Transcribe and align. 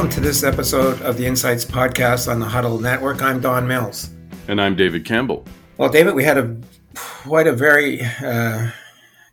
Welcome 0.00 0.14
to 0.14 0.20
this 0.22 0.44
episode 0.44 1.02
of 1.02 1.18
the 1.18 1.26
Insights 1.26 1.62
Podcast 1.62 2.26
on 2.26 2.40
the 2.40 2.46
Huddle 2.46 2.80
Network. 2.80 3.20
I'm 3.20 3.38
Don 3.38 3.68
Mills. 3.68 4.08
And 4.48 4.58
I'm 4.58 4.74
David 4.74 5.04
Campbell. 5.04 5.44
Well, 5.76 5.90
David, 5.90 6.14
we 6.14 6.24
had 6.24 6.38
a 6.38 6.56
quite 6.94 7.46
a 7.46 7.52
very 7.52 8.00
uh, 8.24 8.70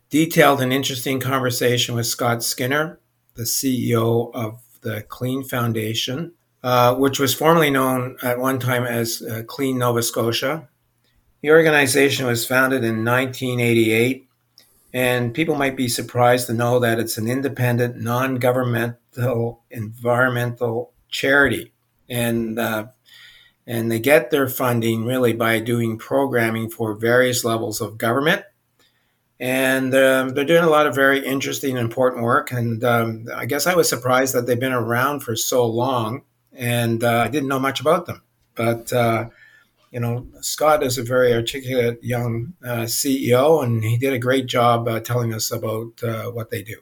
detailed 0.10 0.60
and 0.60 0.74
interesting 0.74 1.22
conversation 1.22 1.96
with 1.96 2.06
Scott 2.06 2.44
Skinner, 2.44 3.00
the 3.36 3.44
CEO 3.44 4.30
of 4.36 4.62
the 4.82 5.04
Clean 5.04 5.42
Foundation, 5.42 6.34
uh, 6.64 6.96
which 6.96 7.18
was 7.18 7.34
formerly 7.34 7.70
known 7.70 8.18
at 8.22 8.38
one 8.38 8.60
time 8.60 8.84
as 8.84 9.22
uh, 9.22 9.44
Clean 9.48 9.78
Nova 9.78 10.04
Scotia. 10.04 10.68
The 11.42 11.52
organization 11.52 12.26
was 12.26 12.46
founded 12.46 12.84
in 12.84 13.06
1988, 13.06 14.27
and 14.94 15.34
people 15.34 15.56
might 15.56 15.76
be 15.76 15.88
surprised 15.88 16.48
to 16.48 16.54
know 16.54 16.80
that 16.80 17.00
it's 17.00 17.18
an 17.18 17.28
independent, 17.28 17.98
non 17.98 18.36
governmental 18.36 19.64
environmental 19.70 20.94
charity. 21.10 21.74
And 22.10 22.58
uh, 22.58 22.88
and 23.66 23.92
they 23.92 24.00
get 24.00 24.32
their 24.32 24.48
funding 24.48 25.06
really 25.06 25.34
by 25.34 25.60
doing 25.60 25.98
programming 25.98 26.70
for 26.70 26.96
various 26.96 27.44
levels 27.44 27.82
of 27.82 27.98
government. 27.98 28.44
And 29.40 29.94
um, 29.94 30.30
they're 30.30 30.46
doing 30.46 30.64
a 30.64 30.70
lot 30.70 30.88
of 30.88 30.96
very 30.96 31.24
interesting 31.24 31.78
and 31.78 31.86
important 31.86 32.24
work. 32.24 32.52
And 32.52 32.84
um, 32.84 33.26
I 33.36 33.46
guess 33.46 33.68
I 33.68 33.76
was 33.76 33.90
surprised 33.90 34.34
that 34.34 34.48
they've 34.48 34.60
been 34.60 34.72
around 34.72 35.20
for 35.20 35.36
so 35.36 35.66
long, 35.66 36.24
and 36.54 37.04
uh, 37.04 37.24
I 37.26 37.28
didn't 37.28 37.50
know 37.50 37.60
much 37.60 37.82
about 37.82 38.06
them. 38.08 38.24
But 38.56 38.92
uh, 38.92 39.26
you 39.92 40.00
know, 40.00 40.28
Scott 40.42 40.84
is 40.84 40.98
a 40.98 41.04
very 41.04 41.34
articulate 41.34 42.04
young 42.04 42.54
uh, 42.64 42.86
CEO, 42.86 43.64
and 43.64 43.84
he 43.84 43.98
did 43.98 44.14
a 44.14 44.20
great 44.20 44.46
job 44.46 44.88
uh, 44.88 45.00
telling 45.00 45.34
us 45.34 45.52
about 45.52 46.04
uh, 46.04 46.26
what 46.26 46.50
they 46.50 46.62
do. 46.62 46.76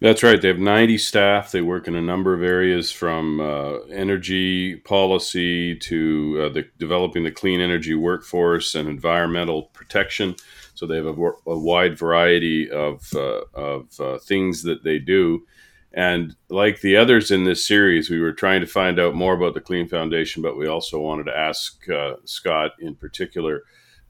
That's 0.00 0.22
right. 0.22 0.40
They 0.40 0.48
have 0.48 0.58
90 0.58 0.96
staff. 0.96 1.52
They 1.52 1.60
work 1.60 1.86
in 1.86 1.94
a 1.94 2.00
number 2.00 2.32
of 2.32 2.42
areas 2.42 2.90
from 2.90 3.38
uh, 3.38 3.80
energy 3.90 4.76
policy 4.76 5.76
to 5.76 6.46
uh, 6.46 6.48
the, 6.54 6.64
developing 6.78 7.24
the 7.24 7.30
clean 7.30 7.60
energy 7.60 7.94
workforce 7.94 8.74
and 8.74 8.88
environmental 8.88 9.64
protection. 9.74 10.36
So 10.74 10.86
they 10.86 10.96
have 10.96 11.04
a, 11.04 11.32
a 11.46 11.58
wide 11.58 11.98
variety 11.98 12.70
of, 12.70 13.12
uh, 13.14 13.42
of 13.52 14.22
things 14.22 14.62
that 14.62 14.84
they 14.84 14.98
do. 14.98 15.46
And 15.92 16.36
like 16.48 16.80
the 16.80 16.96
others 16.96 17.30
in 17.30 17.44
this 17.44 17.66
series, 17.66 18.10
we 18.10 18.20
were 18.20 18.32
trying 18.32 18.60
to 18.60 18.66
find 18.66 19.00
out 19.00 19.14
more 19.14 19.34
about 19.34 19.54
the 19.54 19.60
Clean 19.60 19.88
Foundation, 19.88 20.42
but 20.42 20.56
we 20.56 20.68
also 20.68 21.00
wanted 21.00 21.24
to 21.24 21.36
ask 21.36 21.88
uh, 21.90 22.14
Scott 22.24 22.72
in 22.78 22.94
particular 22.94 23.64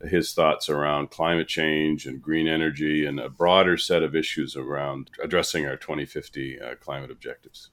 his 0.09 0.33
thoughts 0.33 0.69
around 0.69 1.11
climate 1.11 1.49
change 1.49 2.07
and 2.07 2.23
green 2.23 2.49
energy 2.49 3.05
and 3.05 3.21
a 3.21 3.29
broader 3.29 3.77
set 3.77 4.03
of 4.03 4.15
issues 4.15 4.57
around 4.57 5.11
addressing 5.23 5.67
our 5.67 5.77
2050 5.77 6.61
uh, 6.61 6.75
climate 6.77 7.11
objectives. 7.11 7.71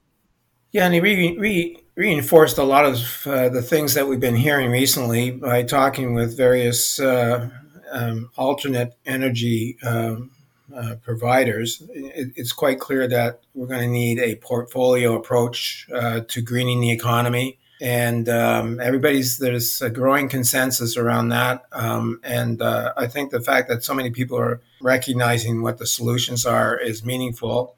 Yeah, 0.72 0.86
and 0.86 0.94
he 0.94 1.00
re- 1.00 1.38
re- 1.38 1.84
reinforced 1.96 2.58
a 2.58 2.64
lot 2.64 2.86
of 2.86 3.26
uh, 3.26 3.50
the 3.50 3.62
things 3.62 3.94
that 3.94 4.08
we've 4.08 4.20
been 4.20 4.36
hearing 4.36 4.70
recently 4.70 5.32
by 5.32 5.64
talking 5.64 6.14
with 6.14 6.36
various 6.36 7.00
uh, 7.00 7.50
um, 7.92 8.30
alternate 8.36 8.94
energy 9.06 9.78
um, 9.84 10.32
uh, 10.76 10.96
providers, 11.02 11.82
it, 11.90 12.32
it's 12.36 12.52
quite 12.52 12.80
clear 12.80 13.08
that 13.08 13.42
we're 13.54 13.68
going 13.68 13.82
to 13.82 13.88
need 13.88 14.20
a 14.20 14.36
portfolio 14.36 15.16
approach 15.16 15.88
uh, 15.94 16.22
to 16.28 16.42
greening 16.42 16.82
the 16.82 16.92
economy. 16.92 17.58
And 17.80 18.28
um, 18.28 18.80
everybody's 18.80 19.38
there's 19.38 19.82
a 19.84 19.90
growing 19.90 20.30
consensus 20.30 20.98
around 20.98 21.30
that, 21.30 21.66
um, 21.72 22.20
and 22.24 22.60
uh, 22.60 22.94
I 22.98 23.06
think 23.06 23.30
the 23.30 23.40
fact 23.40 23.70
that 23.70 23.84
so 23.84 23.94
many 23.94 24.10
people 24.10 24.36
are 24.40 24.62
recognizing 24.82 25.62
what 25.62 25.78
the 25.78 25.86
solutions 25.86 26.44
are 26.44 26.76
is 26.76 27.06
meaningful. 27.06 27.76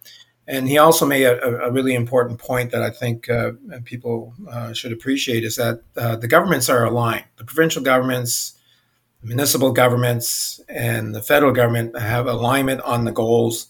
And 0.48 0.70
he 0.70 0.78
also 0.78 1.06
made 1.06 1.26
a, 1.26 1.66
a 1.66 1.72
really 1.72 1.94
important 1.96 2.40
point 2.40 2.72
that 2.72 2.82
I 2.82 2.90
think 2.90 3.30
uh, 3.30 3.52
people 3.84 4.34
uh, 4.50 4.74
should 4.74 4.94
appreciate 4.94 5.44
is 5.44 5.58
that 5.58 5.82
the 5.94 6.28
governments 6.28 6.70
are 6.70 6.86
aligned. 6.86 7.26
The 7.36 7.44
provincial 7.44 7.84
governments, 7.84 8.59
municipal 9.22 9.72
governments 9.72 10.62
and 10.70 11.14
the 11.14 11.22
federal 11.22 11.52
government 11.52 11.98
have 11.98 12.28
alignment 12.28 12.82
on 12.82 13.06
the 13.06 13.12
goals. 13.12 13.68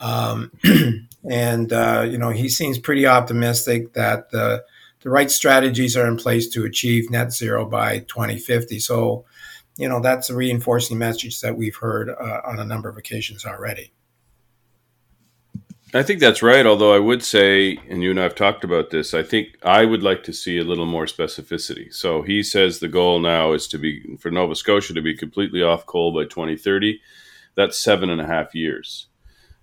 Um, 0.00 0.52
and, 1.30 1.72
uh, 1.72 2.06
you 2.08 2.18
know, 2.18 2.30
he 2.30 2.48
seems 2.48 2.78
pretty 2.78 3.06
optimistic 3.06 3.94
that 3.94 4.30
the, 4.30 4.64
the 5.02 5.10
right 5.10 5.30
strategies 5.30 5.96
are 5.96 6.06
in 6.06 6.16
place 6.16 6.48
to 6.50 6.64
achieve 6.64 7.10
net 7.10 7.32
zero 7.32 7.64
by 7.64 8.00
2050. 8.00 8.78
So, 8.78 9.24
you 9.76 9.88
know, 9.88 10.00
that's 10.00 10.30
a 10.30 10.36
reinforcing 10.36 10.98
message 10.98 11.40
that 11.40 11.56
we've 11.56 11.76
heard 11.76 12.10
uh, 12.10 12.40
on 12.44 12.58
a 12.58 12.64
number 12.64 12.88
of 12.88 12.96
occasions 12.96 13.44
already. 13.44 13.92
I 15.94 16.02
think 16.02 16.20
that's 16.20 16.42
right. 16.42 16.66
Although 16.66 16.94
I 16.94 16.98
would 16.98 17.22
say, 17.22 17.78
and 17.88 18.02
you 18.02 18.10
and 18.10 18.20
I 18.20 18.24
have 18.24 18.34
talked 18.34 18.62
about 18.62 18.90
this, 18.90 19.14
I 19.14 19.22
think 19.22 19.56
I 19.62 19.86
would 19.86 20.02
like 20.02 20.22
to 20.24 20.34
see 20.34 20.58
a 20.58 20.64
little 20.64 20.84
more 20.84 21.06
specificity. 21.06 21.92
So 21.92 22.20
he 22.22 22.42
says 22.42 22.78
the 22.78 22.88
goal 22.88 23.20
now 23.20 23.52
is 23.52 23.66
to 23.68 23.78
be 23.78 24.16
for 24.20 24.30
Nova 24.30 24.54
Scotia 24.54 24.92
to 24.92 25.00
be 25.00 25.16
completely 25.16 25.62
off 25.62 25.86
coal 25.86 26.12
by 26.12 26.24
2030. 26.24 27.00
That's 27.54 27.78
seven 27.78 28.10
and 28.10 28.20
a 28.20 28.26
half 28.26 28.54
years. 28.54 29.06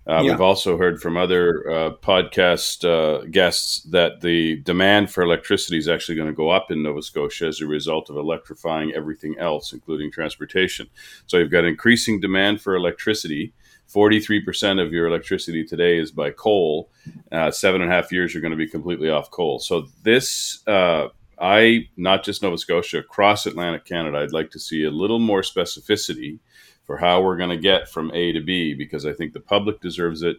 Uh, 0.08 0.22
yeah. 0.22 0.32
We've 0.32 0.40
also 0.40 0.76
heard 0.78 1.00
from 1.00 1.16
other 1.16 1.68
uh, 1.68 1.90
podcast 1.90 2.84
uh, 2.84 3.24
guests 3.26 3.82
that 3.90 4.20
the 4.20 4.56
demand 4.62 5.10
for 5.10 5.22
electricity 5.22 5.78
is 5.78 5.88
actually 5.88 6.14
going 6.14 6.28
to 6.28 6.34
go 6.34 6.50
up 6.50 6.70
in 6.70 6.82
Nova 6.82 7.02
Scotia 7.02 7.46
as 7.46 7.60
a 7.60 7.66
result 7.66 8.08
of 8.08 8.16
electrifying 8.16 8.92
everything 8.94 9.36
else, 9.38 9.72
including 9.72 10.12
transportation. 10.12 10.88
So 11.26 11.38
you've 11.38 11.50
got 11.50 11.64
increasing 11.64 12.20
demand 12.20 12.60
for 12.60 12.76
electricity 12.76 13.52
43% 13.92 14.84
of 14.84 14.92
your 14.92 15.06
electricity 15.06 15.64
today 15.64 15.98
is 15.98 16.10
by 16.10 16.30
coal. 16.30 16.90
Uh, 17.30 17.50
seven 17.50 17.82
and 17.82 17.90
a 17.90 17.94
half 17.94 18.12
years, 18.12 18.34
you're 18.34 18.40
going 18.40 18.50
to 18.50 18.56
be 18.56 18.66
completely 18.68 19.10
off 19.10 19.30
coal. 19.30 19.58
So, 19.58 19.86
this, 20.02 20.66
uh, 20.66 21.08
I, 21.38 21.88
not 21.96 22.24
just 22.24 22.42
Nova 22.42 22.58
Scotia, 22.58 22.98
across 22.98 23.46
Atlantic 23.46 23.84
Canada, 23.84 24.18
I'd 24.18 24.32
like 24.32 24.50
to 24.52 24.58
see 24.58 24.84
a 24.84 24.90
little 24.90 25.18
more 25.18 25.42
specificity 25.42 26.38
for 26.84 26.96
how 26.96 27.20
we're 27.20 27.36
going 27.36 27.50
to 27.50 27.56
get 27.56 27.88
from 27.88 28.10
A 28.14 28.32
to 28.32 28.40
B 28.40 28.74
because 28.74 29.04
I 29.04 29.12
think 29.12 29.32
the 29.32 29.40
public 29.40 29.80
deserves 29.80 30.22
it. 30.22 30.36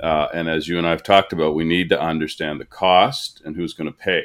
Uh, 0.00 0.26
and 0.34 0.48
as 0.48 0.66
you 0.68 0.76
and 0.76 0.86
I 0.86 0.90
have 0.90 1.04
talked 1.04 1.32
about, 1.32 1.54
we 1.54 1.64
need 1.64 1.88
to 1.90 2.00
understand 2.00 2.60
the 2.60 2.64
cost 2.64 3.40
and 3.44 3.54
who's 3.54 3.74
going 3.74 3.90
to 3.90 3.96
pay. 3.96 4.24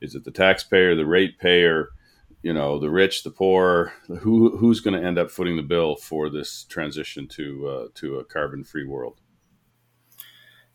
Is 0.00 0.14
it 0.14 0.24
the 0.24 0.32
taxpayer, 0.32 0.94
the 0.94 1.06
ratepayer? 1.06 1.90
You 2.44 2.52
know 2.52 2.78
the 2.78 2.90
rich 2.90 3.22
the 3.22 3.30
poor 3.30 3.94
who 4.20 4.56
who's 4.58 4.80
going 4.80 5.00
to 5.00 5.04
end 5.04 5.18
up 5.18 5.30
footing 5.30 5.56
the 5.56 5.62
bill 5.62 5.96
for 5.96 6.28
this 6.28 6.64
transition 6.64 7.26
to 7.26 7.66
uh, 7.66 7.88
to 7.94 8.18
a 8.18 8.24
carbon 8.24 8.62
free 8.62 8.84
world 8.84 9.18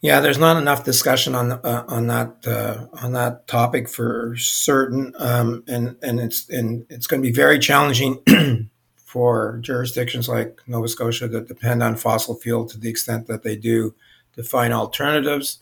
yeah 0.01 0.19
there's 0.19 0.39
not 0.39 0.57
enough 0.57 0.83
discussion 0.83 1.35
on 1.35 1.51
uh, 1.51 1.85
on 1.87 2.07
that 2.07 2.35
uh, 2.47 2.87
on 3.03 3.13
that 3.13 3.47
topic 3.47 3.87
for 3.87 4.35
certain 4.35 5.13
um, 5.19 5.63
and 5.67 5.95
and 6.01 6.19
it's 6.19 6.49
and 6.49 6.87
it's 6.89 7.05
going 7.05 7.21
to 7.21 7.27
be 7.27 7.33
very 7.33 7.59
challenging 7.59 8.19
for 8.97 9.59
jurisdictions 9.61 10.27
like 10.27 10.59
Nova 10.65 10.87
Scotia 10.87 11.27
that 11.27 11.47
depend 11.47 11.83
on 11.83 11.95
fossil 11.95 12.35
fuel 12.35 12.65
to 12.65 12.79
the 12.79 12.89
extent 12.89 13.27
that 13.27 13.43
they 13.43 13.55
do 13.55 13.93
to 14.33 14.43
find 14.43 14.73
alternatives 14.73 15.59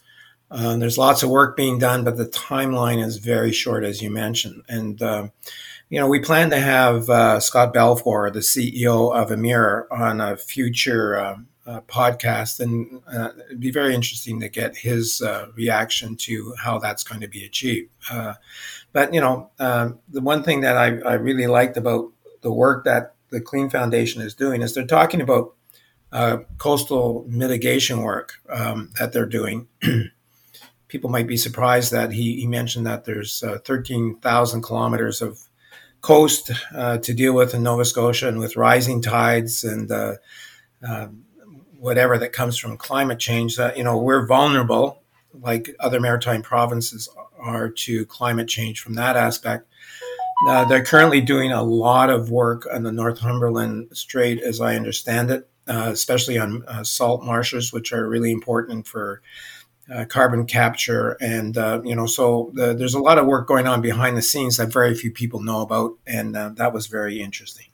uh, 0.50 0.78
there's 0.78 0.97
lots 0.97 1.23
of 1.23 1.29
work 1.29 1.57
being 1.57 1.78
done, 1.78 2.03
but 2.03 2.16
the 2.16 2.25
timeline 2.25 3.03
is 3.03 3.17
very 3.17 3.51
short, 3.51 3.84
as 3.84 4.01
you 4.01 4.09
mentioned. 4.09 4.63
And 4.69 5.01
um, 5.01 5.31
you 5.90 6.00
know, 6.00 6.08
we 6.08 6.20
plan 6.20 6.50
to 6.50 6.59
have 6.59 7.09
uh, 7.09 7.40
Scott 7.40 7.74
Balfour, 7.74 8.30
the 8.30 8.40
CEO 8.40 9.14
of 9.14 9.30
Emera, 9.30 9.86
on 9.90 10.20
a 10.20 10.36
future 10.36 11.18
uh, 11.18 11.38
uh, 11.66 11.81
podcast, 11.81 12.59
and 12.59 13.02
uh, 13.08 13.30
it'd 13.46 13.59
be 13.59 13.72
very 13.72 13.96
interesting 13.96 14.40
to 14.40 14.50
get 14.50 14.76
his 14.76 15.22
uh, 15.22 15.47
reaction 15.56 16.16
to 16.16 16.53
how 16.62 16.78
that's 16.78 17.03
going 17.03 17.22
to 17.22 17.28
be 17.28 17.46
achieved. 17.46 17.90
Uh, 18.12 18.34
but 18.92 19.14
you 19.14 19.22
know, 19.22 19.50
the 19.59 20.22
one 20.22 20.44
thing 20.44 20.62
that 20.62 20.78
I, 20.78 20.97
I, 21.00 21.14
really 21.14 21.47
liked 21.47 21.78
about 21.78 22.12
the 22.42 22.52
work 22.52 22.86
that 22.86 23.16
the 23.30 23.42
Clean 23.42 23.70
Foundation 23.70 24.22
is 24.22 24.34
doing 24.34 24.62
is 24.62 24.74
they're 24.74 24.86
talking 24.86 25.22
about 25.22 25.53
coastal 26.58 27.26
mitigation 27.28 28.02
work 28.02 28.35
um, 28.50 28.91
that 28.97 29.11
they're 29.11 29.26
doing. 29.26 29.67
People 30.88 31.09
might 31.09 31.28
be 31.28 31.35
surprised 31.35 31.91
that 31.91 32.14
he, 32.14 32.40
he 32.40 32.47
mentioned 32.47 32.88
that 32.88 33.03
there's 33.03 33.44
13,000 33.66 34.61
kilometers 34.61 35.22
of 35.22 35.47
coast 36.08 36.52
uh, 36.74 36.98
to 37.00 37.14
deal 37.14 37.34
with 37.34 37.54
in 37.54 37.64
Nova 37.64 37.84
Scotia 37.84 38.30
and 38.30 38.40
with 38.40 38.56
rising 38.56 39.02
tides 39.02 39.66
and 39.66 39.92
uh, 39.92 40.14
uh, 40.88 41.08
whatever 41.78 42.18
that 42.18 42.32
comes 42.32 42.58
from 42.58 42.78
climate 42.78 43.20
change, 43.20 43.58
that 43.58 43.76
you 43.76 43.84
know 43.84 43.98
we're 43.98 44.26
vulnerable, 44.26 45.02
like 45.34 45.76
other 45.82 46.00
maritime 46.00 46.42
provinces 46.42 47.09
are, 47.38 47.70
to 47.70 48.06
climate 48.06 48.48
change 48.48 48.80
from 48.80 48.94
that 48.94 49.18
aspect. 49.18 49.68
Uh, 50.48 50.64
they're 50.64 50.84
currently 50.84 51.20
doing 51.20 51.52
a 51.52 51.62
lot 51.62 52.09
of 52.09 52.32
work 52.32 52.66
on 52.74 52.84
the 52.84 52.92
Northumberland 52.92 53.90
Strait, 53.92 54.42
as 54.42 54.62
I 54.62 54.78
understand 54.78 55.30
it, 55.30 55.50
uh, 55.68 55.90
especially 55.92 56.38
on 56.38 56.64
uh, 56.70 56.86
salt 56.86 57.22
marshes, 57.22 57.74
which 57.74 57.92
are 57.92 58.08
really 58.08 58.32
important 58.32 58.88
for 58.88 59.22
uh, 59.93 60.05
carbon 60.05 60.45
capture, 60.45 61.17
and 61.22 61.57
uh, 61.57 61.81
you 61.84 61.95
know, 61.95 62.05
so 62.05 62.51
the, 62.53 62.73
there's 62.73 62.93
a 62.93 62.99
lot 62.99 63.17
of 63.17 63.25
work 63.25 63.47
going 63.47 63.67
on 63.67 63.81
behind 63.81 64.17
the 64.17 64.22
scenes 64.22 64.57
that 64.57 64.72
very 64.72 64.93
few 64.93 65.11
people 65.11 65.41
know 65.41 65.61
about, 65.61 65.93
and 66.05 66.35
uh, 66.35 66.49
that 66.55 66.73
was 66.73 66.87
very 66.87 67.22
interesting. 67.22 67.67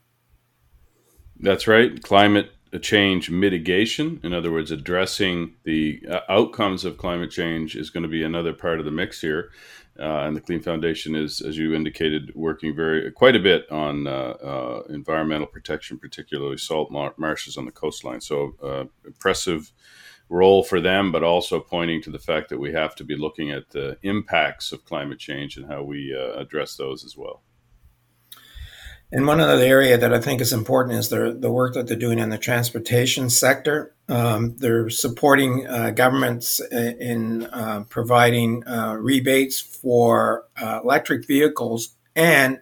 That's 1.40 1.68
right. 1.68 2.02
Climate 2.02 2.52
change 2.82 3.30
mitigation, 3.30 4.20
in 4.24 4.34
other 4.34 4.52
words, 4.52 4.72
addressing 4.72 5.54
the 5.64 6.02
uh, 6.10 6.20
outcomes 6.30 6.86
of 6.86 6.98
climate 6.98 7.32
change, 7.32 7.76
is 7.76 7.90
going 7.90 8.04
to 8.04 8.10
be 8.10 8.24
another 8.24 8.54
part 8.54 8.80
of 8.80 8.86
the 8.86 8.92
mix 8.92 9.22
here. 9.22 9.52
Uh, 10.00 10.22
and 10.26 10.36
the 10.36 10.42
Clean 10.42 10.60
Foundation 10.60 11.16
is, 11.16 11.40
as 11.40 11.56
you 11.56 11.76
indicated, 11.76 12.32
working 12.34 12.76
very 12.76 13.12
quite 13.12 13.36
a 13.36 13.40
bit 13.40 13.70
on 13.72 14.08
uh, 14.08 14.12
uh, 14.12 14.84
environmental 14.90 15.46
protection, 15.46 16.00
particularly 16.00 16.58
salt 16.58 16.90
mar- 16.90 17.14
marshes 17.18 17.58
on 17.58 17.66
the 17.66 17.72
coastline. 17.72 18.20
So 18.20 18.56
uh, 18.64 18.86
impressive 19.06 19.72
role 20.34 20.64
for 20.64 20.82
them, 20.82 21.12
but 21.12 21.24
also 21.24 21.60
pointing 21.60 22.02
to 22.02 22.12
the 22.12 22.20
fact 22.20 22.50
that 22.50 22.60
we 22.60 22.74
have 22.74 22.96
to 22.96 23.04
be 23.04 23.16
looking 23.16 23.52
at 23.52 23.70
the 23.70 23.98
impacts 24.02 24.72
of 24.72 24.84
climate 24.84 25.20
change 25.20 25.58
and 25.58 25.68
how 25.68 25.84
we 25.84 26.14
uh, 26.14 26.42
address 26.42 26.76
those 26.76 27.06
as 27.06 27.16
well. 27.16 27.44
And 29.12 29.28
one 29.28 29.40
other 29.40 29.64
area 29.64 29.96
that 29.96 30.12
I 30.12 30.20
think 30.20 30.42
is 30.42 30.52
important 30.52 30.98
is 30.98 31.10
the, 31.10 31.38
the 31.40 31.52
work 31.52 31.76
that 31.76 31.88
they're 31.88 31.96
doing 31.96 32.18
in 32.18 32.30
the 32.30 32.40
transportation 32.40 33.30
sector. 33.30 33.94
Um, 34.10 34.56
they're 34.58 34.90
supporting 34.90 35.68
uh, 35.68 35.92
governments 35.92 36.60
in 36.72 37.46
uh, 37.46 37.84
providing 37.90 38.68
uh, 38.68 38.96
rebates 39.00 39.60
for 39.60 40.48
uh, 40.60 40.80
electric 40.84 41.28
vehicles 41.28 41.96
and, 42.16 42.60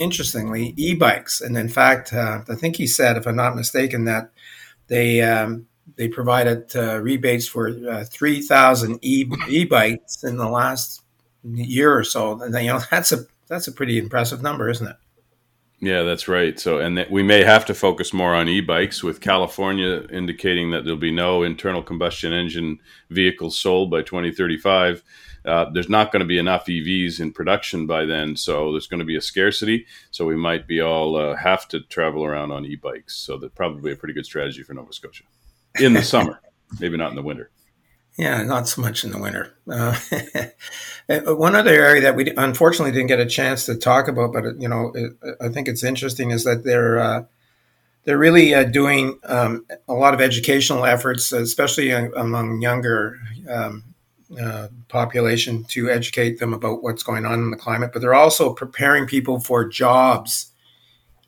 interestingly, 0.00 0.74
e 0.76 0.96
bikes. 0.96 1.40
And 1.40 1.56
in 1.56 1.68
fact, 1.68 2.12
uh, 2.12 2.40
I 2.48 2.56
think 2.56 2.74
he 2.74 2.88
said, 2.88 3.16
if 3.16 3.28
I'm 3.28 3.36
not 3.36 3.54
mistaken, 3.54 4.04
that 4.06 4.32
they 4.88 5.22
um, 5.22 5.67
they 5.96 6.08
provided 6.08 6.74
uh, 6.76 7.00
rebates 7.00 7.46
for 7.46 8.04
3,000 8.04 8.98
e 9.02 9.64
bikes 9.64 10.24
in 10.24 10.36
the 10.36 10.48
last 10.48 11.02
year 11.44 11.96
or 11.96 12.04
so. 12.04 12.40
And 12.40 12.54
you 12.54 12.72
know 12.72 12.80
that's 12.90 13.12
a 13.12 13.26
that's 13.48 13.68
a 13.68 13.72
pretty 13.72 13.98
impressive 13.98 14.42
number, 14.42 14.68
isn't 14.68 14.86
it? 14.86 14.96
Yeah, 15.80 16.02
that's 16.02 16.26
right. 16.26 16.58
So, 16.58 16.78
and 16.78 17.06
we 17.08 17.22
may 17.22 17.44
have 17.44 17.64
to 17.66 17.74
focus 17.74 18.12
more 18.12 18.34
on 18.34 18.48
e-bikes, 18.48 19.04
with 19.04 19.20
California 19.20 20.04
indicating 20.10 20.72
that 20.72 20.84
there'll 20.84 20.98
be 20.98 21.12
no 21.12 21.44
internal 21.44 21.84
combustion 21.84 22.32
engine 22.32 22.80
vehicles 23.10 23.58
sold 23.60 23.88
by 23.88 24.02
2035. 24.02 25.04
Uh, 25.44 25.66
there's 25.72 25.88
not 25.88 26.10
going 26.10 26.18
to 26.20 26.26
be 26.26 26.36
enough 26.36 26.66
EVs 26.66 27.20
in 27.20 27.32
production 27.32 27.86
by 27.86 28.04
then, 28.04 28.34
so 28.34 28.72
there's 28.72 28.88
going 28.88 28.98
to 28.98 29.06
be 29.06 29.14
a 29.14 29.20
scarcity. 29.20 29.86
So 30.10 30.26
we 30.26 30.34
might 30.34 30.66
be 30.66 30.80
all 30.80 31.16
uh, 31.16 31.36
have 31.36 31.68
to 31.68 31.80
travel 31.82 32.24
around 32.24 32.50
on 32.50 32.64
e-bikes. 32.64 33.16
So 33.16 33.38
that's 33.38 33.54
probably 33.54 33.92
a 33.92 33.96
pretty 33.96 34.14
good 34.14 34.26
strategy 34.26 34.64
for 34.64 34.74
Nova 34.74 34.92
Scotia 34.92 35.24
in 35.80 35.92
the 35.92 36.02
summer, 36.02 36.40
maybe 36.80 36.96
not 36.96 37.10
in 37.10 37.16
the 37.16 37.22
winter. 37.22 37.50
Yeah, 38.18 38.42
not 38.42 38.66
so 38.66 38.82
much 38.82 39.04
in 39.04 39.12
the 39.12 39.20
winter. 39.20 39.54
Uh, 39.70 39.96
one 41.34 41.54
other 41.54 41.70
area 41.70 42.02
that 42.02 42.16
we 42.16 42.32
unfortunately 42.36 42.90
didn't 42.90 43.06
get 43.06 43.20
a 43.20 43.26
chance 43.26 43.64
to 43.66 43.76
talk 43.76 44.08
about, 44.08 44.32
but 44.32 44.60
you 44.60 44.68
know, 44.68 44.90
it, 44.92 45.12
I 45.40 45.48
think 45.48 45.68
it's 45.68 45.84
interesting 45.84 46.32
is 46.32 46.42
that 46.42 46.64
they're 46.64 46.98
uh, 46.98 47.24
they're 48.04 48.18
really 48.18 48.54
uh, 48.54 48.64
doing 48.64 49.20
um, 49.24 49.66
a 49.86 49.94
lot 49.94 50.14
of 50.14 50.20
educational 50.20 50.84
efforts, 50.84 51.30
especially 51.30 51.90
among 51.90 52.60
younger 52.60 53.20
um, 53.48 53.84
uh, 54.40 54.68
population, 54.88 55.62
to 55.64 55.88
educate 55.88 56.40
them 56.40 56.52
about 56.52 56.82
what's 56.82 57.04
going 57.04 57.24
on 57.24 57.34
in 57.34 57.50
the 57.52 57.56
climate. 57.56 57.90
But 57.92 58.02
they're 58.02 58.14
also 58.14 58.52
preparing 58.52 59.06
people 59.06 59.38
for 59.38 59.68
jobs 59.68 60.50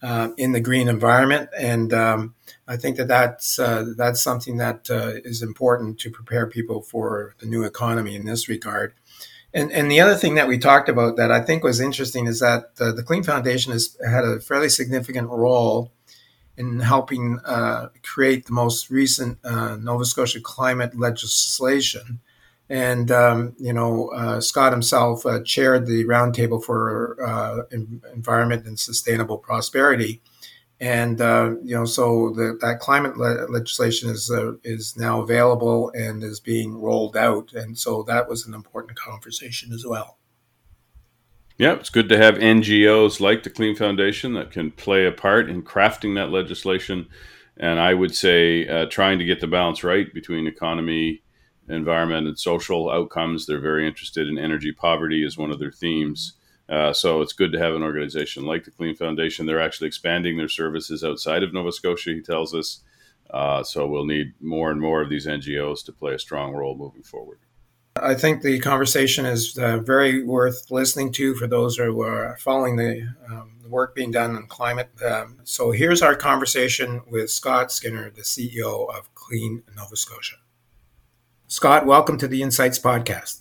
uh, 0.03 0.31
in 0.37 0.53
the 0.53 0.61
green 0.61 0.89
environment, 0.89 1.51
and 1.57 1.93
um, 1.93 2.35
I 2.71 2.77
think 2.77 2.99
that 2.99 3.09
that's 3.09 3.59
uh, 3.59 3.95
that's 3.97 4.23
something 4.23 4.59
that 4.59 4.89
uh, 4.89 5.15
is 5.25 5.43
important 5.43 5.99
to 6.01 6.11
prepare 6.11 6.47
people 6.47 6.83
for 6.83 7.35
the 7.41 7.47
new 7.47 7.65
economy 7.65 8.15
in 8.15 8.27
this 8.27 8.49
regard. 8.49 8.95
And 9.53 9.73
and 9.73 9.91
the 9.91 10.01
other 10.01 10.15
thing 10.15 10.37
that 10.37 10.47
we 10.47 10.57
talked 10.57 10.89
about 10.89 11.17
that 11.17 11.33
I 11.33 11.41
think 11.41 11.65
was 11.65 11.81
interesting 11.81 12.29
is 12.29 12.39
that 12.39 12.77
the, 12.77 12.93
the 12.93 13.03
Clean 13.03 13.25
Foundation 13.25 13.73
has 13.73 13.97
had 14.09 14.25
a 14.25 14.39
fairly 14.39 14.69
significant 14.69 15.29
role 15.31 15.91
in 16.57 16.79
helping 16.79 17.41
uh, 17.45 17.89
create 18.05 18.47
the 18.47 18.53
most 18.53 18.89
recent 18.89 19.39
uh, 19.43 19.75
Nova 19.75 20.05
Scotia 20.05 20.41
climate 20.41 20.97
legislation. 20.97 22.21
And 22.69 23.11
um, 23.11 23.57
you 23.59 23.73
know, 23.73 24.11
uh, 24.11 24.41
Scott 24.41 24.71
himself 24.71 25.27
uh, 25.27 25.41
chaired 25.43 25.87
the 25.89 26.05
roundtable 26.05 26.63
for 26.63 27.67
environment 28.15 28.65
and 28.65 28.79
sustainable 28.79 29.39
prosperity 29.39 30.23
and 30.81 31.21
uh, 31.21 31.57
you 31.63 31.75
know, 31.75 31.85
so 31.85 32.31
the, 32.31 32.57
that 32.63 32.81
climate 32.81 33.17
le- 33.19 33.47
legislation 33.51 34.09
is 34.09 34.31
uh, 34.31 34.53
is 34.65 34.97
now 34.97 35.21
available 35.21 35.91
and 35.91 36.25
is 36.25 36.41
being 36.41 36.81
rolled 36.81 37.17
out, 37.17 37.53
and 37.53 37.79
so 37.79 38.03
that 38.05 38.29
was 38.29 38.47
an 38.47 38.55
important 38.55 38.99
conversation 38.99 39.73
as 39.73 39.85
well. 39.87 40.17
Yeah, 41.59 41.75
it's 41.75 41.91
good 41.91 42.09
to 42.09 42.17
have 42.17 42.37
NGOs 42.37 43.21
like 43.21 43.43
the 43.43 43.51
Clean 43.51 43.77
Foundation 43.77 44.33
that 44.33 44.51
can 44.51 44.71
play 44.71 45.05
a 45.05 45.13
part 45.13 45.51
in 45.51 45.63
crafting 45.63 46.15
that 46.15 46.31
legislation, 46.31 47.07
and 47.59 47.79
I 47.79 47.93
would 47.93 48.15
say 48.15 48.67
uh, 48.67 48.87
trying 48.87 49.19
to 49.19 49.27
get 49.27 49.41
the 49.41 49.47
balance 49.47 49.85
right 49.85 50.13
between 50.15 50.47
economy, 50.47 51.23
environment, 51.69 52.27
and 52.27 52.39
social 52.39 52.89
outcomes. 52.89 53.45
They're 53.45 53.61
very 53.61 53.87
interested 53.87 54.29
in 54.29 54.39
energy 54.39 54.73
poverty 54.73 55.23
as 55.27 55.37
one 55.37 55.51
of 55.51 55.59
their 55.59 55.73
themes. 55.73 56.33
Uh, 56.71 56.93
so 56.93 57.21
it's 57.21 57.33
good 57.33 57.51
to 57.51 57.59
have 57.59 57.75
an 57.75 57.83
organization 57.83 58.47
like 58.47 58.65
the 58.65 58.71
Clean 58.71 58.95
Foundation. 58.95 59.45
They're 59.45 59.61
actually 59.61 59.89
expanding 59.89 60.37
their 60.37 60.49
services 60.49 61.03
outside 61.03 61.43
of 61.43 61.53
Nova 61.53 61.73
Scotia, 61.73 62.11
he 62.11 62.23
tells 62.23 62.55
us. 62.55 62.83
Uh, 63.29 63.63
so 63.63 63.87
we'll 63.87 64.07
need 64.07 64.35
more 64.41 64.71
and 64.71 64.81
more 64.81 65.03
of 65.03 65.09
these 65.09 65.27
NGOs 65.27 65.85
to 65.85 65.93
play 65.93 66.15
a 66.15 66.19
strong 66.19 66.53
role 66.53 66.77
moving 66.77 67.03
forward. 67.03 67.39
I 67.97 68.15
think 68.15 68.43
the 68.43 68.61
conversation 68.61 69.27
is 69.27 69.59
uh, 69.59 69.79
very 69.79 70.23
worth 70.23 70.71
listening 70.71 71.13
to 71.15 71.35
for 71.35 71.49
those 71.49 71.77
who 71.77 72.03
are 72.03 72.37
following 72.39 72.77
the, 72.77 73.09
um, 73.29 73.59
the 73.63 73.69
work 73.69 73.97
being 73.97 74.13
done 74.13 74.37
on 74.37 74.47
climate. 74.47 74.91
Um, 75.05 75.39
so 75.43 75.73
here's 75.73 76.03
our 76.03 76.15
conversation 76.15 77.03
with 77.11 77.31
Scott 77.31 77.73
Skinner, 77.73 78.11
the 78.11 78.23
CEO 78.23 78.89
of 78.97 79.13
Clean 79.17 79.63
Nova 79.77 79.97
Scotia. 79.97 80.37
Scott, 81.49 81.85
welcome 81.85 82.17
to 82.19 82.29
the 82.29 82.43
Insights 82.43 82.79
Podcast. 82.79 83.41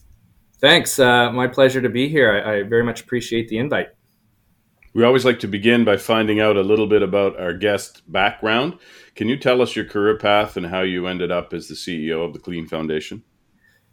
Thanks. 0.61 0.99
Uh, 0.99 1.31
my 1.31 1.47
pleasure 1.47 1.81
to 1.81 1.89
be 1.89 2.09
here. 2.09 2.31
I, 2.31 2.57
I, 2.57 2.63
very 2.63 2.83
much 2.83 3.01
appreciate 3.01 3.47
the 3.47 3.57
invite. 3.57 3.87
We 4.93 5.03
always 5.05 5.23
like 5.23 5.39
to 5.39 5.47
begin 5.47 5.85
by 5.85 5.97
finding 5.97 6.41
out 6.41 6.57
a 6.57 6.61
little 6.61 6.87
bit 6.87 7.01
about 7.01 7.39
our 7.39 7.53
guest 7.53 8.01
background. 8.11 8.77
Can 9.15 9.29
you 9.29 9.37
tell 9.37 9.61
us 9.61 9.75
your 9.75 9.85
career 9.85 10.17
path 10.17 10.57
and 10.57 10.65
how 10.65 10.81
you 10.81 11.07
ended 11.07 11.31
up 11.31 11.53
as 11.53 11.67
the 11.67 11.75
CEO 11.75 12.25
of 12.25 12.33
the 12.33 12.39
Clean 12.39 12.67
Foundation? 12.67 13.23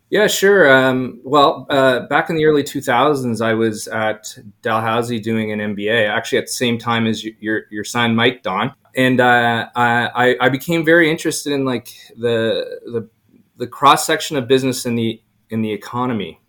Yeah, 0.08 0.26
sure. 0.28 0.72
Um, 0.72 1.20
well, 1.24 1.66
uh, 1.68 2.06
back 2.06 2.30
in 2.30 2.36
the 2.36 2.44
early 2.44 2.62
2000s, 2.62 3.44
I 3.44 3.54
was 3.54 3.88
at 3.88 4.36
Dalhousie 4.62 5.20
doing 5.20 5.52
an 5.52 5.58
MBA, 5.74 6.08
actually 6.08 6.38
at 6.38 6.46
the 6.46 6.52
same 6.52 6.78
time 6.78 7.06
as 7.06 7.24
your 7.24 7.62
your 7.70 7.82
son, 7.82 8.14
Mike 8.14 8.44
Don, 8.44 8.72
and 8.94 9.20
uh, 9.20 9.68
I, 9.74 10.36
I 10.40 10.48
became 10.48 10.84
very 10.84 11.10
interested 11.10 11.52
in 11.52 11.64
like 11.64 11.92
the 12.16 12.80
the 12.84 13.08
the 13.56 13.66
cross 13.66 14.06
section 14.06 14.36
of 14.36 14.46
business 14.46 14.86
in 14.86 14.94
the 14.94 15.20
in 15.50 15.62
the 15.62 15.72
economy 15.72 16.40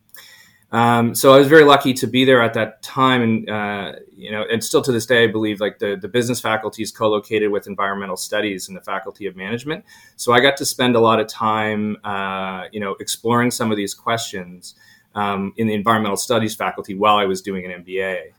um, 0.72 1.16
so 1.16 1.34
I 1.34 1.38
was 1.38 1.48
very 1.48 1.64
lucky 1.64 1.94
to 1.94 2.08
be 2.08 2.26
there 2.26 2.42
at 2.42 2.54
that 2.56 2.82
time, 2.84 3.22
and 3.22 3.50
uh, 3.50 3.94
you 4.16 4.32
know, 4.32 4.44
and 4.52 4.62
still 4.62 4.82
to 4.82 4.92
this 4.92 5.06
day, 5.06 5.24
I 5.24 5.28
believe 5.28 5.62
like 5.62 5.80
the 5.80 5.96
the 5.96 6.10
business 6.10 6.42
faculty 6.42 6.84
is 6.84 6.92
co-located 6.92 7.52
with 7.52 7.68
environmental 7.68 8.18
studies 8.18 8.68
and 8.68 8.76
the 8.76 8.82
faculty 8.82 9.28
of 9.28 9.36
management. 9.38 9.86
So 10.18 10.34
I 10.34 10.42
got 10.42 10.58
to 10.58 10.66
spend 10.66 10.98
a 10.98 11.00
lot 11.00 11.22
of 11.22 11.28
time, 11.28 11.98
uh, 12.04 12.66
you 12.72 12.82
know, 12.82 12.98
exploring 13.00 13.52
some 13.52 13.72
of 13.72 13.78
these 13.78 13.94
questions 13.94 14.76
um, 15.16 15.54
in 15.56 15.68
the 15.68 15.74
environmental 15.74 16.18
studies 16.18 16.54
faculty 16.54 16.96
while 16.96 17.16
I 17.16 17.26
was 17.26 17.42
doing 17.42 17.66
an 17.66 17.84
MBA. 17.84 18.34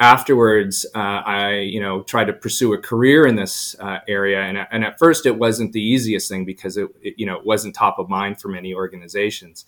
Afterwards, 0.00 0.86
uh, 0.94 0.98
I 0.98 1.56
you 1.56 1.80
know 1.80 2.02
tried 2.02 2.28
to 2.28 2.32
pursue 2.32 2.72
a 2.72 2.78
career 2.78 3.26
in 3.26 3.36
this 3.36 3.76
uh, 3.78 3.98
area, 4.08 4.40
and, 4.40 4.56
and 4.70 4.84
at 4.84 4.98
first 4.98 5.26
it 5.26 5.36
wasn't 5.36 5.74
the 5.74 5.82
easiest 5.82 6.30
thing 6.30 6.46
because 6.46 6.78
it, 6.78 6.88
it 7.02 7.14
you 7.18 7.26
know 7.26 7.36
it 7.36 7.44
wasn't 7.44 7.74
top 7.74 7.98
of 7.98 8.08
mind 8.08 8.40
for 8.40 8.48
many 8.48 8.72
organizations 8.72 9.66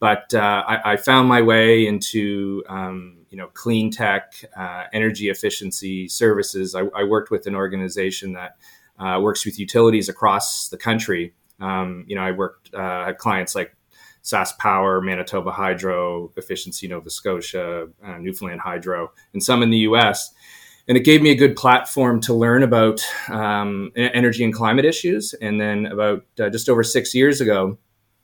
but 0.00 0.32
uh, 0.34 0.64
I, 0.66 0.92
I, 0.92 0.96
found 0.96 1.28
my 1.28 1.42
way 1.42 1.86
into 1.86 2.64
um, 2.68 3.18
you 3.28 3.36
know 3.36 3.48
clean 3.48 3.90
tech, 3.90 4.32
uh, 4.56 4.84
energy 4.92 5.28
efficiency 5.28 6.08
services. 6.08 6.74
I, 6.74 6.84
I, 6.96 7.04
worked 7.04 7.30
with 7.30 7.46
an 7.46 7.54
organization 7.54 8.32
that 8.32 8.56
uh, 8.98 9.20
works 9.20 9.44
with 9.44 9.58
utilities 9.58 10.08
across 10.08 10.70
the 10.70 10.78
country. 10.78 11.34
Um, 11.60 12.06
you 12.08 12.16
know, 12.16 12.22
I 12.22 12.32
worked 12.32 12.70
uh, 12.74 13.08
at 13.08 13.18
clients 13.18 13.54
like 13.54 13.76
SaskPower, 14.24 15.04
Manitoba 15.04 15.52
Hydro, 15.52 16.32
Efficiency 16.36 16.88
Nova 16.88 17.10
Scotia, 17.10 17.88
uh, 18.02 18.18
Newfoundland 18.18 18.62
Hydro, 18.62 19.12
and 19.34 19.42
some 19.42 19.62
in 19.62 19.68
the 19.68 19.78
U.S. 19.78 20.32
And 20.88 20.96
it 20.96 21.04
gave 21.04 21.20
me 21.20 21.30
a 21.30 21.36
good 21.36 21.56
platform 21.56 22.20
to 22.22 22.34
learn 22.34 22.62
about 22.62 23.00
um, 23.28 23.92
energy 23.96 24.42
and 24.44 24.52
climate 24.52 24.86
issues. 24.86 25.34
And 25.34 25.60
then 25.60 25.86
about 25.86 26.24
uh, 26.40 26.48
just 26.48 26.68
over 26.68 26.82
six 26.82 27.14
years 27.14 27.40
ago, 27.40 27.78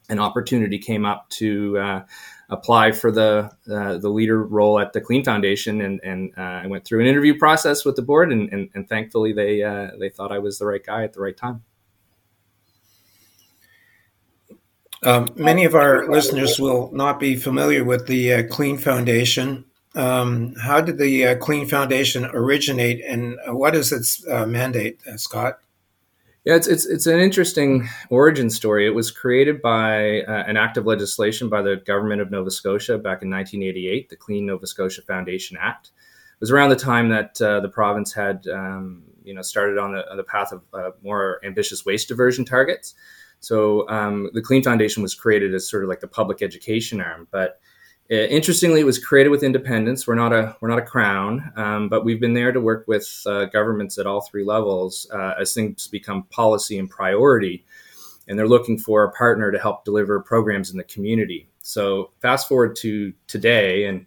an 0.08 0.18
opportunity 0.18 0.78
came 0.78 1.04
up 1.04 1.28
to 1.30 1.78
uh, 1.78 2.04
apply 2.48 2.92
for 2.92 3.10
the 3.10 3.50
uh, 3.70 3.98
the 3.98 4.08
leader 4.08 4.42
role 4.42 4.78
at 4.78 4.92
the 4.92 5.00
Clean 5.00 5.24
Foundation, 5.24 5.80
and 5.80 6.00
and 6.02 6.32
uh, 6.36 6.62
I 6.64 6.66
went 6.66 6.84
through 6.84 7.00
an 7.00 7.06
interview 7.06 7.38
process 7.38 7.84
with 7.84 7.96
the 7.96 8.02
board, 8.02 8.32
and 8.32 8.52
and, 8.52 8.70
and 8.74 8.88
thankfully 8.88 9.32
they 9.32 9.62
uh, 9.62 9.90
they 9.98 10.08
thought 10.08 10.32
I 10.32 10.38
was 10.38 10.58
the 10.58 10.66
right 10.66 10.84
guy 10.84 11.04
at 11.04 11.12
the 11.12 11.20
right 11.20 11.36
time. 11.36 11.64
Um, 15.02 15.28
many 15.36 15.64
of 15.64 15.74
our 15.74 16.08
listeners 16.08 16.58
will 16.58 16.90
not 16.92 17.20
be 17.20 17.36
familiar 17.36 17.84
with 17.84 18.06
the 18.06 18.32
uh, 18.32 18.42
Clean 18.48 18.78
Foundation. 18.78 19.66
Um, 19.94 20.54
how 20.56 20.80
did 20.80 20.98
the 20.98 21.26
uh, 21.26 21.36
Clean 21.36 21.66
Foundation 21.66 22.24
originate, 22.24 23.04
and 23.04 23.38
what 23.46 23.74
is 23.74 23.92
its 23.92 24.26
mandate, 24.26 25.00
Scott? 25.16 25.58
Yeah, 26.46 26.54
it's 26.54 26.68
it's 26.68 26.86
it's 26.86 27.08
an 27.08 27.18
interesting 27.18 27.88
origin 28.08 28.50
story. 28.50 28.86
It 28.86 28.94
was 28.94 29.10
created 29.10 29.60
by 29.60 30.20
uh, 30.22 30.44
an 30.46 30.56
act 30.56 30.76
of 30.76 30.86
legislation 30.86 31.48
by 31.48 31.60
the 31.60 31.82
government 31.84 32.22
of 32.22 32.30
Nova 32.30 32.52
Scotia 32.52 32.98
back 32.98 33.20
in 33.22 33.30
1988, 33.30 34.08
the 34.08 34.16
Clean 34.16 34.46
Nova 34.46 34.64
Scotia 34.64 35.02
Foundation 35.02 35.58
Act. 35.60 35.88
It 35.88 36.40
was 36.40 36.52
around 36.52 36.70
the 36.70 36.76
time 36.76 37.08
that 37.08 37.42
uh, 37.42 37.58
the 37.58 37.68
province 37.68 38.12
had 38.12 38.46
um, 38.46 39.02
you 39.24 39.34
know 39.34 39.42
started 39.42 39.76
on 39.76 39.94
the, 39.94 40.08
on 40.08 40.16
the 40.16 40.22
path 40.22 40.52
of 40.52 40.62
uh, 40.72 40.90
more 41.02 41.40
ambitious 41.44 41.84
waste 41.84 42.06
diversion 42.06 42.44
targets. 42.44 42.94
So 43.40 43.88
um, 43.88 44.30
the 44.32 44.40
Clean 44.40 44.62
Foundation 44.62 45.02
was 45.02 45.16
created 45.16 45.52
as 45.52 45.68
sort 45.68 45.82
of 45.82 45.88
like 45.88 46.00
the 46.00 46.06
public 46.06 46.42
education 46.42 47.00
arm, 47.00 47.26
but 47.32 47.58
interestingly, 48.10 48.80
it 48.80 48.84
was 48.84 48.98
created 48.98 49.30
with 49.30 49.42
independence. 49.42 50.06
We're 50.06 50.14
not 50.14 50.32
a 50.32 50.56
we're 50.60 50.68
not 50.68 50.78
a 50.78 50.82
crown, 50.82 51.52
um, 51.56 51.88
but 51.88 52.04
we've 52.04 52.20
been 52.20 52.34
there 52.34 52.52
to 52.52 52.60
work 52.60 52.86
with 52.86 53.22
uh, 53.26 53.46
governments 53.46 53.98
at 53.98 54.06
all 54.06 54.20
three 54.20 54.44
levels 54.44 55.08
uh, 55.12 55.34
as 55.40 55.52
things 55.52 55.88
become 55.88 56.24
policy 56.24 56.78
and 56.78 56.88
priority, 56.88 57.64
and 58.28 58.38
they're 58.38 58.48
looking 58.48 58.78
for 58.78 59.04
a 59.04 59.12
partner 59.12 59.50
to 59.50 59.58
help 59.58 59.84
deliver 59.84 60.20
programs 60.20 60.70
in 60.70 60.76
the 60.76 60.84
community. 60.84 61.48
So 61.62 62.10
fast 62.20 62.48
forward 62.48 62.76
to 62.76 63.12
today, 63.26 63.86
and 63.86 64.06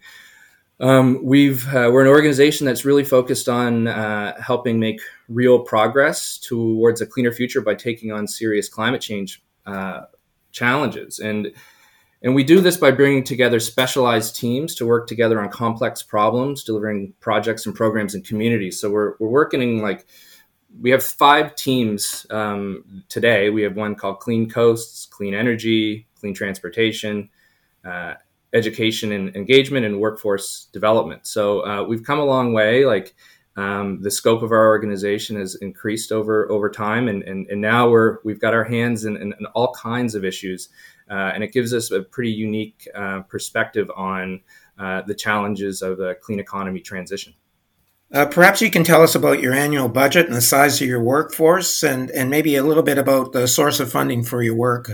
um, 0.79 1.19
we've 1.23 1.67
uh, 1.67 1.89
we're 1.91 2.01
an 2.01 2.07
organization 2.07 2.65
that's 2.65 2.85
really 2.85 3.03
focused 3.03 3.49
on 3.49 3.87
uh, 3.87 4.41
helping 4.41 4.79
make 4.79 5.01
real 5.27 5.59
progress 5.59 6.37
towards 6.37 7.01
a 7.01 7.05
cleaner 7.05 7.33
future 7.33 7.59
by 7.59 7.75
taking 7.75 8.11
on 8.13 8.27
serious 8.27 8.69
climate 8.69 9.01
change 9.01 9.43
uh, 9.65 10.01
challenges 10.51 11.19
and 11.19 11.51
and 12.21 12.35
we 12.35 12.43
do 12.43 12.59
this 12.59 12.77
by 12.77 12.91
bringing 12.91 13.23
together 13.23 13.59
specialized 13.59 14.35
teams 14.35 14.75
to 14.75 14.85
work 14.85 15.07
together 15.07 15.41
on 15.41 15.49
complex 15.49 16.03
problems, 16.03 16.63
delivering 16.63 17.13
projects 17.19 17.65
and 17.65 17.73
programs 17.73 18.13
in 18.13 18.23
communities. 18.23 18.79
So 18.79 18.89
we're, 18.89 19.15
we're 19.19 19.29
working 19.29 19.61
in 19.61 19.79
like, 19.79 20.05
we 20.81 20.91
have 20.91 21.03
five 21.03 21.55
teams 21.55 22.27
um, 22.29 23.03
today. 23.09 23.49
We 23.49 23.63
have 23.63 23.75
one 23.75 23.95
called 23.95 24.19
Clean 24.19 24.49
Coasts, 24.49 25.05
Clean 25.05 25.33
Energy, 25.33 26.07
Clean 26.19 26.33
Transportation, 26.33 27.29
uh, 27.85 28.15
Education 28.53 29.11
and 29.11 29.35
Engagement, 29.35 29.85
and 29.85 29.99
Workforce 29.99 30.67
Development. 30.73 31.25
So 31.25 31.65
uh, 31.65 31.83
we've 31.83 32.03
come 32.03 32.19
a 32.19 32.25
long 32.25 32.53
way. 32.53 32.85
Like 32.85 33.15
um, 33.55 34.01
the 34.01 34.11
scope 34.11 34.41
of 34.41 34.51
our 34.51 34.67
organization 34.67 35.37
has 35.37 35.55
increased 35.55 36.11
over 36.11 36.51
over 36.51 36.69
time, 36.69 37.07
and, 37.07 37.23
and, 37.23 37.47
and 37.47 37.61
now 37.61 37.89
we're 37.89 38.17
we've 38.23 38.39
got 38.39 38.53
our 38.53 38.63
hands 38.63 39.05
in, 39.05 39.15
in, 39.17 39.33
in 39.39 39.45
all 39.53 39.73
kinds 39.73 40.15
of 40.15 40.23
issues 40.23 40.69
uh, 41.09 41.31
and 41.33 41.43
it 41.43 41.51
gives 41.51 41.73
us 41.73 41.91
a 41.91 42.01
pretty 42.01 42.31
unique 42.31 42.87
uh, 42.95 43.21
perspective 43.21 43.89
on 43.95 44.41
uh, 44.77 45.01
the 45.03 45.15
challenges 45.15 45.81
of 45.81 45.97
the 45.97 46.15
clean 46.21 46.39
economy 46.39 46.79
transition. 46.79 47.33
Uh, 48.11 48.25
perhaps 48.25 48.61
you 48.61 48.71
can 48.71 48.83
tell 48.83 49.03
us 49.03 49.13
about 49.13 49.39
your 49.39 49.53
annual 49.53 49.87
budget 49.87 50.25
and 50.25 50.35
the 50.35 50.41
size 50.41 50.81
of 50.81 50.87
your 50.87 51.01
workforce, 51.01 51.83
and, 51.83 52.09
and 52.11 52.29
maybe 52.29 52.55
a 52.55 52.63
little 52.63 52.81
bit 52.81 52.97
about 52.97 53.33
the 53.33 53.47
source 53.47 53.79
of 53.79 53.91
funding 53.91 54.23
for 54.23 54.41
your 54.41 54.55
work, 54.55 54.89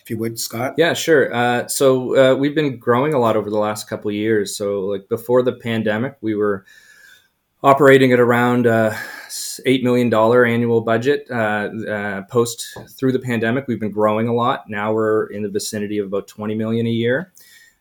if 0.00 0.10
you 0.10 0.18
would, 0.18 0.40
Scott. 0.40 0.74
Yeah, 0.76 0.92
sure. 0.92 1.32
Uh, 1.32 1.68
so 1.68 2.16
uh, 2.16 2.34
we've 2.34 2.56
been 2.56 2.78
growing 2.78 3.14
a 3.14 3.18
lot 3.20 3.36
over 3.36 3.48
the 3.48 3.58
last 3.58 3.88
couple 3.88 4.08
of 4.08 4.16
years. 4.16 4.56
So, 4.56 4.80
like 4.80 5.08
before 5.08 5.44
the 5.44 5.52
pandemic, 5.52 6.16
we 6.20 6.34
were 6.34 6.64
operating 7.62 8.12
at 8.12 8.20
around 8.20 8.66
uh, 8.66 8.94
eight 9.66 9.82
million 9.82 10.10
dollar 10.10 10.44
annual 10.44 10.80
budget. 10.80 11.26
Uh, 11.30 11.68
uh, 11.88 12.22
post 12.22 12.66
through 12.90 13.12
the 13.12 13.18
pandemic, 13.18 13.66
we've 13.66 13.80
been 13.80 13.90
growing 13.90 14.28
a 14.28 14.34
lot. 14.34 14.68
Now 14.68 14.92
we're 14.92 15.26
in 15.26 15.42
the 15.42 15.48
vicinity 15.48 15.98
of 15.98 16.06
about 16.06 16.28
twenty 16.28 16.54
million 16.54 16.86
a 16.86 16.90
year. 16.90 17.32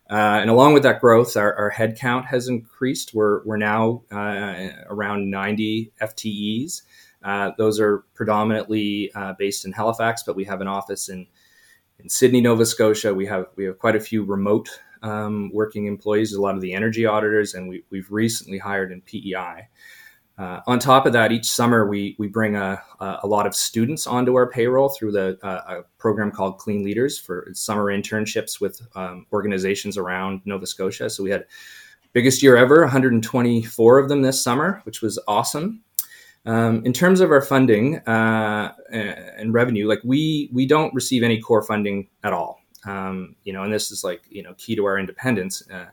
Uh, 0.10 0.40
and 0.42 0.50
along 0.50 0.74
with 0.74 0.84
that 0.84 1.02
growth, 1.02 1.36
our, 1.36 1.54
our 1.56 1.70
head 1.70 1.98
count 1.98 2.26
has 2.26 2.48
increased. 2.48 3.14
We're, 3.14 3.44
we're 3.44 3.58
now 3.58 4.04
uh, 4.10 4.70
around 4.86 5.30
90 5.30 5.92
FTEs. 6.02 6.84
Uh, 7.22 7.52
those 7.58 7.78
are 7.82 8.06
predominantly 8.14 9.12
based 9.38 9.66
in 9.66 9.74
Halifax, 9.74 10.24
but 10.24 10.38
we 10.38 10.46
have 10.46 10.62
an 10.62 10.68
office 10.70 11.10
in, 11.10 11.28
in 12.00 12.08
Sydney, 12.08 12.40
Nova 12.40 12.66
Scotia. 12.66 13.14
We 13.14 13.26
have, 13.26 13.48
we 13.58 13.66
have 13.66 13.80
quite 13.80 13.98
a 13.98 14.00
few 14.00 14.24
remote 14.24 14.70
um, 15.04 15.52
working 15.54 15.86
employees, 15.86 16.34
a 16.34 16.42
lot 16.42 16.56
of 16.56 16.62
the 16.62 16.74
energy 16.74 17.06
auditors, 17.06 17.54
and 17.54 17.68
we, 17.70 17.84
have 17.94 18.12
recently 18.12 18.58
hired 18.58 18.92
in 18.92 19.02
PEI. 19.02 19.68
Uh, 20.38 20.62
on 20.68 20.78
top 20.78 21.08
of 21.08 21.14
that, 21.14 21.32
each 21.32 21.46
summer 21.46 21.88
we 21.88 22.16
we 22.20 22.28
bring 22.28 22.56
a, 22.56 22.80
a 23.00 23.26
lot 23.26 23.48
of 23.48 23.56
students 23.56 24.06
onto 24.06 24.36
our 24.36 24.48
payroll 24.48 24.90
through 24.90 25.12
the 25.12 25.40
uh, 25.42 25.62
a 25.68 25.84
program 25.98 26.30
called 26.32 26.60
Clean 26.60 26.84
Leaders 26.84 27.18
for 27.18 27.48
summer 27.54 27.86
internships 27.86 28.62
with 28.62 28.80
um, 28.96 29.26
organizations 29.34 29.98
around 29.98 30.42
Nova 30.46 30.68
Scotia. 30.68 31.10
So 31.10 31.24
we 31.24 31.32
had 31.32 31.46
biggest 32.14 32.44
year 32.44 32.56
ever, 32.56 32.82
124 32.82 34.00
of 34.00 34.10
them 34.10 34.22
this 34.22 34.42
summer, 34.42 34.82
which 34.86 35.02
was 35.02 35.20
awesome. 35.28 35.82
Um, 36.46 36.86
in 36.86 36.94
terms 36.94 37.20
of 37.20 37.32
our 37.32 37.42
funding 37.42 37.98
uh, 38.08 38.74
and 38.92 39.54
revenue, 39.54 39.88
like 39.88 40.00
we 40.04 40.50
we 40.54 40.66
don't 40.66 40.94
receive 40.94 41.24
any 41.24 41.42
core 41.42 41.64
funding 41.64 42.08
at 42.24 42.32
all. 42.32 42.62
Um, 42.88 43.36
you 43.44 43.54
know, 43.54 43.64
and 43.64 43.74
this 43.74 43.92
is 43.92 44.04
like 44.04 44.22
you 44.30 44.44
know 44.44 44.54
key 44.58 44.76
to 44.76 44.86
our 44.86 44.98
independence. 44.98 45.64
Uh, 45.70 45.88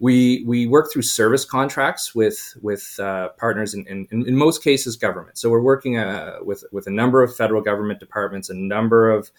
we 0.00 0.44
we 0.46 0.66
work 0.66 0.92
through 0.92 1.02
service 1.02 1.44
contracts 1.44 2.14
with 2.14 2.56
with 2.60 2.98
uh, 3.00 3.30
partners 3.38 3.74
in, 3.74 3.86
in, 3.86 4.06
in, 4.10 4.36
most 4.36 4.62
cases 4.62 4.96
government. 4.96 5.38
So 5.38 5.48
we're 5.50 5.62
working 5.62 5.96
uh, 5.96 6.38
with 6.42 6.64
with 6.72 6.86
a 6.86 6.90
number 6.90 7.22
of 7.22 7.34
federal 7.34 7.62
government 7.62 8.00
departments, 8.00 8.50
a 8.50 8.54
number 8.54 9.10
of 9.10 9.30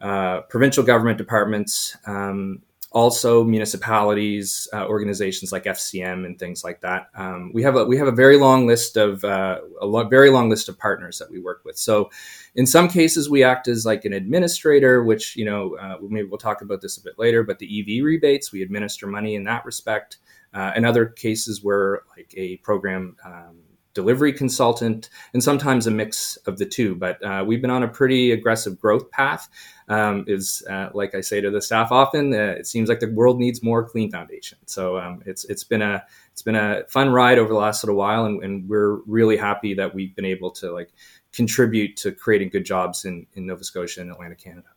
uh, 0.00 0.42
provincial 0.42 0.84
government 0.84 1.18
departments, 1.18 1.96
um, 2.06 2.62
also 2.92 3.44
municipalities, 3.44 4.66
uh, 4.72 4.86
organizations 4.86 5.52
like 5.52 5.64
FCM 5.64 6.26
and 6.26 6.38
things 6.38 6.64
like 6.64 6.80
that. 6.80 7.08
Um, 7.14 7.52
we 7.54 7.62
have 7.62 7.76
a 7.76 7.84
we 7.84 7.96
have 7.96 8.08
a 8.08 8.12
very 8.12 8.36
long 8.36 8.66
list 8.66 8.96
of 8.96 9.24
uh, 9.24 9.60
a 9.80 9.86
lo- 9.86 10.08
very 10.08 10.30
long 10.30 10.50
list 10.50 10.68
of 10.68 10.78
partners 10.78 11.18
that 11.18 11.30
we 11.30 11.40
work 11.40 11.62
with. 11.64 11.78
So, 11.78 12.10
in 12.56 12.66
some 12.66 12.88
cases, 12.88 13.30
we 13.30 13.44
act 13.44 13.68
as 13.68 13.86
like 13.86 14.04
an 14.04 14.12
administrator, 14.12 15.04
which 15.04 15.36
you 15.36 15.44
know 15.44 15.76
uh, 15.76 15.98
maybe 16.02 16.28
we'll 16.28 16.38
talk 16.38 16.62
about 16.62 16.80
this 16.80 16.98
a 16.98 17.02
bit 17.02 17.18
later. 17.18 17.44
But 17.44 17.60
the 17.60 17.80
EV 17.80 18.04
rebates, 18.04 18.52
we 18.52 18.62
administer 18.62 19.06
money 19.06 19.36
in 19.36 19.44
that 19.44 19.64
respect. 19.64 20.18
Uh, 20.52 20.72
in 20.74 20.84
other 20.84 21.06
cases, 21.06 21.62
we're 21.62 22.00
like 22.16 22.34
a 22.36 22.56
program. 22.58 23.16
Um, 23.24 23.58
delivery 23.92 24.32
consultant, 24.32 25.10
and 25.34 25.42
sometimes 25.42 25.86
a 25.86 25.90
mix 25.90 26.36
of 26.46 26.58
the 26.58 26.66
two. 26.66 26.94
But 26.94 27.22
uh, 27.24 27.44
we've 27.46 27.60
been 27.60 27.70
on 27.70 27.82
a 27.82 27.88
pretty 27.88 28.32
aggressive 28.32 28.78
growth 28.80 29.10
path. 29.10 29.48
Um, 29.90 30.24
is 30.28 30.62
uh, 30.70 30.88
like 30.94 31.16
I 31.16 31.20
say 31.20 31.40
to 31.40 31.50
the 31.50 31.60
staff 31.60 31.90
often, 31.90 32.32
uh, 32.32 32.54
it 32.56 32.68
seems 32.68 32.88
like 32.88 33.00
the 33.00 33.10
world 33.10 33.40
needs 33.40 33.60
more 33.60 33.82
Clean 33.82 34.08
Foundation. 34.08 34.56
So 34.66 34.96
um, 34.96 35.20
it's 35.26 35.44
it's 35.46 35.64
been 35.64 35.82
a 35.82 36.04
it's 36.32 36.42
been 36.42 36.54
a 36.54 36.84
fun 36.88 37.10
ride 37.10 37.38
over 37.38 37.48
the 37.48 37.58
last 37.58 37.82
little 37.82 37.96
while, 37.96 38.24
and, 38.24 38.42
and, 38.42 38.68
we're 38.68 39.00
really 39.06 39.36
happy 39.36 39.74
that 39.74 39.92
we've 39.92 40.14
been 40.14 40.24
able 40.24 40.52
to 40.52 40.70
like 40.72 40.92
contribute 41.32 41.96
to 41.96 42.12
creating 42.12 42.50
good 42.50 42.64
jobs 42.64 43.04
in, 43.04 43.26
in 43.34 43.46
Nova 43.46 43.64
Scotia 43.64 44.00
and 44.00 44.10
Atlantic 44.10 44.38
Canada. 44.38 44.68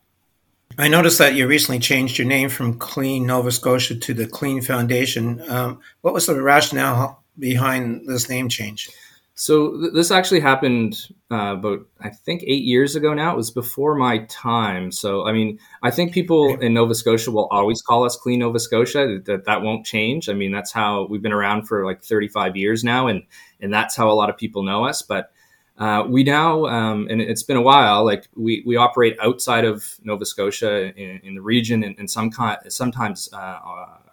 I 0.78 0.88
noticed 0.88 1.20
that 1.20 1.36
you 1.36 1.48
recently 1.48 1.80
changed 1.80 2.18
your 2.18 2.28
name 2.28 2.50
from 2.50 2.80
Clean 2.80 3.26
Nova 3.26 3.52
Scotia 3.52 3.96
to 3.96 4.14
the 4.14 4.26
Clean 4.26 4.62
Foundation. 4.62 5.44
Um, 5.48 5.80
what 6.02 6.14
was 6.14 6.26
the 6.26 6.42
rationale 6.42 7.24
behind 7.38 8.08
this 8.08 8.30
name 8.30 8.50
change? 8.50 8.90
So 9.36 9.80
th- 9.80 9.94
this 9.94 10.12
actually 10.12 10.42
happened 10.42 11.08
uh, 11.32 11.56
about 11.58 11.80
I 12.00 12.10
think 12.10 12.44
eight 12.44 12.64
years 12.64 12.96
ago. 12.96 13.14
Now 13.14 13.34
it 13.34 13.38
was 13.38 13.50
before 13.50 13.96
my 13.96 14.20
time. 14.30 14.92
So 14.92 15.26
I 15.28 15.32
mean, 15.32 15.60
I 15.82 15.90
think 15.90 16.14
people 16.14 16.60
in 16.60 16.74
Nova 16.74 16.94
Scotia 16.94 17.32
will 17.32 17.48
always 17.48 17.82
call 17.82 18.04
us 18.04 18.16
Clean 18.16 18.40
Nova 18.40 18.60
Scotia. 18.60 19.20
That 19.26 19.46
that 19.46 19.62
won't 19.62 19.86
change. 19.86 20.30
I 20.30 20.34
mean, 20.34 20.52
that's 20.52 20.72
how 20.72 21.08
we've 21.10 21.22
been 21.22 21.34
around 21.34 21.68
for 21.68 21.86
like 21.86 22.04
35 22.04 22.56
years 22.56 22.84
now, 22.84 23.08
and 23.08 23.24
and 23.60 23.74
that's 23.74 23.96
how 23.96 24.10
a 24.10 24.14
lot 24.14 24.30
of 24.30 24.38
people 24.38 24.62
know 24.62 24.86
us. 24.86 25.02
But 25.02 25.32
uh, 25.80 26.04
we 26.08 26.24
now, 26.24 26.66
um, 26.68 27.08
and 27.10 27.20
it's 27.20 27.42
been 27.42 27.58
a 27.58 27.62
while. 27.62 28.06
Like 28.06 28.28
we, 28.36 28.62
we 28.66 28.76
operate 28.76 29.18
outside 29.20 29.66
of 29.66 29.84
Nova 30.04 30.26
Scotia 30.26 30.94
in, 30.96 31.20
in 31.24 31.36
the 31.36 31.42
region, 31.42 31.84
and, 31.84 31.98
and 31.98 32.10
some 32.10 32.30
kind, 32.30 32.60
sometimes 32.72 33.30
uh, 33.34 33.60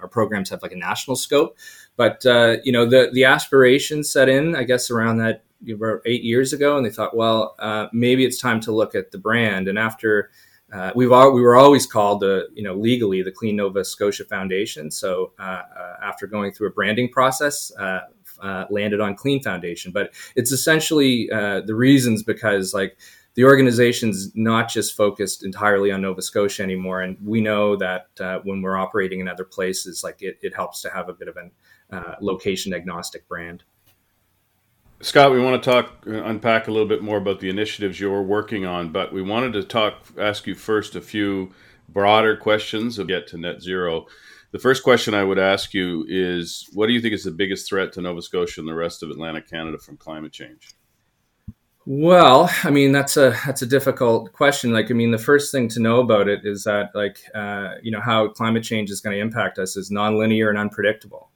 our 0.01 0.09
programs 0.09 0.49
have 0.51 0.63
like 0.63 0.73
a 0.73 0.77
national 0.77 1.17
scope. 1.17 1.59
But 2.01 2.25
uh, 2.25 2.57
you 2.65 2.73
know, 2.73 2.87
the 2.87 3.11
the 3.13 3.25
aspiration 3.25 4.05
set 4.05 4.31
in, 4.31 4.57
I 4.57 4.63
guess, 4.63 4.91
around 4.91 5.19
that 5.19 5.45
about 5.71 6.01
eight 6.07 6.23
years 6.23 6.55
ago, 6.55 6.79
and 6.79 6.87
they 6.87 6.89
thought, 6.89 7.15
well, 7.15 7.55
uh, 7.59 7.89
maybe 7.93 8.25
it's 8.25 8.41
time 8.41 8.59
to 8.61 8.73
look 8.73 8.95
at 8.95 9.11
the 9.11 9.19
brand. 9.19 9.69
And 9.69 9.79
after 9.79 10.31
uh, 10.73 10.93
we've 10.95 11.13
all, 11.13 11.31
we 11.35 11.43
were 11.43 11.57
always 11.57 11.85
called 11.85 12.21
the 12.21 12.49
you 12.55 12.63
know 12.63 12.73
legally 12.73 13.21
the 13.21 13.31
Clean 13.31 13.55
Nova 13.55 13.85
Scotia 13.85 14.25
Foundation. 14.25 14.91
So 14.91 15.33
uh, 15.39 15.43
uh, 15.43 15.97
after 16.03 16.27
going 16.27 16.53
through 16.53 16.69
a 16.69 16.71
branding 16.71 17.11
process, 17.11 17.71
uh, 17.79 18.01
landed 18.71 19.03
on 19.03 19.15
Clean 19.15 19.43
Foundation. 19.43 19.93
But 19.93 20.15
it's 20.37 20.53
essentially 20.53 21.29
the 21.31 21.75
reasons 21.75 22.23
because 22.23 22.73
like 22.73 22.97
the 23.35 23.45
organization's 23.45 24.35
not 24.35 24.71
just 24.71 24.97
focused 24.97 25.45
entirely 25.45 25.93
on 25.93 26.01
Nova 26.01 26.23
Scotia 26.23 26.63
anymore, 26.63 27.03
and 27.03 27.19
we 27.23 27.43
know 27.43 27.77
that 27.77 28.07
when 28.45 28.63
we're 28.63 28.79
operating 28.79 29.21
in 29.21 29.29
other 29.29 29.45
places, 29.45 30.03
like 30.03 30.23
it, 30.23 30.39
it 30.41 30.55
helps 30.55 30.81
to 30.81 30.89
have 30.89 31.11
a 31.11 31.13
bit 31.13 31.29
of 31.29 31.37
an 31.37 31.51
uh, 31.93 32.15
location 32.21 32.73
agnostic 32.75 33.27
brand. 33.29 33.65
Scott, 35.03 35.33
we 35.33 35.41
want 35.41 35.63
to 35.63 35.71
talk, 35.71 36.05
uh, 36.07 36.25
unpack 36.25 36.69
a 36.69 36.71
little 36.71 36.89
bit 36.89 37.03
more 37.03 37.17
about 37.17 37.41
the 37.41 37.49
initiatives 37.49 37.99
you're 37.99 38.23
working 38.23 38.67
on, 38.67 38.93
but 38.93 39.13
we 39.13 39.23
wanted 39.23 39.55
to 39.55 39.63
talk, 39.63 39.95
ask 40.19 40.47
you 40.47 40.55
first 40.55 40.95
a 40.95 41.01
few 41.01 41.53
broader 41.89 42.37
questions 42.37 42.97
to 42.97 43.05
get 43.05 43.27
to 43.29 43.39
net 43.39 43.63
zero. 43.63 44.07
The 44.53 44.59
first 44.59 44.83
question 44.83 45.15
I 45.15 45.25
would 45.25 45.39
ask 45.39 45.73
you 45.73 46.05
is 46.09 46.69
what 46.75 46.87
do 46.87 46.93
you 46.93 47.01
think 47.01 47.15
is 47.15 47.25
the 47.25 47.31
biggest 47.31 47.69
threat 47.69 47.93
to 47.95 48.01
Nova 48.01 48.21
Scotia 48.21 48.61
and 48.61 48.69
the 48.69 48.75
rest 48.75 49.03
of 49.03 49.11
Atlantic 49.11 49.49
Canada 49.49 49.79
from 49.79 49.97
climate 49.97 50.33
change? 50.33 50.75
Well, 51.87 52.51
I 52.63 52.71
mean 52.71 52.93
that's 52.93 53.17
a 53.17 53.35
that's 53.47 53.63
a 53.63 53.67
difficult 53.67 54.33
question. 54.33 54.73
Like, 54.73 54.91
I 54.91 54.95
mean, 54.95 55.13
the 55.13 55.19
first 55.19 55.51
thing 55.51 55.69
to 55.71 55.81
know 55.81 56.01
about 56.01 56.29
it 56.29 56.41
is 56.45 56.65
that, 56.65 56.91
like, 56.95 57.19
uh, 57.35 57.77
you 57.83 57.91
know, 57.91 58.01
how 58.01 58.29
climate 58.29 58.63
change 58.63 58.91
is 58.91 59.01
going 59.01 59.17
to 59.17 59.21
impact 59.21 59.59
us 59.59 59.77
is 59.77 59.91
nonlinear 59.91 60.51
and 60.51 60.59
unpredictable. 60.59 61.31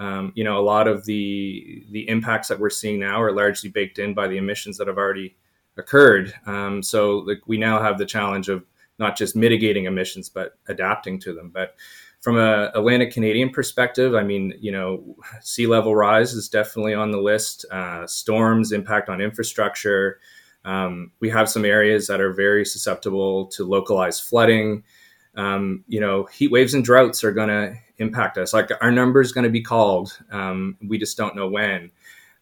Um, 0.00 0.32
you 0.34 0.44
know, 0.44 0.58
a 0.58 0.64
lot 0.64 0.88
of 0.88 1.04
the 1.04 1.84
the 1.90 2.08
impacts 2.08 2.48
that 2.48 2.58
we're 2.58 2.70
seeing 2.70 2.98
now 2.98 3.20
are 3.20 3.32
largely 3.32 3.70
baked 3.70 3.98
in 3.98 4.14
by 4.14 4.26
the 4.26 4.38
emissions 4.38 4.78
that 4.78 4.88
have 4.88 4.96
already 4.98 5.36
occurred. 5.76 6.32
Um, 6.46 6.82
so, 6.82 7.18
like, 7.18 7.42
we 7.46 7.58
now 7.58 7.80
have 7.80 7.98
the 7.98 8.06
challenge 8.06 8.48
of 8.48 8.64
not 8.98 9.16
just 9.16 9.36
mitigating 9.36 9.84
emissions 9.84 10.28
but 10.28 10.58
adapting 10.68 11.20
to 11.20 11.34
them. 11.34 11.50
But 11.50 11.74
from 12.20 12.38
a 12.38 12.70
Atlantic 12.74 13.12
Canadian 13.12 13.50
perspective, 13.50 14.14
I 14.14 14.22
mean, 14.22 14.54
you 14.58 14.72
know, 14.72 15.16
sea 15.42 15.66
level 15.66 15.94
rise 15.94 16.32
is 16.32 16.48
definitely 16.48 16.94
on 16.94 17.10
the 17.10 17.20
list. 17.20 17.64
Uh, 17.70 18.06
storms, 18.06 18.72
impact 18.72 19.08
on 19.08 19.20
infrastructure. 19.20 20.18
Um, 20.64 21.12
we 21.20 21.30
have 21.30 21.48
some 21.48 21.64
areas 21.64 22.06
that 22.06 22.20
are 22.20 22.32
very 22.32 22.64
susceptible 22.64 23.46
to 23.48 23.64
localized 23.64 24.24
flooding. 24.24 24.84
Um, 25.36 25.84
you 25.88 26.00
know, 26.00 26.24
heat 26.24 26.50
waves 26.50 26.74
and 26.74 26.84
droughts 26.84 27.22
are 27.22 27.32
going 27.32 27.48
to 27.48 27.76
impact 27.98 28.38
us. 28.38 28.52
Like 28.52 28.70
our 28.80 28.90
number 28.90 29.20
is 29.20 29.32
going 29.32 29.44
to 29.44 29.50
be 29.50 29.62
called. 29.62 30.18
Um, 30.30 30.76
we 30.86 30.98
just 30.98 31.16
don't 31.16 31.36
know 31.36 31.48
when. 31.48 31.90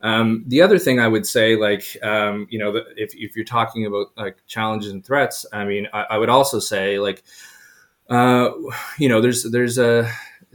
Um, 0.01 0.45
the 0.47 0.63
other 0.63 0.79
thing 0.79 1.01
I 1.01 1.09
would 1.09 1.27
say, 1.27 1.57
like, 1.57 1.85
um, 2.03 2.47
you 2.51 2.59
know, 2.59 2.77
if, 2.97 3.15
if 3.15 3.35
you're 3.35 3.45
talking 3.45 3.85
about 3.85 4.07
like 4.17 4.37
challenges 4.47 4.93
and 4.93 5.05
threats, 5.05 5.45
I 5.53 5.65
mean, 5.65 5.89
I, 5.93 6.07
I 6.11 6.19
would 6.19 6.29
also 6.29 6.61
say 6.61 6.99
like 6.99 7.25
uh, 8.09 8.51
you 8.99 9.09
know, 9.09 9.21
there's 9.21 9.45
there's 9.45 9.79
a, 9.79 10.11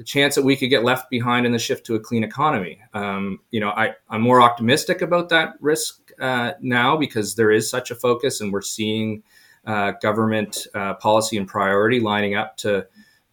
chance 0.06 0.34
that 0.34 0.42
we 0.44 0.56
could 0.56 0.72
get 0.72 0.84
left 0.84 1.08
behind 1.12 1.46
in 1.46 1.52
the 1.52 1.60
shift 1.60 1.86
to 1.86 1.94
a 1.94 2.00
clean 2.00 2.24
economy. 2.24 2.82
Um, 2.96 3.40
you 3.52 3.60
know, 3.60 3.70
I, 3.70 3.94
I'm 4.10 4.22
more 4.22 4.42
optimistic 4.42 5.04
about 5.04 5.30
that 5.30 5.54
risk 5.60 6.12
uh, 6.20 6.54
now 6.62 6.98
because 6.98 7.36
there 7.36 7.52
is 7.52 7.70
such 7.70 7.92
a 7.92 7.96
focus, 7.96 8.42
and 8.42 8.52
we're 8.52 8.62
seeing 8.64 9.22
uh, 9.66 9.92
government 10.02 10.68
uh, 10.74 10.96
policy 10.96 11.38
and 11.38 11.48
priority 11.48 12.00
lining 12.00 12.36
up 12.36 12.58
to 12.58 12.86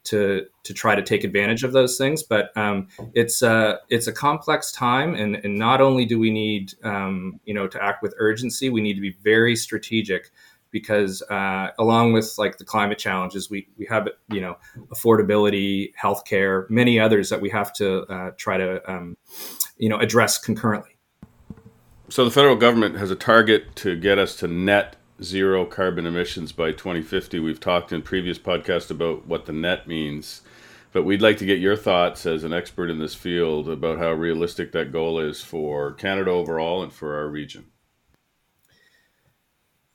to 0.02 0.46
to 0.64 0.74
try 0.74 0.94
to 0.94 1.02
take 1.02 1.24
advantage 1.24 1.62
of 1.64 1.72
those 1.72 1.98
things. 1.98 2.22
But 2.22 2.56
um, 2.56 2.88
it's 3.14 3.42
a 3.42 3.80
it's 3.88 4.06
a 4.06 4.12
complex 4.12 4.72
time, 4.72 5.14
and, 5.14 5.36
and 5.36 5.58
not 5.58 5.80
only 5.80 6.04
do 6.04 6.18
we 6.18 6.30
need 6.30 6.74
um, 6.84 7.40
you 7.44 7.54
know 7.54 7.66
to 7.68 7.82
act 7.82 8.02
with 8.02 8.14
urgency, 8.18 8.70
we 8.70 8.80
need 8.80 8.94
to 8.94 9.00
be 9.00 9.16
very 9.22 9.56
strategic 9.56 10.30
because 10.70 11.22
uh, 11.30 11.68
along 11.78 12.12
with 12.12 12.34
like 12.38 12.58
the 12.58 12.64
climate 12.64 12.98
challenges, 12.98 13.50
we 13.50 13.68
we 13.76 13.86
have 13.86 14.08
you 14.32 14.40
know 14.40 14.56
affordability, 14.92 15.92
healthcare, 16.02 16.68
many 16.70 16.98
others 16.98 17.28
that 17.30 17.40
we 17.40 17.50
have 17.50 17.72
to 17.74 18.02
uh, 18.02 18.30
try 18.36 18.56
to 18.56 18.90
um, 18.90 19.16
you 19.76 19.88
know 19.88 19.98
address 19.98 20.38
concurrently. 20.38 20.96
So 22.08 22.24
the 22.24 22.30
federal 22.30 22.56
government 22.56 22.96
has 22.96 23.10
a 23.12 23.16
target 23.16 23.76
to 23.76 23.96
get 23.96 24.18
us 24.18 24.34
to 24.36 24.48
net 24.48 24.96
zero 25.22 25.64
carbon 25.64 26.06
emissions 26.06 26.52
by 26.52 26.72
2050. 26.72 27.38
We've 27.40 27.60
talked 27.60 27.92
in 27.92 28.02
previous 28.02 28.38
podcasts 28.38 28.90
about 28.90 29.26
what 29.26 29.46
the 29.46 29.52
net 29.52 29.86
means, 29.86 30.42
but 30.92 31.04
we'd 31.04 31.22
like 31.22 31.38
to 31.38 31.46
get 31.46 31.58
your 31.58 31.76
thoughts 31.76 32.26
as 32.26 32.44
an 32.44 32.52
expert 32.52 32.90
in 32.90 32.98
this 32.98 33.14
field 33.14 33.68
about 33.68 33.98
how 33.98 34.12
realistic 34.12 34.72
that 34.72 34.92
goal 34.92 35.18
is 35.18 35.42
for 35.42 35.92
Canada 35.92 36.30
overall 36.30 36.82
and 36.82 36.92
for 36.92 37.16
our 37.16 37.28
region. 37.28 37.66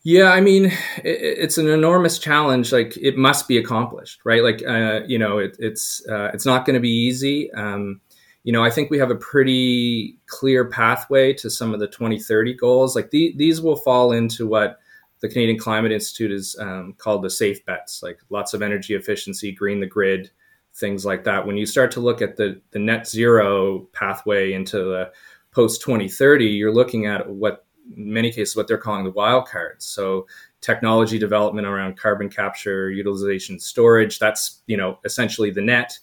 Yeah, 0.04 0.32
I 0.32 0.40
mean, 0.40 0.66
it, 0.66 0.74
it's 1.04 1.58
an 1.58 1.68
enormous 1.68 2.20
challenge. 2.20 2.72
Like 2.72 2.96
it 2.98 3.18
must 3.18 3.48
be 3.48 3.58
accomplished, 3.58 4.20
right? 4.24 4.44
Like 4.44 4.62
uh, 4.66 5.02
you 5.08 5.18
know, 5.18 5.40
it, 5.40 5.56
it's 5.58 6.06
uh, 6.08 6.30
it's 6.32 6.46
not 6.46 6.66
going 6.66 6.76
to 6.76 6.80
be 6.80 6.92
easy. 6.92 7.52
Um, 7.54 8.02
you 8.44 8.54
know, 8.54 8.64
I 8.64 8.70
think 8.70 8.92
we 8.92 9.00
have 9.00 9.10
a 9.10 9.16
pretty 9.16 10.20
clear 10.28 10.70
pathway 10.70 11.34
to 11.34 11.50
some 11.50 11.74
of 11.74 11.80
the 11.80 11.88
2030 11.88 12.54
goals. 12.54 12.96
Like 12.96 13.10
the, 13.10 13.34
these 13.36 13.60
will 13.60 13.76
fall 13.76 14.12
into 14.12 14.46
what 14.46 14.78
the 15.22 15.30
Canadian 15.30 15.58
Climate 15.58 15.92
Institute 15.92 16.32
is 16.32 16.56
um, 16.60 16.94
called 16.98 17.24
the 17.24 17.30
safe 17.30 17.66
bets, 17.66 18.04
like 18.04 18.20
lots 18.30 18.54
of 18.54 18.62
energy 18.62 18.96
efficiency, 18.96 19.52
green 19.52 19.80
the 19.80 19.86
grid, 19.86 20.30
things 20.74 21.06
like 21.06 21.24
that. 21.24 21.46
When 21.46 21.58
you 21.58 21.66
start 21.66 21.92
to 21.92 22.00
look 22.00 22.22
at 22.22 22.36
the 22.36 22.62
the 22.72 22.80
net 22.80 23.08
zero 23.08 23.88
pathway 23.94 24.54
into 24.54 24.78
the 24.78 25.12
post 25.52 25.82
2030, 25.82 26.46
you're 26.46 26.74
looking 26.74 27.06
at 27.06 27.30
what 27.30 27.66
in 27.96 28.12
many 28.12 28.32
cases 28.32 28.56
what 28.56 28.68
they're 28.68 28.78
calling 28.78 29.04
the 29.04 29.12
wild 29.12 29.48
cards. 29.48 29.86
So 29.86 30.28
technology 30.62 31.20
development 31.20 31.68
around 31.68 31.98
carbon 31.98 32.30
capture, 32.30 32.90
utilization, 32.92 33.60
storage. 33.60 34.20
That's 34.20 34.62
you 34.68 34.78
know 34.78 35.00
essentially 35.06 35.52
the 35.52 35.62
net. 35.62 35.98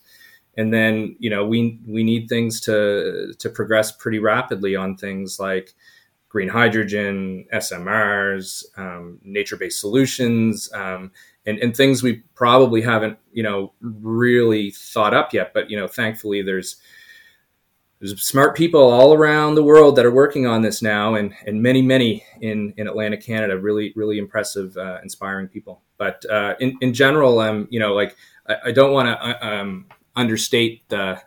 And 0.57 0.73
then 0.73 1.17
you 1.19 1.31
know 1.31 1.47
we 1.47 1.79
we 1.87 2.03
need 2.03 2.29
things 2.29 2.61
to 2.63 3.35
to 3.39 3.51
progress 3.51 3.93
pretty 3.93 4.19
rapidly 4.19 4.75
on 4.75 4.97
things 4.97 5.39
like 5.39 5.75
green 6.33 6.49
hydrogen, 6.49 7.45
SMRs, 7.53 8.65
um, 8.79 9.19
nature-based 9.23 9.79
solutions, 9.79 10.73
um, 10.73 11.13
and, 11.45 11.59
and 11.59 11.77
things 11.77 12.03
we 12.03 12.23
probably 12.35 12.81
haven't 12.81 13.19
you 13.33 13.43
know 13.43 13.73
really 13.81 14.71
thought 14.71 15.13
up 15.13 15.35
yet. 15.35 15.53
But 15.53 15.71
you 15.71 15.77
know 15.77 15.87
thankfully 15.87 16.43
there's 16.43 16.77
there's 18.01 18.21
smart 18.21 18.57
people 18.57 18.81
all 18.81 19.13
around 19.13 19.55
the 19.55 19.63
world 19.63 19.95
that 19.97 20.07
are 20.07 20.11
working 20.11 20.47
on 20.47 20.63
this 20.63 20.81
now, 20.81 21.15
and 21.15 21.35
and 21.47 21.63
many 21.63 21.83
many 21.83 22.25
in 22.41 22.73
in 22.79 22.89
Atlantic 22.89 23.23
Canada. 23.23 23.59
Really 23.59 23.93
really 23.95 24.19
impressive, 24.19 24.75
uh, 24.79 24.99
inspiring 25.03 25.49
people. 25.49 25.83
But 25.99 26.25
uh, 26.31 26.55
in 26.61 26.79
in 26.81 26.95
general, 26.95 27.41
um, 27.41 27.69
you 27.71 27.79
know, 27.79 27.93
like 27.93 28.17
I, 28.49 28.57
I 28.67 28.73
don't 28.73 28.93
want 28.93 29.07
to 29.09 29.23
uh, 29.23 29.61
um, 29.61 29.87
understate 30.17 30.89
the 30.89 31.21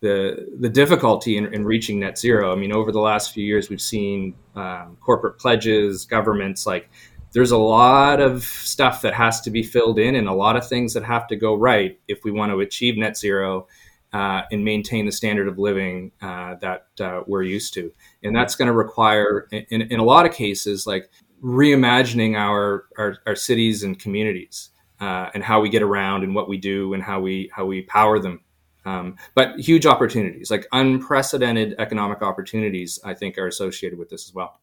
the 0.00 0.46
the 0.60 0.68
difficulty 0.68 1.36
in, 1.36 1.52
in, 1.52 1.64
reaching 1.64 1.98
net 2.00 2.18
zero. 2.18 2.52
I 2.52 2.56
mean, 2.56 2.72
over 2.72 2.92
the 2.92 3.00
last 3.00 3.32
few 3.32 3.44
years, 3.44 3.68
we've 3.68 3.80
seen 3.80 4.34
um, 4.54 4.96
corporate 5.00 5.38
pledges, 5.38 6.04
governments 6.04 6.66
like. 6.66 6.88
There's 7.32 7.50
a 7.50 7.58
lot 7.58 8.22
of 8.22 8.42
stuff 8.42 9.02
that 9.02 9.12
has 9.12 9.42
to 9.42 9.50
be 9.50 9.62
filled 9.62 9.98
in, 9.98 10.14
and 10.14 10.26
a 10.26 10.32
lot 10.32 10.56
of 10.56 10.66
things 10.66 10.94
that 10.94 11.04
have 11.04 11.26
to 11.26 11.36
go 11.36 11.54
right 11.54 12.00
if 12.08 12.24
we 12.24 12.30
want 12.30 12.52
to 12.52 12.60
achieve 12.60 12.96
net 12.96 13.18
zero 13.18 13.66
uh, 14.12 14.42
and 14.50 14.64
maintain 14.64 15.06
the 15.06 15.12
standard 15.12 15.48
of 15.48 15.58
living 15.58 16.12
uh, 16.22 16.54
that 16.60 16.86
uh, 17.00 17.20
we're 17.26 17.42
used 17.42 17.74
to. 17.74 17.92
And 18.22 18.34
that's 18.34 18.56
going 18.56 18.68
to 18.68 18.72
require, 18.72 19.46
in, 19.52 19.82
in, 19.82 20.00
a 20.00 20.04
lot 20.04 20.24
of 20.24 20.32
cases, 20.32 20.86
like 20.86 21.10
reimagining 21.42 22.36
our, 22.36 22.86
our, 22.96 23.18
our 23.26 23.36
cities 23.36 23.82
and 23.82 23.98
communities 23.98 24.70
uh, 25.00 25.28
and 25.34 25.42
how 25.42 25.60
we 25.60 25.68
get 25.68 25.82
around 25.82 26.24
and 26.24 26.34
what 26.34 26.48
we 26.48 26.56
do 26.56 26.94
and 26.94 27.02
how 27.02 27.20
we 27.20 27.50
how 27.52 27.66
we 27.66 27.82
power 27.82 28.18
them. 28.18 28.40
Um, 28.88 29.16
but 29.34 29.58
huge 29.60 29.84
opportunities, 29.84 30.50
like 30.50 30.66
unprecedented 30.72 31.74
economic 31.78 32.22
opportunities, 32.22 32.98
I 33.04 33.12
think 33.12 33.36
are 33.36 33.46
associated 33.46 33.98
with 33.98 34.08
this 34.08 34.26
as 34.26 34.34
well. 34.34 34.60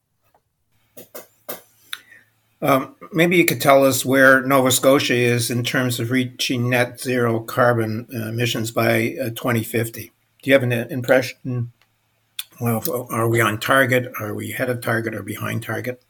Um, 2.61 2.95
maybe 3.11 3.37
you 3.37 3.45
could 3.45 3.61
tell 3.61 3.85
us 3.85 4.03
where 4.03 4.41
Nova 4.41 4.71
Scotia 4.71 5.13
is 5.13 5.51
in 5.51 5.63
terms 5.63 5.99
of 5.99 6.09
reaching 6.09 6.69
net 6.69 6.99
zero 6.99 7.39
carbon 7.41 8.07
uh, 8.13 8.29
emissions 8.29 8.71
by 8.71 9.15
uh, 9.21 9.29
2050. 9.29 10.11
Do 10.41 10.49
you 10.49 10.53
have 10.53 10.63
an 10.63 10.71
impression? 10.71 11.71
Well, 12.59 13.07
are 13.11 13.27
we 13.27 13.41
on 13.41 13.59
target? 13.59 14.11
Are 14.19 14.33
we 14.33 14.53
ahead 14.53 14.69
of 14.69 14.81
target 14.81 15.13
or 15.13 15.21
behind 15.21 15.61
target? 15.61 16.01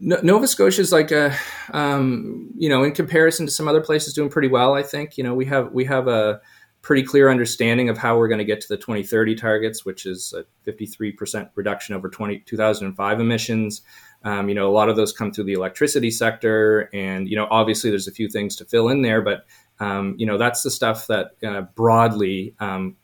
Nova 0.00 0.46
Scotia 0.46 0.80
is 0.80 0.92
like 0.92 1.10
a, 1.10 1.36
um, 1.72 2.50
you 2.56 2.68
know, 2.68 2.82
in 2.82 2.92
comparison 2.92 3.46
to 3.46 3.52
some 3.52 3.68
other 3.68 3.82
places, 3.82 4.14
doing 4.14 4.30
pretty 4.30 4.48
well. 4.48 4.74
I 4.74 4.82
think 4.82 5.18
you 5.18 5.24
know 5.24 5.34
we 5.34 5.44
have 5.44 5.72
we 5.72 5.84
have 5.84 6.08
a 6.08 6.40
pretty 6.82 7.02
clear 7.02 7.30
understanding 7.30 7.88
of 7.88 7.98
how 7.98 8.16
we're 8.16 8.28
going 8.28 8.38
to 8.38 8.44
get 8.44 8.60
to 8.62 8.68
the 8.68 8.76
2030 8.76 9.34
targets, 9.34 9.84
which 9.84 10.06
is 10.06 10.32
a 10.32 10.44
53% 10.70 11.50
reduction 11.54 11.94
over 11.94 12.08
20, 12.08 12.38
2005 12.40 13.20
emissions. 13.20 13.82
Um, 14.22 14.48
you 14.48 14.54
know, 14.54 14.68
a 14.68 14.72
lot 14.72 14.88
of 14.88 14.96
those 14.96 15.12
come 15.12 15.32
through 15.32 15.44
the 15.44 15.52
electricity 15.54 16.10
sector, 16.10 16.88
and 16.92 17.28
you 17.28 17.36
know, 17.36 17.48
obviously 17.50 17.90
there's 17.90 18.08
a 18.08 18.12
few 18.12 18.28
things 18.28 18.56
to 18.56 18.64
fill 18.64 18.88
in 18.88 19.02
there, 19.02 19.22
but 19.22 19.46
um, 19.78 20.14
you 20.18 20.26
know, 20.26 20.38
that's 20.38 20.62
the 20.62 20.70
stuff 20.70 21.06
that 21.06 21.32
uh, 21.42 21.62
broadly, 21.74 22.54
um, 22.60 22.96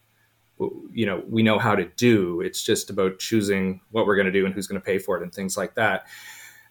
you 0.93 1.07
know, 1.07 1.23
we 1.29 1.43
know 1.43 1.59
how 1.59 1.75
to 1.75 1.87
do. 1.97 2.41
It's 2.41 2.63
just 2.63 2.91
about 2.91 3.19
choosing 3.19 3.81
what 3.91 4.07
we're 4.07 4.17
going 4.17 4.27
to 4.27 4.33
do 4.33 4.47
and 4.47 4.55
who's 4.55 4.67
going 4.67 4.81
to 4.81 4.85
pay 4.85 4.99
for 4.99 5.17
it 5.17 5.23
and 5.23 5.33
things 5.33 5.57
like 5.57 5.75
that. 5.75 6.07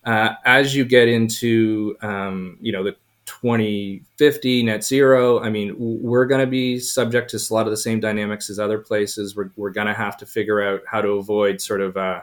Uh, 0.03 0.33
as 0.45 0.75
you 0.75 0.85
get 0.85 1.07
into, 1.07 1.95
um, 2.01 2.57
you 2.61 2.71
know, 2.71 2.83
the 2.83 2.95
2050 3.25 4.63
net 4.63 4.83
zero 4.83 5.39
i 5.39 5.49
mean 5.49 5.75
we're 5.77 6.25
going 6.25 6.41
to 6.41 6.47
be 6.47 6.77
subject 6.77 7.31
to 7.31 7.37
a 7.37 7.53
lot 7.53 7.65
of 7.65 7.71
the 7.71 7.77
same 7.77 7.99
dynamics 7.99 8.49
as 8.49 8.59
other 8.59 8.77
places 8.77 9.35
we're, 9.35 9.49
we're 9.55 9.71
going 9.71 9.87
to 9.87 9.93
have 9.93 10.15
to 10.15 10.25
figure 10.25 10.61
out 10.61 10.81
how 10.87 11.01
to 11.01 11.09
avoid 11.09 11.59
sort 11.59 11.81
of 11.81 11.97
uh, 11.97 12.21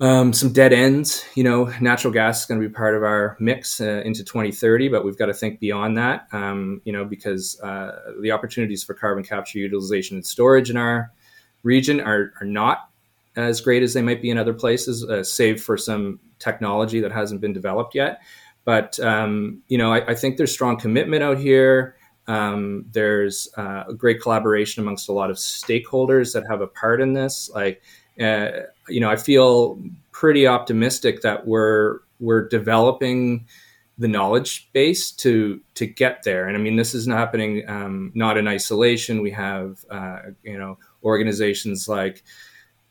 um, 0.00 0.32
some 0.32 0.52
dead 0.52 0.72
ends. 0.72 1.24
You 1.34 1.44
know, 1.44 1.72
natural 1.80 2.12
gas 2.12 2.40
is 2.40 2.46
going 2.46 2.60
to 2.60 2.68
be 2.68 2.72
part 2.72 2.94
of 2.94 3.02
our 3.02 3.36
mix 3.40 3.80
uh, 3.80 4.02
into 4.04 4.24
2030, 4.24 4.88
but 4.88 5.04
we've 5.04 5.16
got 5.16 5.26
to 5.26 5.34
think 5.34 5.60
beyond 5.60 5.96
that. 5.98 6.26
Um, 6.32 6.80
you 6.84 6.92
know, 6.92 7.04
because 7.04 7.60
uh, 7.60 8.12
the 8.20 8.32
opportunities 8.32 8.82
for 8.82 8.94
carbon 8.94 9.24
capture, 9.24 9.58
utilization, 9.58 10.16
and 10.16 10.26
storage 10.26 10.70
in 10.70 10.76
our 10.76 11.12
region 11.62 12.00
are, 12.00 12.32
are 12.40 12.46
not 12.46 12.90
as 13.36 13.60
great 13.60 13.82
as 13.82 13.94
they 13.94 14.02
might 14.02 14.22
be 14.22 14.30
in 14.30 14.38
other 14.38 14.54
places, 14.54 15.04
uh, 15.04 15.24
save 15.24 15.62
for 15.62 15.76
some 15.76 16.20
technology 16.38 17.00
that 17.00 17.10
hasn't 17.10 17.40
been 17.40 17.52
developed 17.52 17.94
yet. 17.94 18.20
But 18.64 18.98
um, 19.00 19.62
you 19.68 19.78
know, 19.78 19.92
I, 19.92 20.12
I, 20.12 20.14
think 20.14 20.36
there's 20.36 20.52
strong 20.52 20.78
commitment 20.78 21.22
out 21.22 21.38
here. 21.38 21.96
Um, 22.26 22.86
there's 22.92 23.48
uh, 23.58 23.84
a 23.88 23.94
great 23.94 24.22
collaboration 24.22 24.82
amongst 24.82 25.08
a 25.08 25.12
lot 25.12 25.30
of 25.30 25.36
stakeholders 25.36 26.32
that 26.32 26.44
have 26.48 26.62
a 26.62 26.66
part 26.66 27.02
in 27.02 27.12
this, 27.12 27.50
like 27.54 27.82
uh, 28.20 28.50
you 28.88 29.00
know, 29.00 29.10
I 29.10 29.16
feel 29.16 29.80
pretty 30.12 30.46
optimistic 30.46 31.22
that 31.22 31.46
we're 31.46 32.00
we're 32.20 32.48
developing 32.48 33.46
the 33.98 34.08
knowledge 34.08 34.68
base 34.72 35.10
to 35.10 35.60
to 35.74 35.86
get 35.86 36.22
there. 36.22 36.48
And 36.48 36.56
I 36.56 36.60
mean, 36.60 36.76
this 36.76 36.94
is 36.94 37.06
happening 37.06 37.68
um, 37.68 38.12
not 38.14 38.36
in 38.36 38.48
isolation. 38.48 39.22
We 39.22 39.32
have 39.32 39.84
uh, 39.90 40.18
you 40.42 40.58
know 40.58 40.78
organizations 41.02 41.88
like 41.88 42.22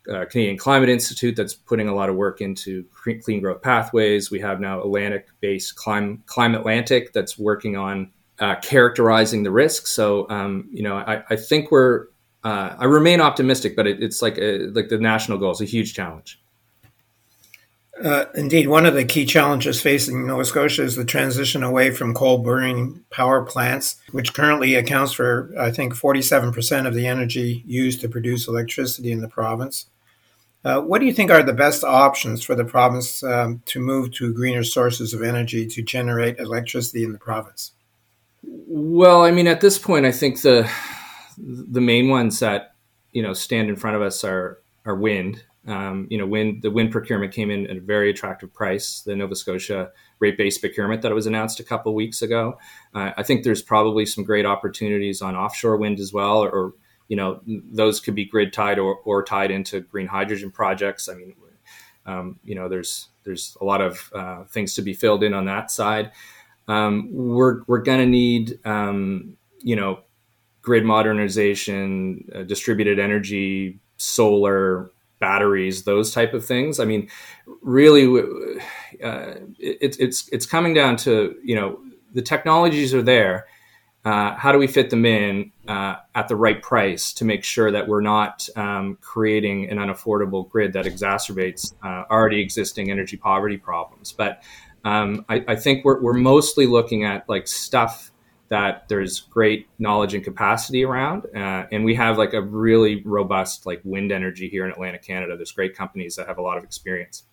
uh, 0.08 0.24
Canadian 0.26 0.56
Climate 0.56 0.88
Institute 0.88 1.36
that's 1.36 1.54
putting 1.54 1.88
a 1.88 1.94
lot 1.94 2.08
of 2.08 2.16
work 2.16 2.40
into 2.40 2.84
clean 3.22 3.40
growth 3.40 3.62
pathways. 3.62 4.30
We 4.30 4.40
have 4.40 4.60
now 4.60 4.80
Atlantic-based 4.80 5.76
Clim- 5.76 6.22
Climate 6.26 6.60
Atlantic 6.60 7.12
that's 7.12 7.38
working 7.38 7.76
on 7.76 8.10
uh, 8.38 8.56
characterizing 8.56 9.42
the 9.42 9.50
risks. 9.50 9.90
So 9.90 10.28
um, 10.30 10.68
you 10.70 10.82
know, 10.82 10.96
I, 10.96 11.22
I 11.30 11.36
think 11.36 11.70
we're 11.70 12.06
uh, 12.42 12.76
I 12.78 12.84
remain 12.84 13.20
optimistic, 13.20 13.74
but 13.74 13.86
it, 13.86 14.02
it's 14.02 14.20
like 14.20 14.36
a, 14.38 14.66
like 14.68 14.88
the 14.88 14.98
national 14.98 15.38
goal 15.38 15.52
is 15.52 15.60
a 15.60 15.64
huge 15.64 15.94
challenge. 15.94 16.40
Uh, 18.02 18.24
indeed, 18.34 18.66
one 18.66 18.86
of 18.86 18.94
the 18.94 19.04
key 19.04 19.24
challenges 19.24 19.80
facing 19.80 20.26
Nova 20.26 20.44
Scotia 20.44 20.82
is 20.82 20.96
the 20.96 21.04
transition 21.04 21.62
away 21.62 21.92
from 21.92 22.12
coal 22.12 22.38
burning 22.38 23.04
power 23.10 23.44
plants, 23.44 23.96
which 24.10 24.34
currently 24.34 24.74
accounts 24.74 25.12
for, 25.12 25.52
I 25.58 25.70
think, 25.70 25.94
47% 25.94 26.88
of 26.88 26.94
the 26.94 27.06
energy 27.06 27.62
used 27.66 28.00
to 28.00 28.08
produce 28.08 28.48
electricity 28.48 29.12
in 29.12 29.20
the 29.20 29.28
province. 29.28 29.86
Uh, 30.64 30.80
what 30.80 31.00
do 31.00 31.06
you 31.06 31.12
think 31.12 31.30
are 31.30 31.42
the 31.42 31.52
best 31.52 31.84
options 31.84 32.42
for 32.42 32.54
the 32.54 32.64
province 32.64 33.22
um, 33.22 33.62
to 33.66 33.78
move 33.78 34.10
to 34.12 34.32
greener 34.32 34.64
sources 34.64 35.12
of 35.12 35.22
energy 35.22 35.66
to 35.66 35.82
generate 35.82 36.38
electricity 36.38 37.04
in 37.04 37.12
the 37.12 37.18
province? 37.18 37.72
Well, 38.42 39.22
I 39.22 39.30
mean, 39.30 39.46
at 39.46 39.60
this 39.60 39.78
point, 39.78 40.06
I 40.06 40.12
think 40.12 40.40
the 40.40 40.70
the 41.36 41.80
main 41.80 42.08
ones 42.08 42.38
that 42.38 42.74
you 43.12 43.22
know 43.22 43.32
stand 43.32 43.68
in 43.68 43.76
front 43.76 43.96
of 43.96 44.02
us 44.02 44.24
are 44.24 44.60
are 44.84 44.94
wind 44.94 45.42
um, 45.66 46.06
you 46.10 46.18
know, 46.18 46.26
wind 46.26 46.62
the 46.62 46.70
wind 46.70 46.90
procurement 46.90 47.32
came 47.32 47.50
in 47.50 47.66
at 47.68 47.78
a 47.78 47.80
very 47.80 48.10
attractive 48.10 48.52
price. 48.52 49.00
The 49.00 49.16
Nova 49.16 49.34
Scotia 49.34 49.90
rate-based 50.18 50.60
procurement 50.60 51.02
that 51.02 51.12
was 51.12 51.26
announced 51.26 51.58
a 51.58 51.64
couple 51.64 51.94
weeks 51.94 52.20
ago. 52.20 52.58
Uh, 52.94 53.12
I 53.16 53.22
think 53.22 53.44
there's 53.44 53.62
probably 53.62 54.04
some 54.04 54.24
great 54.24 54.44
opportunities 54.44 55.22
on 55.22 55.36
offshore 55.36 55.78
wind 55.78 56.00
as 56.00 56.12
well, 56.12 56.44
or, 56.44 56.50
or 56.50 56.74
you 57.08 57.16
know, 57.16 57.40
those 57.46 58.00
could 58.00 58.14
be 58.14 58.24
grid 58.24 58.52
tied 58.52 58.78
or, 58.78 58.96
or 59.04 59.22
tied 59.22 59.50
into 59.50 59.80
green 59.80 60.06
hydrogen 60.06 60.50
projects. 60.50 61.08
I 61.08 61.14
mean, 61.14 61.34
um, 62.06 62.38
you 62.44 62.54
know, 62.54 62.68
there's 62.68 63.08
there's 63.24 63.56
a 63.60 63.64
lot 63.64 63.80
of 63.80 64.10
uh, 64.14 64.44
things 64.44 64.74
to 64.74 64.82
be 64.82 64.92
filled 64.92 65.22
in 65.22 65.34
on 65.34 65.46
that 65.46 65.70
side. 65.70 66.12
Um, 66.68 67.08
we're 67.12 67.62
we're 67.66 67.82
going 67.82 68.00
to 68.00 68.06
need 68.06 68.58
um, 68.64 69.36
you 69.60 69.76
know 69.76 70.00
grid 70.62 70.84
modernization, 70.84 72.28
uh, 72.34 72.42
distributed 72.42 72.98
energy, 72.98 73.78
solar, 73.98 74.90
batteries, 75.18 75.84
those 75.84 76.12
type 76.12 76.34
of 76.34 76.44
things. 76.44 76.80
I 76.80 76.84
mean, 76.84 77.08
really, 77.62 78.06
uh, 79.02 79.34
it, 79.58 79.96
it's 80.00 80.28
it's 80.28 80.46
coming 80.46 80.74
down 80.74 80.96
to 80.98 81.36
you 81.42 81.54
know 81.54 81.80
the 82.12 82.22
technologies 82.22 82.94
are 82.94 83.02
there. 83.02 83.46
Uh, 84.04 84.34
how 84.34 84.52
do 84.52 84.58
we 84.58 84.66
fit 84.66 84.90
them 84.90 85.06
in 85.06 85.50
uh, 85.66 85.96
at 86.14 86.28
the 86.28 86.36
right 86.36 86.60
price 86.60 87.12
to 87.14 87.24
make 87.24 87.42
sure 87.42 87.70
that 87.70 87.88
we're 87.88 88.02
not 88.02 88.46
um, 88.54 88.98
creating 89.00 89.70
an 89.70 89.78
unaffordable 89.78 90.48
grid 90.48 90.74
that 90.74 90.84
exacerbates 90.84 91.72
uh, 91.82 92.04
already 92.10 92.40
existing 92.40 92.90
energy 92.90 93.16
poverty 93.16 93.56
problems? 93.56 94.12
But 94.12 94.42
um, 94.84 95.24
I, 95.30 95.42
I, 95.48 95.56
think 95.56 95.84
we're, 95.84 96.02
we're 96.02 96.12
mostly 96.12 96.66
looking 96.66 97.04
at 97.04 97.26
like 97.28 97.48
stuff 97.48 98.12
that 98.48 98.88
there's 98.88 99.20
great 99.20 99.68
knowledge 99.78 100.14
and 100.14 100.22
capacity 100.22 100.84
around 100.84 101.24
uh, 101.34 101.66
and 101.72 101.84
we 101.84 101.94
have 101.94 102.18
like 102.18 102.34
a 102.34 102.42
really 102.42 103.02
robust 103.04 103.66
like 103.66 103.80
wind 103.84 104.12
energy 104.12 104.48
here 104.48 104.64
in 104.66 104.70
atlantic 104.70 105.02
canada 105.02 105.34
there's 105.34 105.52
great 105.52 105.74
companies 105.74 106.14
that 106.16 106.26
have 106.26 106.38
a 106.38 106.42
lot 106.42 106.58
of 106.58 106.62
experience 106.62 107.24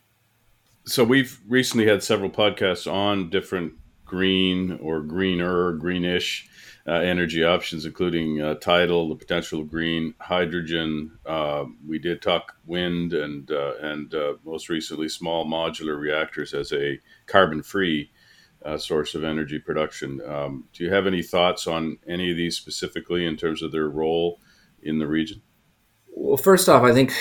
so 0.86 1.04
we've 1.04 1.42
recently 1.48 1.86
had 1.86 2.02
several 2.02 2.30
podcasts 2.30 2.92
on 2.92 3.30
different 3.30 3.74
green 4.06 4.80
or 4.82 5.02
greener 5.02 5.74
greenish 5.74 6.50
uh, 6.88 6.94
energy 6.94 7.44
options 7.44 7.86
including 7.86 8.42
uh, 8.42 8.56
tidal 8.56 9.10
the 9.10 9.16
potential 9.16 9.62
of 9.62 9.70
green 9.70 10.14
hydrogen 10.20 11.12
uh, 11.26 11.66
we 11.88 12.00
did 12.00 12.22
talk 12.22 12.56
wind 12.66 13.14
and 13.14 13.52
uh, 13.52 13.74
and 13.82 14.14
uh, 14.14 14.34
most 14.44 14.70
recently 14.70 15.10
small 15.10 15.46
modular 15.46 16.00
reactors 16.00 16.54
as 16.54 16.72
a 16.74 17.00
carbon 17.28 17.62
free 17.62 18.10
uh, 18.66 18.78
source 18.78 19.16
of 19.16 19.24
energy 19.24 19.60
production. 19.60 20.22
Um, 20.28 20.66
do 20.74 20.84
you 20.84 20.94
have 20.94 21.08
any 21.08 21.24
thoughts 21.24 21.68
on 21.68 21.98
any 22.08 22.32
of 22.32 22.38
these 22.38 22.58
specifically 22.58 23.26
in 23.26 23.38
terms 23.38 23.62
of 23.62 23.72
their 23.72 23.90
role 23.90 24.40
in 24.84 25.00
the 25.00 25.08
region? 25.08 25.42
Well, 26.14 26.38
first 26.38 26.70
off, 26.70 26.84
I 26.84 26.94
think 26.94 27.14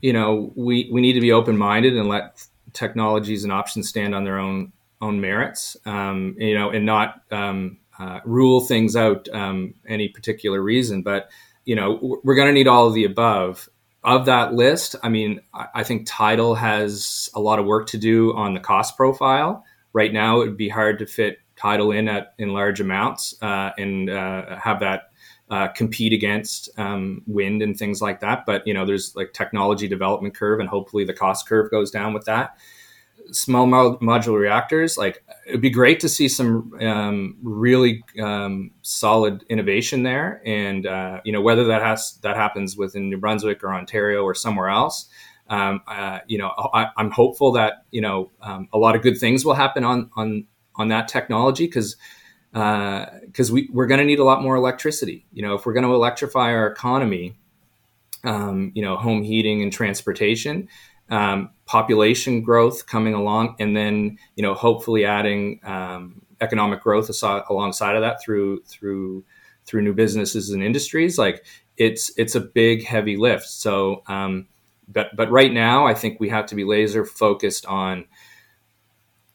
you 0.00 0.12
know 0.12 0.52
we, 0.56 0.88
we 0.92 1.00
need 1.00 1.12
to 1.14 1.20
be 1.20 1.32
open 1.32 1.56
minded 1.56 1.96
and 1.96 2.08
let 2.08 2.42
technologies 2.72 3.44
and 3.44 3.52
options 3.52 3.88
stand 3.88 4.14
on 4.14 4.24
their 4.24 4.38
own 4.38 4.72
own 5.00 5.20
merits. 5.20 5.76
Um, 5.84 6.34
you 6.38 6.58
know, 6.58 6.70
and 6.70 6.84
not 6.84 7.22
um, 7.30 7.78
uh, 7.98 8.20
rule 8.24 8.60
things 8.60 8.96
out 8.96 9.28
um, 9.32 9.74
any 9.86 10.08
particular 10.08 10.62
reason. 10.62 11.02
But 11.02 11.30
you 11.64 11.76
know, 11.76 12.20
we're 12.24 12.34
going 12.34 12.48
to 12.48 12.54
need 12.54 12.68
all 12.68 12.86
of 12.86 12.94
the 12.94 13.04
above. 13.04 13.68
Of 14.04 14.26
that 14.26 14.54
list, 14.54 14.94
I 15.02 15.08
mean, 15.08 15.40
I 15.52 15.82
think 15.82 16.06
Tidal 16.06 16.54
has 16.54 17.28
a 17.34 17.40
lot 17.40 17.58
of 17.58 17.66
work 17.66 17.88
to 17.88 17.98
do 17.98 18.32
on 18.34 18.54
the 18.54 18.60
cost 18.60 18.96
profile 18.96 19.64
right 19.92 20.12
now 20.12 20.40
it 20.40 20.46
would 20.46 20.56
be 20.56 20.68
hard 20.68 20.98
to 20.98 21.06
fit 21.06 21.38
tidal 21.56 21.90
in 21.90 22.08
at 22.08 22.34
in 22.38 22.52
large 22.52 22.80
amounts 22.80 23.34
uh, 23.42 23.70
and 23.78 24.08
uh, 24.10 24.56
have 24.56 24.80
that 24.80 25.10
uh, 25.50 25.68
compete 25.68 26.12
against 26.12 26.68
um, 26.78 27.22
wind 27.26 27.62
and 27.62 27.76
things 27.76 28.02
like 28.02 28.20
that. 28.20 28.44
But 28.46 28.66
you 28.66 28.74
know, 28.74 28.84
there's 28.84 29.16
like 29.16 29.32
technology 29.32 29.88
development 29.88 30.36
curve, 30.36 30.60
and 30.60 30.68
hopefully 30.68 31.04
the 31.04 31.14
cost 31.14 31.48
curve 31.48 31.70
goes 31.70 31.90
down 31.90 32.12
with 32.12 32.26
that. 32.26 32.56
Small 33.30 33.66
modular 33.66 34.40
reactors, 34.40 34.96
like 34.96 35.22
it'd 35.46 35.60
be 35.60 35.70
great 35.70 36.00
to 36.00 36.08
see 36.08 36.28
some 36.28 36.72
um, 36.80 37.36
really 37.42 38.02
um, 38.20 38.70
solid 38.82 39.44
innovation 39.48 40.02
there, 40.02 40.40
and 40.46 40.86
uh, 40.86 41.20
you 41.24 41.32
know 41.32 41.40
whether 41.40 41.64
that 41.64 41.82
has 41.82 42.18
that 42.22 42.36
happens 42.36 42.76
within 42.76 43.10
New 43.10 43.18
Brunswick 43.18 43.62
or 43.62 43.74
Ontario 43.74 44.22
or 44.22 44.34
somewhere 44.34 44.68
else 44.68 45.08
um, 45.48 45.82
uh, 45.86 46.20
you 46.26 46.38
know, 46.38 46.48
I, 46.48 46.90
am 46.98 47.10
hopeful 47.10 47.52
that 47.52 47.84
you 47.90 48.00
know 48.00 48.30
um, 48.42 48.68
a 48.72 48.78
lot 48.78 48.96
of 48.96 49.02
good 49.02 49.18
things 49.18 49.44
will 49.44 49.54
happen 49.54 49.84
on 49.84 50.10
on 50.16 50.46
on 50.76 50.88
that 50.88 51.08
technology 51.08 51.66
because 51.66 51.96
because 52.52 53.50
uh, 53.50 53.54
we 53.54 53.68
we're 53.72 53.86
going 53.86 54.00
to 54.00 54.04
need 54.04 54.18
a 54.18 54.24
lot 54.24 54.42
more 54.42 54.56
electricity. 54.56 55.26
You 55.32 55.42
know, 55.42 55.54
if 55.54 55.64
we're 55.64 55.72
going 55.72 55.86
to 55.86 55.94
electrify 55.94 56.52
our 56.52 56.66
economy, 56.66 57.38
um, 58.24 58.72
you 58.74 58.82
know, 58.82 58.96
home 58.96 59.22
heating 59.22 59.62
and 59.62 59.72
transportation, 59.72 60.68
um, 61.10 61.50
population 61.66 62.42
growth 62.42 62.86
coming 62.86 63.14
along, 63.14 63.56
and 63.58 63.76
then 63.76 64.18
you 64.36 64.42
know, 64.42 64.54
hopefully 64.54 65.04
adding 65.04 65.60
um, 65.64 66.22
economic 66.40 66.82
growth 66.82 67.08
aside, 67.08 67.42
alongside 67.50 67.96
of 67.96 68.02
that 68.02 68.22
through 68.22 68.62
through 68.62 69.24
through 69.66 69.82
new 69.82 69.94
businesses 69.94 70.50
and 70.50 70.62
industries. 70.62 71.18
Like 71.18 71.44
it's 71.76 72.10
it's 72.16 72.34
a 72.34 72.40
big 72.40 72.84
heavy 72.84 73.16
lift. 73.16 73.46
So 73.46 74.02
um, 74.06 74.48
but 74.88 75.14
but 75.14 75.30
right 75.30 75.52
now 75.52 75.86
i 75.86 75.94
think 75.94 76.18
we 76.18 76.28
have 76.28 76.46
to 76.46 76.54
be 76.54 76.64
laser 76.64 77.04
focused 77.04 77.66
on 77.66 78.04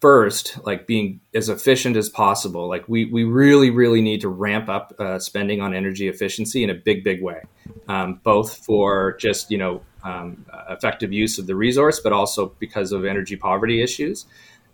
first 0.01 0.59
like 0.65 0.85
being 0.85 1.21
as 1.33 1.47
efficient 1.47 1.95
as 1.95 2.09
possible 2.09 2.67
like 2.67 2.87
we 2.89 3.05
we 3.05 3.23
really 3.23 3.69
really 3.69 4.01
need 4.01 4.19
to 4.19 4.27
ramp 4.27 4.67
up 4.67 4.93
uh, 4.99 5.17
spending 5.17 5.61
on 5.61 5.73
energy 5.73 6.09
efficiency 6.09 6.63
in 6.63 6.69
a 6.69 6.73
big 6.73 7.03
big 7.03 7.21
way 7.21 7.41
um, 7.87 8.19
both 8.23 8.57
for 8.65 9.15
just 9.17 9.49
you 9.49 9.57
know 9.57 9.81
um, 10.03 10.45
effective 10.69 11.11
use 11.11 11.39
of 11.39 11.47
the 11.47 11.55
resource 11.55 11.99
but 11.99 12.13
also 12.13 12.53
because 12.59 12.91
of 12.91 13.05
energy 13.05 13.35
poverty 13.35 13.81
issues 13.81 14.25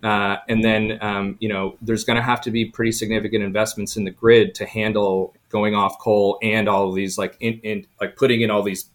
uh, 0.04 0.38
and 0.48 0.64
then 0.64 0.98
um, 1.02 1.36
you 1.40 1.50
know 1.50 1.78
there's 1.82 2.04
going 2.04 2.16
to 2.16 2.24
have 2.24 2.42
to 2.42 2.52
be 2.52 2.66
pretty 2.66 2.92
significant 2.92 3.44
investments 3.44 3.98
in 3.98 4.04
the 4.06 4.12
grid 4.12 4.56
to 4.56 4.66
handle 4.66 5.34
going 5.50 5.76
off 5.76 6.00
coal 6.00 6.38
and 6.42 6.70
all 6.70 6.88
of 6.90 6.96
these 6.96 7.18
like 7.18 7.36
in, 7.40 7.60
in 7.64 7.86
like 8.00 8.16
putting 8.16 8.42
in 8.42 8.50
all 8.50 8.64
these 8.64 8.90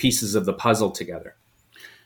pieces 0.00 0.34
of 0.34 0.46
the 0.46 0.52
puzzle 0.52 0.90
together. 0.90 1.36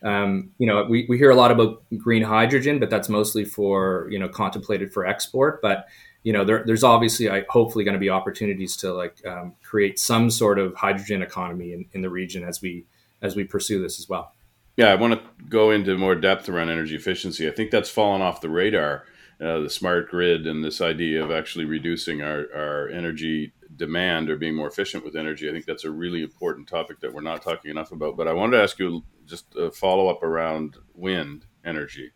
Um, 0.03 0.51
you 0.59 0.67
know, 0.67 0.85
we, 0.85 1.07
we 1.09 1.17
hear 1.17 1.31
a 1.31 1.35
lot 1.35 1.51
about 1.51 1.83
green 1.97 2.23
hydrogen, 2.23 2.79
but 2.79 2.91
that's 2.91 3.09
mostly 3.09 3.45
for, 3.45 4.07
you 4.11 4.19
know, 4.19 4.29
contemplated 4.29 4.93
for 4.93 5.07
export. 5.07 5.63
But, 5.63 5.87
you 6.25 6.33
know, 6.33 6.45
there, 6.45 6.63
there's 6.67 6.85
obviously, 6.85 7.31
I, 7.31 7.45
hopefully 7.49 7.85
going 7.85 7.95
to 7.95 8.01
be 8.01 8.11
opportunities 8.11 8.77
to 8.79 8.93
like 8.93 9.25
um, 9.25 9.55
create 9.63 9.99
some 9.99 10.31
sort 10.31 10.59
of 10.59 10.75
hydrogen 10.75 11.23
economy 11.23 11.73
in, 11.73 11.87
in 11.93 12.03
the 12.03 12.11
region 12.11 12.45
as 12.45 12.61
we, 12.61 12.85
as 13.25 13.35
we 13.35 13.43
pursue 13.43 13.83
this 13.83 13.99
as 13.99 14.09
well. 14.09 14.33
Yeah, 14.77 14.89
I 14.89 14.97
want 14.97 15.15
to 15.15 15.45
go 15.49 15.71
into 15.71 15.97
more 15.97 16.15
depth 16.15 16.49
around 16.49 16.69
energy 16.69 16.95
efficiency. 16.95 17.49
I 17.49 17.53
think 17.53 17.71
that's 17.71 17.89
fallen 17.89 18.23
off 18.23 18.41
the 18.41 18.51
radar, 18.51 19.05
uh, 19.41 19.61
the 19.61 19.71
smart 19.71 20.11
grid 20.11 20.47
and 20.47 20.63
this 20.63 20.81
idea 20.81 21.25
of 21.25 21.31
actually 21.31 21.65
reducing 21.65 22.23
our, 22.23 22.47
our 22.55 22.89
energy 22.89 23.53
demand 23.77 24.31
or 24.31 24.37
being 24.37 24.55
more 24.55 24.69
efficient 24.69 25.05
with 25.05 25.17
energy. 25.17 25.49
I 25.49 25.53
think 25.53 25.65
that's 25.65 25.85
a 25.85 25.91
really 25.91 26.23
important 26.23 26.69
topic 26.69 27.01
that 27.01 27.13
we're 27.13 27.23
not 27.23 27.43
talking 27.43 27.71
enough 27.71 27.93
about. 27.93 28.17
But 28.17 28.29
I 28.29 28.33
wanted 28.33 28.57
to 28.57 28.63
ask 28.63 28.79
you 28.79 29.03
just 29.25 29.47
a 29.57 29.71
follow 29.71 30.09
up 30.09 30.23
around 30.23 30.77
wind 30.95 31.47
energy. 31.65 32.11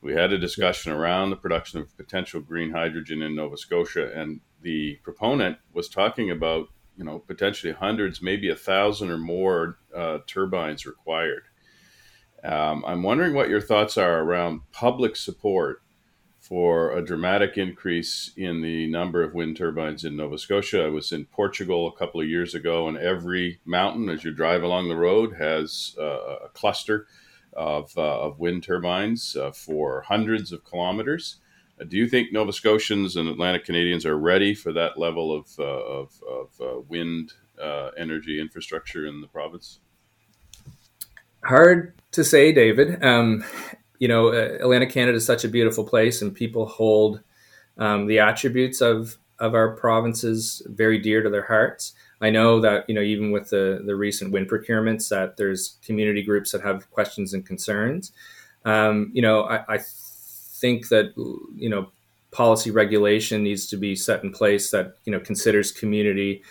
We 0.00 0.14
had 0.14 0.32
a 0.32 0.38
discussion 0.38 0.92
around 0.92 1.30
the 1.30 1.36
production 1.36 1.80
of 1.80 1.96
potential 1.96 2.40
green 2.40 2.70
hydrogen 2.70 3.22
in 3.22 3.34
Nova 3.34 3.56
Scotia, 3.56 4.12
and 4.14 4.40
the 4.62 4.96
proponent 5.02 5.58
was 5.72 5.88
talking 5.88 6.30
about 6.30 6.68
you 6.96 7.04
know 7.04 7.18
potentially 7.18 7.72
hundreds, 7.72 8.22
maybe 8.22 8.48
a 8.48 8.56
thousand 8.56 9.10
or 9.10 9.18
more 9.18 9.78
uh, 9.96 10.18
turbines 10.26 10.86
required. 10.86 11.44
Um, 12.44 12.84
I'm 12.86 13.02
wondering 13.02 13.34
what 13.34 13.48
your 13.48 13.60
thoughts 13.60 13.96
are 13.98 14.20
around 14.20 14.60
public 14.70 15.16
support 15.16 15.82
for 16.46 16.96
a 16.96 17.04
dramatic 17.04 17.58
increase 17.58 18.30
in 18.36 18.62
the 18.62 18.86
number 18.86 19.24
of 19.24 19.34
wind 19.34 19.56
turbines 19.56 20.04
in 20.04 20.16
Nova 20.16 20.38
Scotia. 20.38 20.84
I 20.84 20.88
was 20.90 21.10
in 21.10 21.24
Portugal 21.24 21.88
a 21.88 21.98
couple 21.98 22.20
of 22.20 22.28
years 22.28 22.54
ago, 22.54 22.86
and 22.86 22.96
every 22.96 23.58
mountain, 23.64 24.08
as 24.08 24.22
you 24.22 24.32
drive 24.32 24.62
along 24.62 24.88
the 24.88 24.96
road, 24.96 25.34
has 25.38 25.96
uh, 25.98 26.36
a 26.44 26.48
cluster 26.50 27.08
of, 27.52 27.90
uh, 27.96 28.20
of 28.20 28.38
wind 28.38 28.62
turbines 28.62 29.34
uh, 29.34 29.50
for 29.50 30.02
hundreds 30.02 30.52
of 30.52 30.64
kilometers. 30.64 31.38
Uh, 31.80 31.84
do 31.84 31.96
you 31.96 32.08
think 32.08 32.32
Nova 32.32 32.52
Scotians 32.52 33.16
and 33.16 33.28
Atlantic 33.28 33.64
Canadians 33.64 34.06
are 34.06 34.16
ready 34.16 34.54
for 34.54 34.72
that 34.72 34.98
level 34.98 35.36
of, 35.36 35.48
uh, 35.58 35.64
of, 35.64 36.22
of 36.30 36.60
uh, 36.60 36.80
wind 36.88 37.32
energy 37.98 38.40
infrastructure 38.40 39.06
in 39.06 39.20
the 39.20 39.26
province? 39.26 39.80
Hard 41.46 41.94
to 42.10 42.24
say, 42.24 42.50
David. 42.50 43.04
Um, 43.04 43.44
you 44.00 44.08
know, 44.08 44.28
uh, 44.28 44.58
Atlantic 44.60 44.90
Canada 44.90 45.16
is 45.16 45.24
such 45.24 45.44
a 45.44 45.48
beautiful 45.48 45.84
place, 45.84 46.20
and 46.20 46.34
people 46.34 46.66
hold 46.66 47.20
um, 47.78 48.06
the 48.06 48.18
attributes 48.18 48.80
of 48.80 49.16
of 49.38 49.54
our 49.54 49.76
provinces 49.76 50.62
very 50.66 50.98
dear 50.98 51.22
to 51.22 51.30
their 51.30 51.46
hearts. 51.46 51.92
I 52.20 52.30
know 52.30 52.60
that 52.60 52.88
you 52.88 52.94
know 52.96 53.00
even 53.00 53.30
with 53.30 53.50
the 53.50 53.82
the 53.86 53.94
recent 53.94 54.32
wind 54.32 54.50
procurements, 54.50 55.08
that 55.10 55.36
there's 55.36 55.76
community 55.84 56.22
groups 56.22 56.50
that 56.50 56.62
have 56.62 56.90
questions 56.90 57.32
and 57.32 57.46
concerns. 57.46 58.10
Um, 58.64 59.10
you 59.14 59.22
know, 59.22 59.42
I, 59.42 59.74
I 59.74 59.78
think 59.78 60.88
that 60.88 61.12
you 61.16 61.70
know 61.70 61.90
policy 62.32 62.72
regulation 62.72 63.44
needs 63.44 63.66
to 63.68 63.76
be 63.76 63.94
set 63.94 64.24
in 64.24 64.32
place 64.32 64.72
that 64.72 64.96
you 65.04 65.12
know 65.12 65.20
considers 65.20 65.70
community 65.70 66.42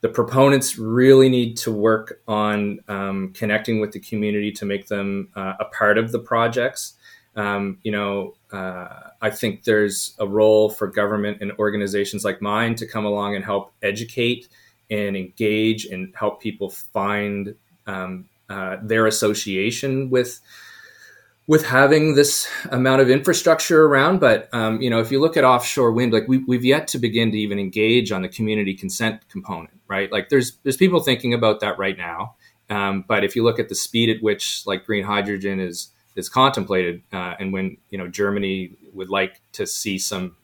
the 0.00 0.08
proponents 0.08 0.78
really 0.78 1.28
need 1.28 1.56
to 1.58 1.72
work 1.72 2.20
on 2.26 2.80
um, 2.88 3.32
connecting 3.34 3.80
with 3.80 3.92
the 3.92 4.00
community 4.00 4.50
to 4.52 4.64
make 4.64 4.88
them 4.88 5.28
uh, 5.36 5.54
a 5.60 5.66
part 5.66 5.98
of 5.98 6.10
the 6.10 6.18
projects. 6.18 6.94
Um, 7.36 7.78
you 7.82 7.92
know, 7.92 8.34
uh, 8.50 9.10
I 9.20 9.30
think 9.30 9.64
there's 9.64 10.14
a 10.18 10.26
role 10.26 10.70
for 10.70 10.86
government 10.86 11.38
and 11.40 11.52
organizations 11.58 12.24
like 12.24 12.40
mine 12.42 12.74
to 12.76 12.86
come 12.86 13.04
along 13.04 13.36
and 13.36 13.44
help 13.44 13.72
educate 13.82 14.48
and 14.90 15.16
engage 15.16 15.84
and 15.84 16.12
help 16.16 16.40
people 16.40 16.70
find 16.70 17.54
um, 17.86 18.28
uh, 18.48 18.78
their 18.82 19.06
association 19.06 20.10
with 20.10 20.40
with 21.50 21.66
having 21.66 22.14
this 22.14 22.46
amount 22.70 23.02
of 23.02 23.10
infrastructure 23.10 23.84
around. 23.86 24.20
But 24.20 24.48
um, 24.54 24.80
you 24.80 24.88
know, 24.88 25.00
if 25.00 25.10
you 25.10 25.20
look 25.20 25.36
at 25.36 25.42
offshore 25.42 25.90
wind, 25.90 26.12
like 26.12 26.28
we, 26.28 26.38
we've 26.44 26.64
yet 26.64 26.86
to 26.88 26.98
begin 26.98 27.32
to 27.32 27.36
even 27.36 27.58
engage 27.58 28.12
on 28.12 28.22
the 28.22 28.28
community 28.28 28.72
consent 28.72 29.28
component, 29.28 29.74
right? 29.88 30.12
Like 30.12 30.28
there's 30.28 30.58
there's 30.62 30.76
people 30.76 31.00
thinking 31.00 31.34
about 31.34 31.58
that 31.58 31.76
right 31.76 31.98
now. 31.98 32.36
Um, 32.70 33.04
but 33.08 33.24
if 33.24 33.34
you 33.34 33.42
look 33.42 33.58
at 33.58 33.68
the 33.68 33.74
speed 33.74 34.10
at 34.10 34.22
which 34.22 34.64
like 34.64 34.86
green 34.86 35.02
hydrogen 35.02 35.58
is 35.58 35.88
is 36.14 36.28
contemplated, 36.28 37.02
uh, 37.12 37.34
and 37.40 37.52
when 37.52 37.78
you 37.90 37.98
know 37.98 38.06
Germany 38.06 38.70
would 38.92 39.10
like 39.10 39.40
to 39.54 39.66
see 39.66 39.98
some 39.98 40.36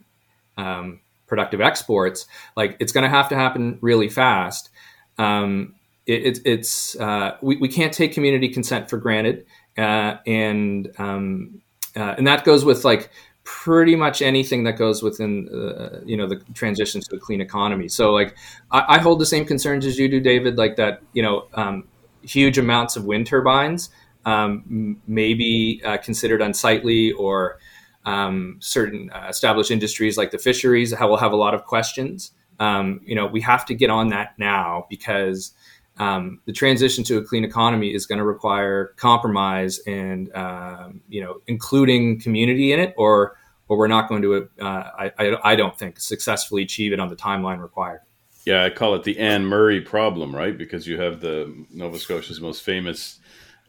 um, 0.57 0.99
productive 1.29 1.61
exports, 1.61 2.27
like 2.57 2.77
it's 2.81 2.90
going 2.90 3.05
to 3.05 3.16
have 3.16 3.29
to 3.29 3.37
happen 3.37 3.79
really 3.81 4.09
fast. 4.09 4.71
Um, 5.19 5.77
it, 6.05 6.27
it, 6.27 6.38
it's 6.45 6.99
uh, 6.99 7.37
we, 7.42 7.59
we 7.59 7.69
can't 7.69 7.92
take 7.92 8.12
community 8.12 8.49
consent 8.49 8.90
for 8.90 8.97
granted 8.97 9.47
uh, 9.79 10.17
and 10.27 10.91
um, 10.99 11.62
uh, 11.97 12.15
and 12.19 12.27
that 12.27 12.45
goes 12.45 12.65
with 12.65 12.85
like 12.85 13.11
pretty 13.45 13.95
much 13.95 14.23
anything 14.23 14.65
that 14.65 14.77
goes 14.77 15.03
within 15.03 15.49
uh, 15.49 16.01
you 16.05 16.17
know 16.17 16.27
the 16.27 16.37
transition 16.55 17.01
to 17.01 17.17
a 17.17 17.19
clean 17.19 17.41
economy. 17.41 17.89
So 17.89 18.12
like 18.12 18.37
I, 18.71 18.97
I, 18.97 18.99
hold 18.99 19.21
the 19.21 19.27
same 19.27 19.45
concerns 19.45 19.87
as 19.87 19.99
you 19.99 20.09
do, 20.09 20.21
David. 20.21 20.59
Like 20.59 20.77
that, 20.77 21.01
you 21.12 21.23
know, 21.23 21.47
um, 21.55 21.89
huge 22.23 22.59
amounts 22.59 22.97
of 22.97 23.05
wind 23.05 23.27
turbines 23.27 23.91
um, 24.25 25.01
may 25.07 25.35
be 25.35 25.81
uh, 25.85 25.97
considered 25.99 26.43
unsightly, 26.43 27.12
or 27.12 27.59
um, 28.05 28.57
certain 28.61 29.11
uh, 29.11 29.27
established 29.29 29.71
industries 29.71 30.17
like 30.17 30.31
the 30.33 30.39
fisheries 30.39 30.93
will 30.99 31.17
have 31.17 31.33
a 31.33 31.37
lot 31.37 31.55
of 31.55 31.65
questions. 31.65 32.33
Um, 32.59 33.01
you 33.05 33.15
know, 33.15 33.27
we 33.27 33.41
have 33.43 33.67
to 33.67 33.75
get 33.75 33.91
on 33.91 34.09
that 34.09 34.39
now 34.39 34.87
because 34.89 35.53
um, 35.99 36.41
the 36.45 36.53
transition 36.53 37.05
to 37.05 37.19
a 37.19 37.25
clean 37.25 37.45
economy 37.45 37.95
is 37.95 38.07
going 38.07 38.19
to 38.19 38.25
require 38.25 38.95
compromise 38.97 39.79
and 39.87 40.35
um, 40.35 41.01
you 41.09 41.23
know 41.23 41.41
including 41.47 42.21
community 42.21 42.73
in 42.73 42.81
it 42.81 42.95
or 42.97 43.37
or 43.69 43.77
we're 43.77 43.89
not 43.89 44.09
going 44.09 44.23
to 44.23 44.49
uh, 44.61 44.65
I, 44.65 45.13
I, 45.19 45.53
I 45.53 45.57
don't 45.57 45.77
think 45.77 45.99
successfully 45.99 46.63
achieve 46.63 46.93
it 46.93 47.01
on 47.01 47.09
the 47.09 47.17
timeline 47.17 47.61
required. 47.61 48.01
Yeah 48.45 48.65
i 48.65 48.71
call 48.71 48.95
it 48.95 49.03
the 49.05 49.19
anne 49.19 49.45
murray 49.45 49.81
problem 49.81 50.35
right? 50.35 50.57
Because 50.57 50.87
you 50.87 51.01
have 51.01 51.21
the 51.21 51.67
nova 51.73 51.99
scotia's 51.99 52.41
most 52.41 52.63
famous 52.63 53.21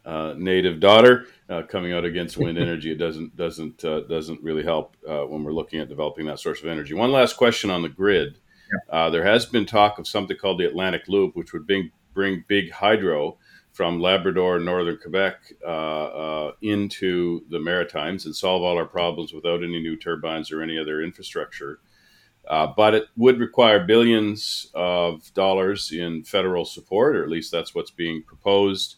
uh, 0.06 0.34
native 0.38 0.80
daughter 0.80 1.26
uh, 1.50 1.62
coming 1.64 1.94
out 1.94 2.06
against 2.06 2.38
wind 2.38 2.58
energy. 2.68 2.92
It 2.92 2.98
doesn't 2.98 3.36
doesn't 3.36 3.84
uh, 3.84 4.02
doesn't 4.02 4.42
really 4.42 4.64
help 4.64 4.96
uh, 5.08 5.24
when 5.24 5.44
we're 5.44 5.54
looking 5.54 5.80
at 5.80 5.90
developing 5.90 6.26
that 6.28 6.40
source 6.40 6.62
of 6.62 6.68
energy. 6.68 6.94
One 6.94 7.12
last 7.12 7.38
question 7.38 7.70
on 7.70 7.82
the 7.82 7.90
grid. 7.90 8.38
Uh, 8.90 9.10
there 9.10 9.24
has 9.24 9.46
been 9.46 9.66
talk 9.66 9.98
of 9.98 10.08
something 10.08 10.36
called 10.36 10.60
the 10.60 10.66
atlantic 10.66 11.04
loop 11.08 11.38
which 11.38 11.54
would 11.54 11.66
bring 11.66 11.90
bring 12.18 12.44
big 12.48 12.72
hydro 12.72 13.38
from 13.78 14.02
Labrador 14.02 14.60
northern 14.60 14.98
Quebec 14.98 15.54
uh, 15.64 15.68
uh, 15.68 16.52
into 16.64 17.46
the 17.52 17.60
Maritimes 17.60 18.26
and 18.26 18.36
solve 18.36 18.64
all 18.64 18.76
our 18.76 18.88
problems 18.88 19.34
without 19.34 19.64
any 19.64 19.80
new 19.80 19.96
turbines 19.96 20.52
or 20.52 20.64
any 20.64 20.80
other 20.80 21.04
infrastructure. 21.04 21.80
Uh, 22.50 22.74
but 22.76 22.96
it 22.96 23.06
would 23.18 23.40
require 23.40 23.86
billions 23.86 24.72
of 24.74 25.32
dollars 25.36 25.92
in 25.92 26.24
federal 26.24 26.66
support, 26.66 27.16
or 27.16 27.24
at 27.24 27.30
least 27.30 27.52
that's 27.52 27.76
what's 27.76 27.92
being 27.92 28.24
proposed. 28.24 28.96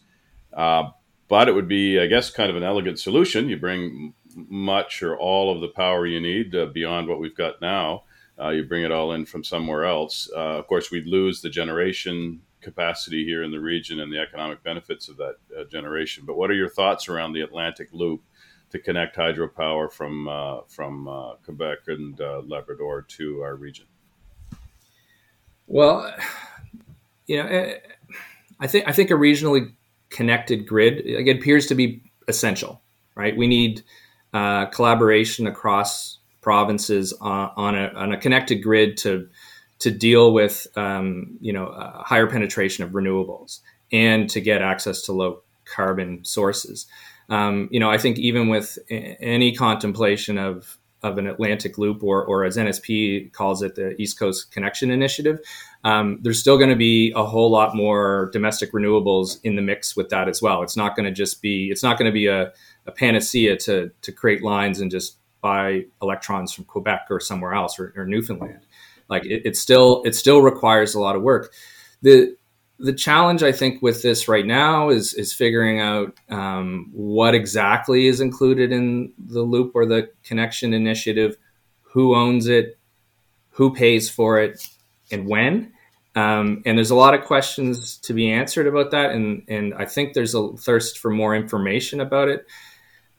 Uh, 0.50 0.84
but 1.28 1.46
it 1.46 1.54
would 1.54 1.68
be, 1.68 2.00
I 2.00 2.06
guess, 2.06 2.30
kind 2.30 2.48
of 2.48 2.56
an 2.56 2.62
elegant 2.62 2.98
solution. 2.98 3.50
You 3.50 3.58
bring 3.58 4.14
much 4.34 5.02
or 5.02 5.14
all 5.18 5.54
of 5.54 5.60
the 5.60 5.68
power 5.68 6.06
you 6.06 6.20
need 6.22 6.54
uh, 6.54 6.66
beyond 6.66 7.06
what 7.06 7.20
we've 7.20 7.36
got 7.36 7.60
now. 7.60 8.04
Uh, 8.40 8.48
you 8.48 8.64
bring 8.64 8.82
it 8.82 8.92
all 8.92 9.12
in 9.12 9.26
from 9.26 9.44
somewhere 9.44 9.84
else. 9.84 10.26
of 10.34 10.66
course, 10.68 10.90
we'd 10.90 11.06
lose 11.06 11.42
the 11.42 11.50
generation 11.50 12.40
capacity 12.60 13.24
here 13.24 13.42
in 13.42 13.50
the 13.50 13.60
region 13.60 14.00
and 14.00 14.12
the 14.12 14.18
economic 14.18 14.62
benefits 14.62 15.08
of 15.08 15.16
that 15.16 15.36
uh, 15.58 15.64
generation. 15.64 16.24
But 16.26 16.36
what 16.36 16.50
are 16.50 16.54
your 16.54 16.68
thoughts 16.68 17.08
around 17.08 17.32
the 17.32 17.40
Atlantic 17.40 17.88
Loop 17.92 18.22
to 18.70 18.78
connect 18.78 19.16
hydropower 19.16 19.92
from 19.92 20.28
uh, 20.28 20.60
from 20.68 21.08
uh, 21.08 21.34
Quebec 21.44 21.78
and 21.88 22.20
uh, 22.20 22.42
Labrador 22.46 23.02
to 23.02 23.40
our 23.42 23.56
region? 23.56 23.86
Well, 25.66 26.12
you 27.26 27.36
know, 27.36 27.48
eh, 27.48 27.78
I 28.58 28.66
think 28.66 28.88
I 28.88 28.92
think 28.92 29.10
a 29.10 29.14
regionally 29.14 29.72
connected 30.10 30.66
grid 30.66 31.06
again 31.06 31.38
appears 31.38 31.66
to 31.68 31.74
be 31.74 32.02
essential. 32.28 32.80
Right, 33.16 33.36
we 33.36 33.46
need 33.46 33.82
uh, 34.32 34.66
collaboration 34.66 35.46
across 35.46 36.18
provinces 36.40 37.12
on, 37.20 37.50
on, 37.56 37.74
a, 37.74 37.88
on 37.88 38.12
a 38.12 38.16
connected 38.16 38.62
grid 38.62 38.96
to 38.98 39.28
to 39.80 39.90
deal 39.90 40.32
with 40.32 40.66
um, 40.76 41.36
you 41.40 41.52
know 41.52 41.66
uh, 41.66 42.02
higher 42.02 42.26
penetration 42.26 42.84
of 42.84 42.90
renewables 42.90 43.60
and 43.92 44.30
to 44.30 44.40
get 44.40 44.62
access 44.62 45.02
to 45.02 45.12
low 45.12 45.42
carbon 45.64 46.24
sources. 46.24 46.86
Um, 47.28 47.68
you 47.70 47.78
know, 47.78 47.90
I 47.90 47.98
think 47.98 48.18
even 48.18 48.48
with 48.48 48.78
any 48.88 49.54
contemplation 49.54 50.38
of 50.38 50.78
of 51.02 51.16
an 51.16 51.26
Atlantic 51.26 51.78
Loop, 51.78 52.02
or, 52.02 52.22
or 52.22 52.44
as 52.44 52.58
NSP 52.58 53.32
calls 53.32 53.62
it, 53.62 53.74
the 53.74 54.00
East 54.00 54.18
Coast 54.18 54.52
Connection 54.52 54.90
Initiative, 54.90 55.40
um, 55.82 56.18
there's 56.20 56.38
still 56.38 56.58
going 56.58 56.68
to 56.68 56.76
be 56.76 57.10
a 57.16 57.24
whole 57.24 57.50
lot 57.50 57.74
more 57.74 58.28
domestic 58.34 58.72
renewables 58.72 59.38
in 59.42 59.56
the 59.56 59.62
mix 59.62 59.96
with 59.96 60.10
that 60.10 60.28
as 60.28 60.42
well. 60.42 60.62
It's 60.62 60.76
not 60.76 60.94
going 60.94 61.06
to 61.06 61.12
just 61.12 61.40
be 61.40 61.70
it's 61.70 61.82
not 61.82 61.98
going 61.98 62.10
to 62.10 62.12
be 62.12 62.26
a, 62.26 62.52
a 62.86 62.92
panacea 62.92 63.56
to 63.58 63.90
to 64.02 64.12
create 64.12 64.42
lines 64.42 64.80
and 64.80 64.90
just 64.90 65.16
buy 65.40 65.86
electrons 66.02 66.52
from 66.52 66.64
Quebec 66.64 67.06
or 67.08 67.18
somewhere 67.18 67.54
else 67.54 67.78
or, 67.78 67.94
or 67.96 68.04
Newfoundland. 68.04 68.60
Like 69.10 69.26
it, 69.26 69.42
it 69.44 69.56
still 69.56 70.02
it 70.04 70.14
still 70.14 70.40
requires 70.40 70.94
a 70.94 71.00
lot 71.00 71.16
of 71.16 71.22
work. 71.22 71.52
The 72.02 72.36
the 72.78 72.92
challenge 72.94 73.42
I 73.42 73.52
think 73.52 73.82
with 73.82 74.02
this 74.02 74.26
right 74.28 74.46
now 74.46 74.88
is 74.88 75.12
is 75.12 75.32
figuring 75.32 75.80
out 75.80 76.14
um, 76.30 76.88
what 76.92 77.34
exactly 77.34 78.06
is 78.06 78.20
included 78.20 78.72
in 78.72 79.12
the 79.18 79.42
loop 79.42 79.72
or 79.74 79.84
the 79.84 80.10
connection 80.24 80.72
initiative, 80.72 81.36
who 81.82 82.14
owns 82.14 82.46
it, 82.46 82.78
who 83.50 83.74
pays 83.74 84.08
for 84.08 84.38
it, 84.40 84.66
and 85.10 85.26
when. 85.26 85.72
Um, 86.16 86.62
and 86.66 86.76
there's 86.76 86.90
a 86.90 86.96
lot 86.96 87.14
of 87.14 87.24
questions 87.24 87.98
to 87.98 88.12
be 88.14 88.30
answered 88.30 88.66
about 88.66 88.92
that, 88.92 89.10
and 89.10 89.42
and 89.48 89.74
I 89.74 89.84
think 89.84 90.14
there's 90.14 90.34
a 90.34 90.52
thirst 90.56 90.98
for 90.98 91.10
more 91.10 91.36
information 91.36 92.00
about 92.00 92.28
it 92.28 92.46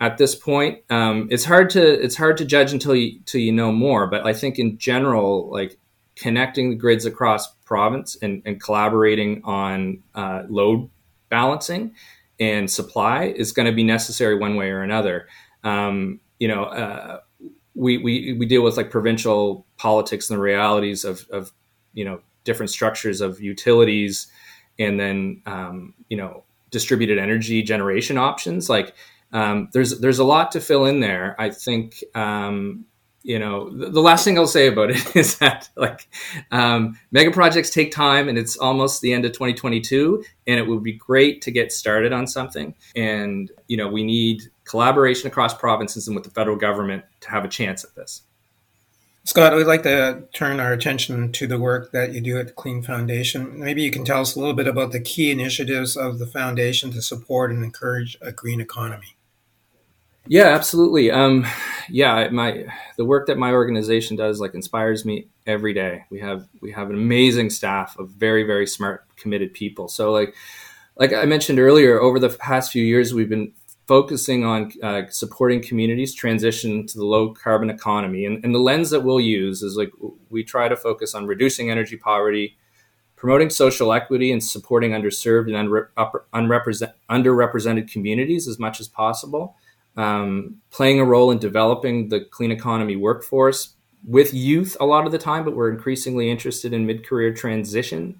at 0.02 0.18
this 0.18 0.34
point. 0.36 0.80
Um, 0.90 1.28
it's 1.30 1.46
hard 1.46 1.70
to 1.72 2.04
it's 2.04 2.18
hard 2.18 2.38
to 2.38 2.46
judge 2.46 2.74
until 2.74 2.96
you 2.96 3.20
until 3.20 3.40
you 3.40 3.52
know 3.52 3.72
more. 3.72 4.08
But 4.08 4.26
I 4.26 4.34
think 4.34 4.58
in 4.58 4.78
general, 4.78 5.50
like 5.52 5.78
connecting 6.22 6.70
the 6.70 6.76
grids 6.76 7.04
across 7.04 7.52
province 7.66 8.16
and, 8.22 8.44
and 8.46 8.62
collaborating 8.62 9.42
on 9.44 10.04
uh, 10.14 10.44
load 10.50 10.88
balancing 11.30 11.96
and 12.40 12.70
supply 12.70 13.34
is 13.36 13.52
going 13.52 13.66
to 13.66 13.72
be 13.72 13.84
necessary 13.84 14.38
one 14.38 14.56
way 14.56 14.70
or 14.70 14.84
another. 14.84 15.28
Um, 15.64 16.20
you 16.40 16.48
know, 16.48 16.66
uh, 16.66 17.20
we, 17.74 17.98
we, 17.98 18.34
we 18.34 18.46
deal 18.46 18.62
with 18.62 18.78
like 18.78 18.92
provincial 18.92 19.66
politics 19.78 20.30
and 20.30 20.38
the 20.38 20.42
realities 20.44 21.04
of, 21.06 21.28
of, 21.32 21.52
you 21.94 22.06
know, 22.06 22.22
different 22.44 22.70
structures 22.70 23.20
of 23.20 23.42
utilities 23.42 24.28
and 24.78 25.00
then, 25.00 25.42
um, 25.48 25.96
you 26.08 26.18
know, 26.18 26.44
distributed 26.70 27.18
energy 27.18 27.64
generation 27.64 28.20
options. 28.20 28.70
Like 28.70 28.94
um, 29.34 29.70
there's 29.74 30.00
there's 30.00 30.20
a 30.20 30.24
lot 30.24 30.52
to 30.52 30.62
fill 30.62 30.86
in 30.86 31.00
there. 31.00 31.36
I 31.40 31.50
think 31.50 32.04
um, 32.14 32.86
you 33.24 33.38
know 33.38 33.70
the, 33.70 33.90
the, 33.90 34.02
last 34.02 34.24
thing 34.24 34.38
I'll 34.38 34.48
say 34.48 34.68
about 34.68 34.92
it 34.92 35.16
is 35.16 35.38
that 35.38 35.70
like 35.76 36.08
um, 36.52 37.00
mega 37.12 37.32
projects 37.32 37.70
take 37.70 37.92
time, 37.92 38.30
and 38.30 38.38
it's 38.38 38.58
almost 38.58 39.02
the 39.02 39.14
end 39.14 39.26
of 39.26 39.32
2022, 39.32 40.24
and 40.48 40.60
it 40.60 40.68
would 40.68 40.84
be 40.84 40.94
great 40.94 41.42
to 41.44 41.52
get 41.52 41.72
started 41.72 42.14
on 42.14 42.28
something. 42.28 42.74
And 42.96 43.52
you 43.68 43.78
know 43.78 43.88
we 43.88 44.04
need 44.04 44.44
collaboration 44.66 45.28
across 45.28 45.54
provinces 45.54 46.08
and 46.08 46.16
with 46.16 46.24
the 46.24 46.32
federal 46.32 46.58
government 46.58 47.04
to 47.22 47.30
have 47.30 47.46
a 47.46 47.50
chance 47.50 47.84
at 47.84 47.96
this. 47.96 48.24
Scott, 49.24 49.56
we'd 49.56 49.68
like 49.68 49.84
to 49.84 50.24
turn 50.34 50.60
our 50.60 50.74
attention 50.74 51.32
to 51.34 51.46
the 51.46 51.60
work 51.60 51.92
that 51.92 52.12
you 52.12 52.22
do 52.22 52.40
at 52.40 52.48
the 52.48 52.54
Clean 52.54 52.82
Foundation. 52.82 53.60
Maybe 53.60 53.84
you 53.84 53.92
can 53.92 54.04
tell 54.04 54.22
us 54.22 54.36
a 54.36 54.40
little 54.40 54.56
bit 54.56 54.68
about 54.68 54.94
the 54.94 55.00
key 55.00 55.30
initiatives 55.30 55.96
of 55.96 56.18
the 56.18 56.26
foundation 56.26 56.92
to 56.94 57.04
support 57.04 57.52
and 57.52 57.64
encourage 57.64 58.18
a 58.20 58.32
green 58.32 58.60
economy. 58.60 59.16
Yeah, 60.28 60.50
absolutely. 60.50 61.12
Um, 61.12 61.46
yeah, 61.90 62.30
my 62.30 62.66
the 62.98 63.06
work 63.06 63.28
that 63.28 63.38
my 63.38 63.52
organization 63.52 64.16
does 64.16 64.40
like 64.40 64.54
inspires 64.54 65.04
me 65.04 65.28
every 65.48 65.74
day. 65.74 66.06
We 66.10 66.20
have 66.20 66.48
we 66.62 66.72
have 66.72 66.90
an 66.90 66.96
amazing 66.96 67.50
staff 67.50 67.98
of 67.98 68.10
very 68.10 68.44
very 68.44 68.68
smart, 68.68 69.06
committed 69.16 69.54
people. 69.54 69.88
So 69.88 70.12
like 70.12 70.36
like 70.96 71.14
I 71.14 71.26
mentioned 71.26 71.60
earlier, 71.60 72.00
over 72.00 72.20
the 72.20 72.30
past 72.30 72.72
few 72.72 72.84
years, 72.84 73.14
we've 73.14 73.30
been 73.30 73.54
focusing 73.88 74.46
on 74.46 74.72
uh, 74.84 75.02
supporting 75.10 75.62
communities 75.62 76.14
transition 76.14 76.86
to 76.88 76.98
the 76.98 77.06
low 77.06 77.34
carbon 77.34 77.70
economy. 77.70 78.26
And, 78.26 78.42
and, 78.46 78.56
the 78.56 78.60
lens 78.60 78.90
that 78.92 79.02
we'll 79.02 79.20
use 79.20 79.64
is 79.64 79.76
like 79.76 79.92
we 80.30 80.44
try 80.46 80.70
to 80.70 80.78
focus 80.78 81.14
on 81.14 81.28
reducing 81.28 81.70
energy 81.70 81.98
poverty, 81.98 82.58
promoting 83.18 83.50
social 83.50 83.92
equity, 83.92 84.32
and 84.32 84.42
supporting 84.42 84.92
underserved 84.92 85.54
and 85.54 85.70
unre- 85.70 86.88
underrepresented 87.10 87.92
communities 87.92 88.48
as 88.48 88.60
much 88.60 88.80
as 88.80 88.88
possible. 88.88 89.58
Um, 89.98 90.62
playing 90.70 91.00
a 91.00 91.06
role 91.06 91.32
in 91.32 91.38
developing 91.38 92.10
the 92.10 92.22
clean 92.22 92.52
economy 92.52 92.96
workforce 92.96 93.76
with 94.06 94.34
youth 94.34 94.78
a 94.80 94.86
lot 94.86 95.06
of 95.06 95.12
the 95.12 95.18
time, 95.18 95.44
but 95.44 95.56
we're 95.56 95.70
increasingly 95.70 96.30
interested 96.30 96.74
in 96.74 96.86
mid 96.86 97.06
career 97.06 97.34
transition. 97.34 98.20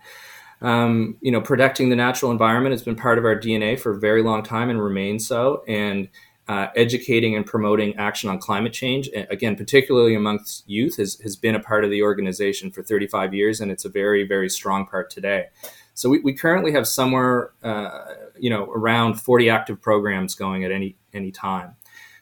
Um, 0.62 1.18
you 1.22 1.32
know, 1.32 1.42
protecting 1.42 1.90
the 1.90 1.96
natural 1.96 2.32
environment 2.32 2.74
has 2.74 2.84
been 2.84 2.96
part 2.96 3.18
of 3.18 3.26
our 3.26 3.36
DNA 3.36 3.80
for 3.80 3.94
a 3.94 4.00
very 4.00 4.22
long 4.22 4.44
time 4.44 4.70
and 4.70 4.82
remains 4.82 5.28
so. 5.28 5.64
And 5.68 6.10
uh, 6.48 6.68
educating 6.76 7.36
and 7.36 7.46
promoting 7.46 7.96
action 7.96 8.30
on 8.30 8.38
climate 8.38 8.74
change, 8.74 9.10
again, 9.30 9.56
particularly 9.56 10.16
amongst 10.16 10.68
youth, 10.68 10.98
has, 10.98 11.20
has 11.22 11.36
been 11.36 11.56
a 11.56 11.60
part 11.60 11.86
of 11.86 11.92
the 11.92 12.04
organization 12.04 12.72
for 12.72 12.84
35 12.84 13.34
years, 13.34 13.62
and 13.62 13.72
it's 13.72 13.86
a 13.86 13.90
very, 13.90 14.28
very 14.28 14.50
strong 14.50 14.86
part 14.86 15.10
today. 15.10 15.46
So 15.94 16.10
we, 16.10 16.20
we 16.20 16.34
currently 16.34 16.74
have 16.74 16.88
somewhere, 16.88 17.52
uh, 17.64 18.06
you 18.38 18.50
know, 18.50 18.66
around 18.66 19.16
40 19.16 19.50
active 19.50 19.82
programs 19.82 20.36
going 20.36 20.66
at 20.66 20.72
any 20.72 20.98
any 21.14 21.32
time. 21.32 21.76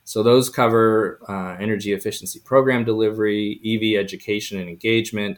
So 0.04 0.24
those 0.24 0.50
cover 0.50 1.20
uh, 1.30 1.62
energy 1.62 1.94
efficiency 1.94 2.40
program 2.40 2.84
delivery, 2.84 3.62
EV 3.64 4.04
education 4.04 4.60
and 4.60 4.68
engagement, 4.68 5.38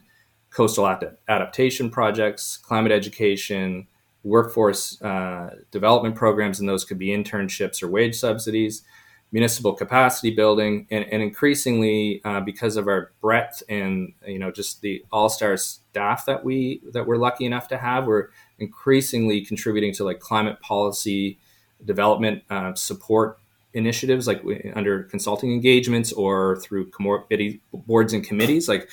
coastal 0.50 0.88
adaptation 1.28 1.90
projects, 1.90 2.58
climate 2.58 2.92
education, 2.92 3.88
workforce 4.24 5.02
uh, 5.02 5.56
development 5.72 6.16
programs, 6.16 6.60
and 6.60 6.70
those 6.70 6.86
could 6.86 7.00
be 7.00 7.08
internships 7.08 7.82
or 7.82 7.90
wage 7.90 8.16
subsidies, 8.16 8.84
municipal 9.32 9.74
capacity 9.74 10.32
building, 10.32 10.88
and, 10.92 11.06
and 11.06 11.24
increasingly 11.24 12.22
uh, 12.24 12.42
because 12.42 12.76
of 12.78 12.88
our 12.88 13.12
breadth 13.22 13.64
and 13.68 14.14
you 14.26 14.40
know 14.40 14.52
just 14.52 14.82
the 14.82 15.04
all-star 15.12 15.58
staff 15.58 16.26
that 16.26 16.46
we 16.46 16.82
that 16.92 17.08
we're 17.08 17.18
lucky 17.18 17.46
enough 17.46 17.68
to 17.68 17.78
have, 17.78 18.06
we're 18.06 18.30
increasingly 18.60 19.44
contributing 19.44 19.94
to 19.94 20.04
like 20.04 20.20
climate 20.20 20.62
policy 20.62 21.40
development 21.84 22.44
uh, 22.50 22.74
support 22.76 23.41
initiatives 23.74 24.28
like 24.28 24.44
under 24.76 25.04
consulting 25.04 25.54
engagements 25.54 26.12
or 26.12 26.60
through 26.62 26.90
committee 26.90 27.62
boards 27.74 28.12
and 28.14 28.24
committees 28.24 28.68
like 28.68 28.90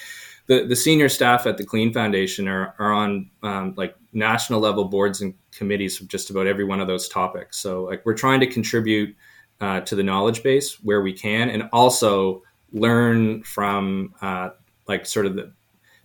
the, 0.49 0.65
the 0.65 0.77
senior 0.77 1.09
staff 1.09 1.47
at 1.47 1.59
the 1.59 1.65
Clean 1.65 1.93
Foundation 1.93 2.49
are, 2.49 2.75
are 2.79 2.93
on 2.93 3.31
um, 3.43 3.75
like 3.77 3.95
national 4.13 4.61
level 4.61 4.85
boards 4.87 5.21
and 5.21 5.35
committees 5.53 5.99
for 5.99 6.05
just 6.05 6.31
about 6.31 6.47
every 6.47 6.65
one 6.65 6.81
of 6.81 6.89
those 6.89 7.07
topics. 7.07 7.59
So 7.59 7.85
like 7.85 8.05
we're 8.05 8.15
trying 8.15 8.41
to 8.41 8.47
contribute 8.47 9.15
uh, 9.61 9.81
to 9.83 9.95
the 9.95 10.03
knowledge 10.03 10.43
base 10.43 10.83
where 10.83 11.03
we 11.03 11.13
can, 11.13 11.51
and 11.51 11.69
also 11.73 12.43
learn 12.73 13.43
from 13.43 14.15
uh, 14.23 14.51
like 14.87 15.05
sort 15.05 15.27
of 15.27 15.37
the, 15.37 15.53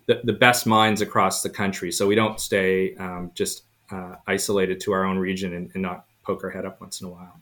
the, 0.07 0.21
the 0.25 0.33
best 0.33 0.65
minds 0.65 1.01
across 1.01 1.41
the 1.41 1.49
country. 1.49 1.91
So 1.91 2.05
we 2.05 2.15
don't 2.15 2.39
stay 2.39 2.95
um, 2.95 3.31
just 3.35 3.63
uh, 3.91 4.15
isolated 4.27 4.81
to 4.81 4.91
our 4.91 5.05
own 5.05 5.17
region 5.17 5.53
and, 5.53 5.71
and 5.73 5.81
not 5.81 6.05
poke 6.23 6.43
our 6.43 6.49
head 6.49 6.65
up 6.65 6.81
once 6.81 6.99
in 6.99 7.07
a 7.07 7.09
while. 7.09 7.39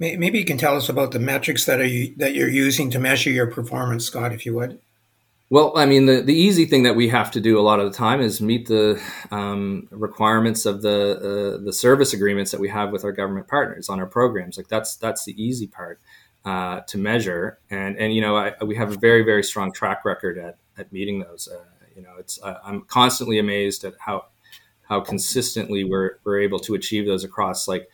Maybe 0.00 0.38
you 0.38 0.46
can 0.46 0.56
tell 0.56 0.76
us 0.76 0.88
about 0.88 1.12
the 1.12 1.18
metrics 1.18 1.66
that 1.66 1.78
are 1.78 1.86
you, 1.86 2.14
that 2.16 2.34
you're 2.34 2.48
using 2.48 2.90
to 2.90 2.98
measure 2.98 3.28
your 3.28 3.46
performance, 3.46 4.06
Scott, 4.06 4.32
if 4.32 4.46
you 4.46 4.54
would. 4.54 4.80
Well, 5.50 5.76
I 5.76 5.84
mean, 5.84 6.06
the, 6.06 6.22
the 6.22 6.34
easy 6.34 6.64
thing 6.64 6.84
that 6.84 6.96
we 6.96 7.08
have 7.08 7.30
to 7.32 7.40
do 7.40 7.58
a 7.58 7.60
lot 7.60 7.80
of 7.80 7.92
the 7.92 7.98
time 7.98 8.22
is 8.22 8.40
meet 8.40 8.68
the 8.68 9.02
um, 9.30 9.88
requirements 9.90 10.64
of 10.64 10.80
the 10.80 11.58
uh, 11.58 11.64
the 11.64 11.72
service 11.72 12.14
agreements 12.14 12.50
that 12.52 12.60
we 12.60 12.68
have 12.68 12.92
with 12.92 13.04
our 13.04 13.12
government 13.12 13.46
partners 13.46 13.90
on 13.90 14.00
our 14.00 14.06
programs. 14.06 14.56
Like 14.56 14.68
that's 14.68 14.96
that's 14.96 15.24
the 15.24 15.34
easy 15.42 15.66
part 15.66 16.00
uh, 16.44 16.80
to 16.86 16.98
measure, 16.98 17.58
and 17.68 17.98
and 17.98 18.14
you 18.14 18.20
know 18.20 18.36
I, 18.36 18.54
we 18.64 18.76
have 18.76 18.92
a 18.92 18.96
very 18.96 19.22
very 19.22 19.42
strong 19.42 19.72
track 19.72 20.04
record 20.04 20.38
at 20.38 20.56
at 20.78 20.92
meeting 20.92 21.18
those. 21.18 21.48
Uh, 21.52 21.64
you 21.96 22.02
know, 22.02 22.14
it's 22.18 22.38
I'm 22.42 22.82
constantly 22.82 23.38
amazed 23.38 23.84
at 23.84 23.94
how 23.98 24.26
how 24.88 25.00
consistently 25.00 25.84
we're 25.84 26.18
we're 26.24 26.40
able 26.40 26.60
to 26.60 26.74
achieve 26.74 27.06
those 27.06 27.24
across 27.24 27.68
like 27.68 27.88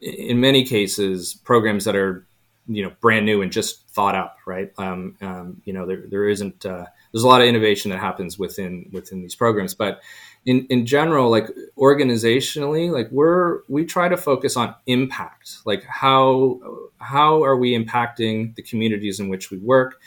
in 0.00 0.40
many 0.40 0.64
cases 0.64 1.34
programs 1.34 1.84
that 1.84 1.96
are 1.96 2.26
you 2.68 2.82
know 2.82 2.92
brand 3.00 3.24
new 3.26 3.42
and 3.42 3.52
just 3.52 3.88
thought 3.90 4.14
up 4.14 4.36
right? 4.46 4.72
Um, 4.78 5.16
um, 5.20 5.60
you 5.64 5.72
know 5.72 5.84
there, 5.86 6.04
there 6.08 6.28
isn't 6.28 6.64
uh, 6.64 6.86
there's 7.12 7.24
a 7.24 7.28
lot 7.28 7.42
of 7.42 7.48
innovation 7.48 7.90
that 7.90 7.98
happens 7.98 8.38
within 8.38 8.88
within 8.92 9.20
these 9.20 9.34
programs. 9.34 9.74
But 9.74 10.00
in 10.46 10.66
in 10.70 10.86
general 10.86 11.30
like 11.30 11.48
organizationally 11.76 12.90
like 12.90 13.08
we're 13.10 13.62
we 13.68 13.84
try 13.84 14.08
to 14.08 14.16
focus 14.16 14.56
on 14.56 14.74
impact. 14.86 15.58
Like 15.66 15.84
how 15.84 16.60
how 16.98 17.42
are 17.42 17.56
we 17.56 17.76
impacting 17.76 18.54
the 18.54 18.62
communities 18.62 19.20
in 19.20 19.28
which 19.28 19.50
we 19.50 19.58
work? 19.58 20.00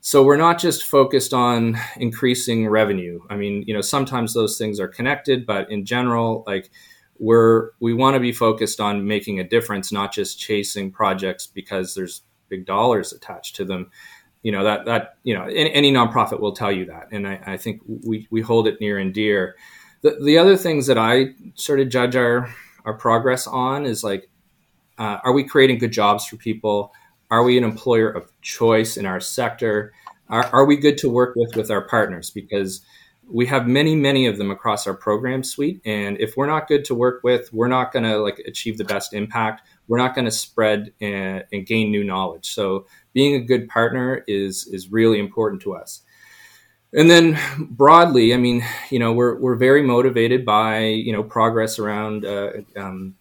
So 0.00 0.22
we're 0.22 0.36
not 0.36 0.58
just 0.58 0.84
focused 0.84 1.32
on 1.32 1.78
increasing 1.96 2.68
revenue. 2.68 3.20
I 3.28 3.36
mean 3.36 3.64
you 3.66 3.74
know 3.74 3.80
sometimes 3.80 4.32
those 4.32 4.56
things 4.56 4.78
are 4.78 4.88
connected 4.88 5.44
but 5.44 5.70
in 5.70 5.84
general 5.84 6.44
like 6.46 6.70
we're 7.18 7.70
we 7.80 7.94
want 7.94 8.14
to 8.14 8.20
be 8.20 8.32
focused 8.32 8.80
on 8.80 9.06
making 9.06 9.38
a 9.38 9.44
difference 9.44 9.92
not 9.92 10.12
just 10.12 10.38
chasing 10.38 10.90
projects 10.90 11.46
because 11.46 11.94
there's 11.94 12.22
big 12.48 12.66
dollars 12.66 13.12
attached 13.12 13.56
to 13.56 13.64
them 13.64 13.90
you 14.44 14.52
know 14.52 14.62
that 14.62 14.84
that 14.84 15.16
you 15.24 15.34
know 15.34 15.44
any, 15.44 15.72
any 15.72 15.92
nonprofit 15.92 16.38
will 16.38 16.52
tell 16.52 16.70
you 16.70 16.84
that, 16.84 17.08
and 17.10 17.26
I, 17.26 17.40
I, 17.46 17.56
think 17.56 17.80
we 17.86 18.28
we 18.30 18.42
hold 18.42 18.68
it 18.68 18.78
near 18.78 18.98
and 18.98 19.12
dear. 19.12 19.56
The 20.02 20.18
the 20.22 20.38
other 20.38 20.56
things 20.56 20.86
that 20.86 20.98
I 20.98 21.34
sort 21.54 21.80
of 21.80 21.88
judge 21.88 22.14
our 22.14 22.54
our 22.84 22.92
progress 22.92 23.46
on 23.46 23.86
is 23.86 24.04
like, 24.04 24.28
uh, 24.98 25.18
are 25.24 25.32
we 25.32 25.44
creating 25.44 25.78
good 25.78 25.92
jobs 25.92 26.26
for 26.26 26.36
people? 26.36 26.92
Are 27.30 27.42
we 27.42 27.56
an 27.56 27.64
employer 27.64 28.10
of 28.10 28.30
choice 28.42 28.98
in 28.98 29.06
our 29.06 29.18
sector? 29.18 29.94
Are, 30.28 30.44
are 30.52 30.66
we 30.66 30.76
good 30.76 30.98
to 30.98 31.08
work 31.08 31.34
with 31.36 31.56
with 31.56 31.70
our 31.70 31.88
partners? 31.88 32.28
Because 32.28 32.82
we 33.30 33.46
have 33.46 33.66
many 33.66 33.94
many 33.94 34.26
of 34.26 34.38
them 34.38 34.50
across 34.50 34.86
our 34.86 34.94
program 34.94 35.42
suite 35.42 35.80
and 35.84 36.20
if 36.20 36.36
we're 36.36 36.46
not 36.46 36.68
good 36.68 36.84
to 36.84 36.94
work 36.94 37.22
with 37.24 37.52
we're 37.52 37.68
not 37.68 37.92
going 37.92 38.04
to 38.04 38.18
like 38.18 38.38
achieve 38.40 38.76
the 38.76 38.84
best 38.84 39.14
impact 39.14 39.62
we're 39.88 39.98
not 39.98 40.14
going 40.14 40.24
to 40.24 40.30
spread 40.30 40.92
and, 41.00 41.44
and, 41.52 41.66
gain 41.66 41.90
new 41.90 42.04
knowledge 42.04 42.50
so 42.50 42.86
being 43.14 43.34
a 43.36 43.40
good 43.40 43.68
partner 43.68 44.22
is 44.26 44.66
is 44.66 44.92
really 44.92 45.18
important 45.18 45.62
to 45.62 45.74
us. 45.74 46.02
And 46.92 47.10
then 47.10 47.38
broadly, 47.70 48.34
I 48.34 48.36
mean, 48.36 48.62
you 48.90 48.98
know, 48.98 49.12
we're 49.12 49.36
we're 49.36 49.56
very 49.56 49.82
motivated 49.82 50.44
by 50.44 50.80
you 50.80 51.12
know 51.12 51.22
progress 51.22 51.78
around. 51.78 52.26
Uh, 52.26 52.50
um, 52.76 53.14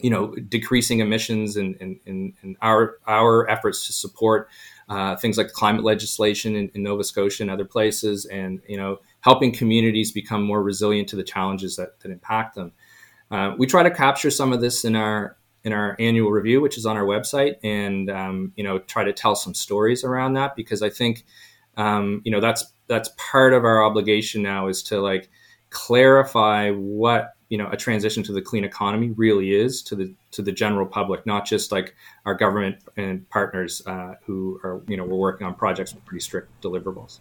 you 0.00 0.10
know, 0.10 0.34
decreasing 0.34 0.98
emissions 0.98 1.56
and, 1.56 1.76
and, 1.80 1.98
and, 2.04 2.56
our 2.60 2.98
our 3.06 3.48
efforts 3.48 3.86
to 3.86 3.92
support 3.92 4.50
uh, 4.88 5.16
things 5.16 5.38
like 5.38 5.52
climate 5.52 5.82
legislation 5.82 6.56
in, 6.56 6.68
in, 6.74 6.82
Nova 6.82 7.04
Scotia 7.04 7.42
and 7.44 7.50
other 7.50 7.64
places, 7.64 8.26
and 8.26 8.60
you 8.68 8.76
know, 8.76 8.98
helping 9.24 9.50
communities 9.50 10.12
become 10.12 10.42
more 10.42 10.62
resilient 10.62 11.08
to 11.08 11.16
the 11.16 11.24
challenges 11.24 11.76
that, 11.76 11.98
that 12.00 12.10
impact 12.10 12.54
them. 12.54 12.72
Uh, 13.30 13.54
we 13.56 13.66
try 13.66 13.82
to 13.82 13.90
capture 13.90 14.30
some 14.30 14.52
of 14.52 14.60
this 14.60 14.84
in 14.84 14.94
our 14.94 15.38
in 15.64 15.72
our 15.72 15.96
annual 15.98 16.30
review, 16.30 16.60
which 16.60 16.76
is 16.76 16.84
on 16.84 16.94
our 16.98 17.04
website, 17.04 17.54
and 17.64 18.10
um, 18.10 18.52
you 18.54 18.62
know 18.62 18.78
try 18.80 19.02
to 19.02 19.14
tell 19.14 19.34
some 19.34 19.54
stories 19.54 20.04
around 20.04 20.34
that 20.34 20.54
because 20.54 20.82
I 20.82 20.90
think 20.90 21.24
um, 21.78 22.20
you 22.24 22.30
know 22.30 22.40
that's 22.40 22.70
that's 22.86 23.10
part 23.16 23.54
of 23.54 23.64
our 23.64 23.82
obligation 23.82 24.42
now 24.42 24.68
is 24.68 24.82
to 24.84 25.00
like 25.00 25.30
clarify 25.70 26.70
what 26.70 27.32
you 27.48 27.56
know 27.56 27.68
a 27.70 27.78
transition 27.78 28.22
to 28.24 28.32
the 28.32 28.42
clean 28.42 28.62
economy 28.62 29.10
really 29.16 29.54
is 29.54 29.82
to 29.84 29.96
the 29.96 30.14
to 30.32 30.42
the 30.42 30.52
general 30.52 30.84
public, 30.86 31.24
not 31.24 31.46
just 31.46 31.72
like 31.72 31.94
our 32.26 32.34
government 32.34 32.76
and 32.98 33.26
partners 33.30 33.80
uh, 33.86 34.16
who 34.26 34.60
are 34.62 34.82
you 34.86 34.98
know 34.98 35.04
we're 35.04 35.16
working 35.16 35.46
on 35.46 35.54
projects 35.54 35.94
with 35.94 36.04
pretty 36.04 36.20
strict 36.20 36.50
deliverables. 36.60 37.20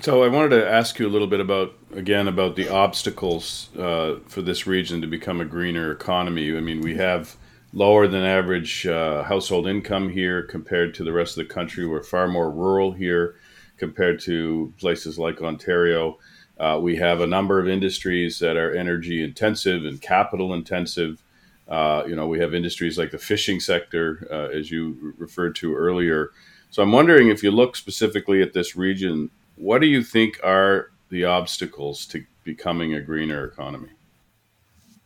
So 0.00 0.22
I 0.22 0.28
wanted 0.28 0.50
to 0.50 0.70
ask 0.70 1.00
you 1.00 1.08
a 1.08 1.10
little 1.10 1.26
bit 1.26 1.40
about 1.40 1.74
again 1.92 2.28
about 2.28 2.54
the 2.54 2.68
obstacles 2.68 3.68
uh, 3.76 4.20
for 4.26 4.42
this 4.42 4.64
region 4.64 5.00
to 5.00 5.08
become 5.08 5.40
a 5.40 5.44
greener 5.44 5.90
economy. 5.90 6.56
I 6.56 6.60
mean, 6.60 6.82
we 6.82 6.94
have 6.94 7.36
lower 7.72 8.06
than 8.06 8.22
average 8.22 8.86
uh, 8.86 9.24
household 9.24 9.66
income 9.66 10.08
here 10.08 10.44
compared 10.44 10.94
to 10.94 11.04
the 11.04 11.12
rest 11.12 11.36
of 11.36 11.48
the 11.48 11.52
country. 11.52 11.84
We're 11.84 12.04
far 12.04 12.28
more 12.28 12.48
rural 12.48 12.92
here 12.92 13.34
compared 13.76 14.20
to 14.20 14.72
places 14.78 15.18
like 15.18 15.42
Ontario. 15.42 16.18
Uh, 16.60 16.78
we 16.80 16.94
have 16.96 17.20
a 17.20 17.26
number 17.26 17.58
of 17.58 17.66
industries 17.68 18.38
that 18.38 18.56
are 18.56 18.72
energy 18.72 19.24
intensive 19.24 19.84
and 19.84 20.00
capital 20.00 20.54
intensive. 20.54 21.24
Uh, 21.66 22.04
you 22.06 22.14
know, 22.14 22.28
we 22.28 22.38
have 22.38 22.54
industries 22.54 22.98
like 22.98 23.10
the 23.10 23.18
fishing 23.18 23.58
sector, 23.58 24.28
uh, 24.30 24.56
as 24.56 24.70
you 24.70 25.14
referred 25.18 25.56
to 25.56 25.74
earlier. 25.74 26.30
So 26.70 26.84
I'm 26.84 26.92
wondering 26.92 27.28
if 27.28 27.42
you 27.42 27.50
look 27.50 27.74
specifically 27.74 28.42
at 28.42 28.52
this 28.52 28.76
region, 28.76 29.30
what 29.58 29.80
do 29.80 29.86
you 29.86 30.02
think 30.02 30.40
are 30.42 30.90
the 31.10 31.24
obstacles 31.24 32.06
to 32.06 32.24
becoming 32.44 32.94
a 32.94 33.00
greener 33.00 33.44
economy? 33.44 33.90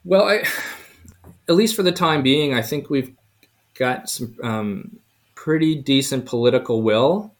Well, 0.04 0.28
I, 0.28 0.44
at 1.48 1.54
least 1.54 1.76
for 1.76 1.82
the 1.82 1.92
time 1.92 2.22
being, 2.22 2.54
I 2.54 2.62
think 2.62 2.90
we've 2.90 3.14
got 3.74 4.08
some 4.08 4.36
um, 4.42 4.98
pretty 5.34 5.74
decent 5.74 6.26
political 6.26 6.82
will 6.82 7.34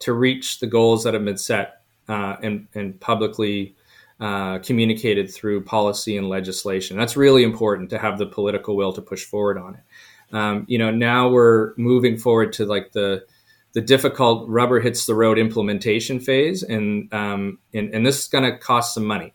to 0.00 0.12
reach 0.12 0.58
the 0.58 0.66
goals 0.66 1.04
that 1.04 1.14
have 1.14 1.24
been 1.24 1.38
set 1.38 1.82
uh, 2.08 2.36
and, 2.42 2.66
and 2.74 2.98
publicly 3.00 3.74
uh, 4.20 4.58
communicated 4.58 5.32
through 5.32 5.62
policy 5.62 6.16
and 6.16 6.28
legislation. 6.28 6.96
That's 6.96 7.16
really 7.16 7.42
important 7.42 7.90
to 7.90 7.98
have 7.98 8.18
the 8.18 8.26
political 8.26 8.76
will 8.76 8.92
to 8.92 9.02
push 9.02 9.24
forward 9.24 9.58
on 9.58 9.74
it. 9.74 10.36
Um, 10.36 10.64
you 10.68 10.78
know, 10.78 10.90
now 10.90 11.28
we're 11.28 11.74
moving 11.76 12.16
forward 12.16 12.52
to 12.54 12.64
like 12.64 12.92
the 12.92 13.24
the 13.72 13.80
difficult 13.80 14.48
rubber 14.48 14.80
hits 14.80 15.06
the 15.06 15.14
road 15.14 15.38
implementation 15.38 16.20
phase, 16.20 16.62
and 16.62 17.12
um, 17.12 17.58
and, 17.72 17.94
and 17.94 18.06
this 18.06 18.20
is 18.20 18.28
going 18.28 18.44
to 18.44 18.56
cost 18.58 18.94
some 18.94 19.04
money. 19.04 19.32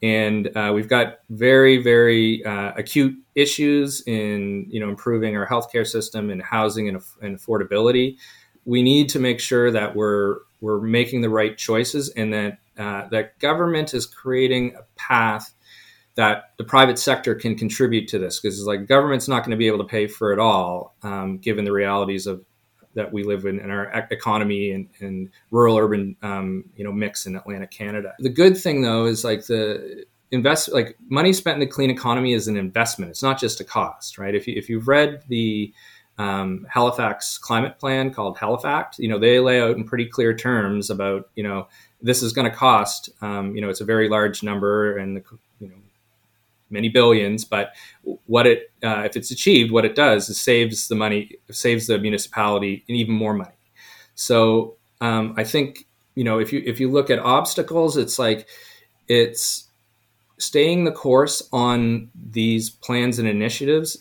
And 0.00 0.56
uh, 0.56 0.72
we've 0.74 0.88
got 0.88 1.18
very 1.28 1.82
very 1.82 2.44
uh, 2.44 2.72
acute 2.76 3.16
issues 3.34 4.02
in 4.06 4.66
you 4.70 4.80
know 4.80 4.88
improving 4.88 5.36
our 5.36 5.46
healthcare 5.46 5.86
system 5.86 6.30
and 6.30 6.42
housing 6.42 6.88
and, 6.88 7.02
and 7.20 7.38
affordability. 7.38 8.16
We 8.64 8.82
need 8.82 9.08
to 9.10 9.18
make 9.18 9.40
sure 9.40 9.70
that 9.72 9.96
we're 9.96 10.38
we're 10.60 10.80
making 10.80 11.22
the 11.22 11.30
right 11.30 11.56
choices 11.56 12.10
and 12.10 12.32
that 12.32 12.58
uh, 12.78 13.08
that 13.08 13.38
government 13.40 13.92
is 13.92 14.06
creating 14.06 14.76
a 14.76 14.82
path 14.96 15.52
that 16.14 16.50
the 16.58 16.64
private 16.64 16.98
sector 16.98 17.34
can 17.34 17.56
contribute 17.56 18.08
to 18.08 18.18
this 18.18 18.40
because 18.40 18.58
it's 18.58 18.66
like 18.66 18.86
government's 18.86 19.28
not 19.28 19.40
going 19.44 19.52
to 19.52 19.56
be 19.56 19.68
able 19.68 19.78
to 19.78 19.84
pay 19.84 20.08
for 20.08 20.32
it 20.32 20.40
all 20.40 20.96
um, 21.02 21.38
given 21.38 21.64
the 21.64 21.72
realities 21.72 22.26
of 22.26 22.44
that 22.98 23.12
we 23.12 23.22
live 23.22 23.46
in 23.46 23.58
in 23.60 23.70
our 23.70 24.06
economy 24.10 24.72
and, 24.72 24.88
and 25.00 25.30
rural 25.50 25.78
urban 25.78 26.16
um, 26.22 26.64
you 26.76 26.84
know 26.84 26.92
mix 26.92 27.26
in 27.26 27.36
Atlantic 27.36 27.70
Canada. 27.70 28.14
The 28.18 28.28
good 28.28 28.58
thing 28.58 28.82
though 28.82 29.06
is 29.06 29.24
like 29.24 29.46
the 29.46 30.04
invest 30.30 30.72
like 30.72 30.96
money 31.08 31.32
spent 31.32 31.54
in 31.54 31.60
the 31.60 31.66
clean 31.66 31.90
economy 31.90 32.34
is 32.34 32.48
an 32.48 32.56
investment. 32.56 33.10
It's 33.10 33.22
not 33.22 33.38
just 33.38 33.60
a 33.60 33.64
cost, 33.64 34.18
right? 34.18 34.34
If 34.34 34.46
you 34.46 34.54
if 34.56 34.68
you've 34.68 34.88
read 34.88 35.22
the 35.28 35.72
um, 36.18 36.66
Halifax 36.68 37.38
climate 37.38 37.78
plan 37.78 38.12
called 38.12 38.36
HalifACT, 38.36 38.98
you 38.98 39.08
know 39.08 39.18
they 39.18 39.40
lay 39.40 39.60
out 39.60 39.76
in 39.76 39.84
pretty 39.84 40.06
clear 40.06 40.34
terms 40.34 40.90
about 40.90 41.30
you 41.34 41.42
know 41.42 41.68
this 42.02 42.22
is 42.22 42.32
going 42.32 42.50
to 42.50 42.56
cost. 42.56 43.10
Um, 43.22 43.54
you 43.54 43.60
know 43.60 43.70
it's 43.70 43.80
a 43.80 43.86
very 43.86 44.08
large 44.08 44.42
number, 44.42 44.98
and 44.98 45.16
the 45.16 45.22
many 46.70 46.88
billions, 46.88 47.44
but 47.44 47.74
what 48.26 48.46
it 48.46 48.70
uh, 48.82 49.02
if 49.04 49.16
it's 49.16 49.30
achieved, 49.30 49.72
what 49.72 49.84
it 49.84 49.94
does 49.94 50.28
is 50.28 50.40
saves 50.40 50.88
the 50.88 50.94
money, 50.94 51.36
saves 51.50 51.86
the 51.86 51.98
municipality 51.98 52.84
and 52.88 52.96
even 52.96 53.14
more 53.14 53.34
money. 53.34 53.50
So 54.14 54.76
um, 55.00 55.34
I 55.36 55.44
think 55.44 55.86
you 56.14 56.24
know 56.24 56.38
if 56.38 56.52
you 56.52 56.62
if 56.66 56.80
you 56.80 56.90
look 56.90 57.10
at 57.10 57.18
obstacles, 57.18 57.96
it's 57.96 58.18
like 58.18 58.48
it's 59.08 59.68
staying 60.38 60.84
the 60.84 60.92
course 60.92 61.48
on 61.52 62.10
these 62.14 62.70
plans 62.70 63.18
and 63.18 63.28
initiatives 63.28 63.98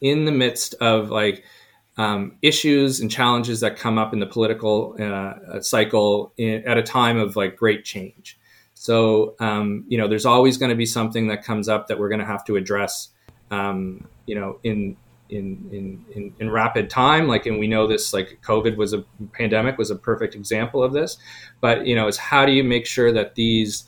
in 0.00 0.24
the 0.24 0.32
midst 0.32 0.74
of 0.74 1.10
like 1.10 1.44
um, 1.96 2.36
issues 2.42 3.00
and 3.00 3.10
challenges 3.10 3.60
that 3.60 3.76
come 3.76 3.98
up 3.98 4.12
in 4.12 4.20
the 4.20 4.26
political 4.26 4.96
uh, 5.00 5.60
cycle 5.60 6.32
in, 6.36 6.62
at 6.66 6.78
a 6.78 6.82
time 6.82 7.18
of 7.18 7.36
like 7.36 7.56
great 7.56 7.84
change. 7.84 8.37
So, 8.80 9.34
um, 9.40 9.84
you 9.88 9.98
know, 9.98 10.06
there's 10.06 10.24
always 10.24 10.56
going 10.56 10.70
to 10.70 10.76
be 10.76 10.86
something 10.86 11.26
that 11.28 11.42
comes 11.42 11.68
up 11.68 11.88
that 11.88 11.98
we're 11.98 12.08
going 12.08 12.20
to 12.20 12.24
have 12.24 12.44
to 12.44 12.54
address, 12.54 13.08
um, 13.50 14.06
you 14.24 14.36
know, 14.36 14.60
in, 14.62 14.96
in, 15.30 15.68
in, 15.72 16.04
in, 16.14 16.34
in, 16.38 16.50
rapid 16.50 16.88
time. 16.88 17.26
Like, 17.26 17.44
and 17.46 17.58
we 17.58 17.66
know 17.66 17.88
this, 17.88 18.14
like 18.14 18.38
COVID 18.42 18.76
was 18.76 18.94
a 18.94 19.04
pandemic 19.32 19.78
was 19.78 19.90
a 19.90 19.96
perfect 19.96 20.36
example 20.36 20.80
of 20.80 20.92
this, 20.92 21.18
but, 21.60 21.88
you 21.88 21.96
know, 21.96 22.06
is 22.06 22.16
how 22.16 22.46
do 22.46 22.52
you 22.52 22.62
make 22.62 22.86
sure 22.86 23.12
that 23.12 23.34
these 23.34 23.84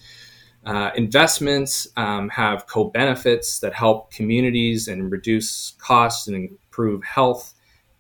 uh, 0.66 0.90
investments 0.96 1.86
um, 1.96 2.28
have 2.28 2.66
co-benefits 2.66 3.60
that 3.60 3.72
help 3.72 4.10
communities 4.10 4.88
and 4.88 5.12
reduce 5.12 5.74
costs 5.78 6.26
and 6.26 6.36
improve 6.36 7.04
health. 7.04 7.54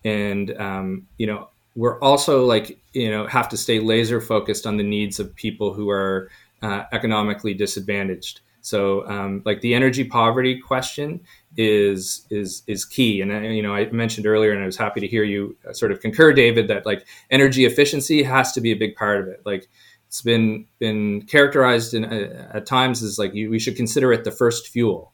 And, 0.04 0.58
um, 0.58 1.06
you 1.18 1.28
know, 1.28 1.50
we're 1.76 2.00
also 2.00 2.44
like, 2.44 2.80
you 2.92 3.12
know, 3.12 3.28
have 3.28 3.48
to 3.50 3.56
stay 3.56 3.78
laser 3.78 4.20
focused 4.20 4.66
on 4.66 4.76
the 4.76 4.82
needs 4.82 5.20
of 5.20 5.32
people 5.36 5.72
who 5.72 5.88
are 5.88 6.28
uh, 6.62 6.84
economically 6.92 7.54
disadvantaged. 7.54 8.40
So, 8.62 9.06
um, 9.08 9.42
like 9.44 9.60
the 9.60 9.74
energy 9.74 10.04
poverty 10.04 10.58
question 10.58 11.20
is 11.56 12.26
is 12.30 12.62
is 12.66 12.84
key. 12.84 13.20
And 13.20 13.32
uh, 13.32 13.40
you 13.40 13.62
know, 13.62 13.74
I 13.74 13.90
mentioned 13.90 14.26
earlier, 14.26 14.52
and 14.52 14.62
I 14.62 14.66
was 14.66 14.76
happy 14.76 15.00
to 15.00 15.08
hear 15.08 15.24
you 15.24 15.56
uh, 15.68 15.72
sort 15.72 15.92
of 15.92 16.00
concur, 16.00 16.32
David, 16.32 16.68
that 16.68 16.84
like 16.84 17.06
energy 17.30 17.64
efficiency 17.64 18.22
has 18.22 18.52
to 18.52 18.60
be 18.60 18.72
a 18.72 18.76
big 18.76 18.96
part 18.96 19.20
of 19.20 19.28
it. 19.28 19.40
Like 19.44 19.68
it's 20.08 20.22
been 20.22 20.66
been 20.78 21.22
characterized 21.22 21.94
in, 21.94 22.04
uh, 22.04 22.50
at 22.52 22.66
times 22.66 23.02
as 23.02 23.18
like 23.18 23.34
you, 23.34 23.48
we 23.50 23.58
should 23.58 23.76
consider 23.76 24.12
it 24.12 24.24
the 24.24 24.30
first 24.30 24.68
fuel. 24.68 25.12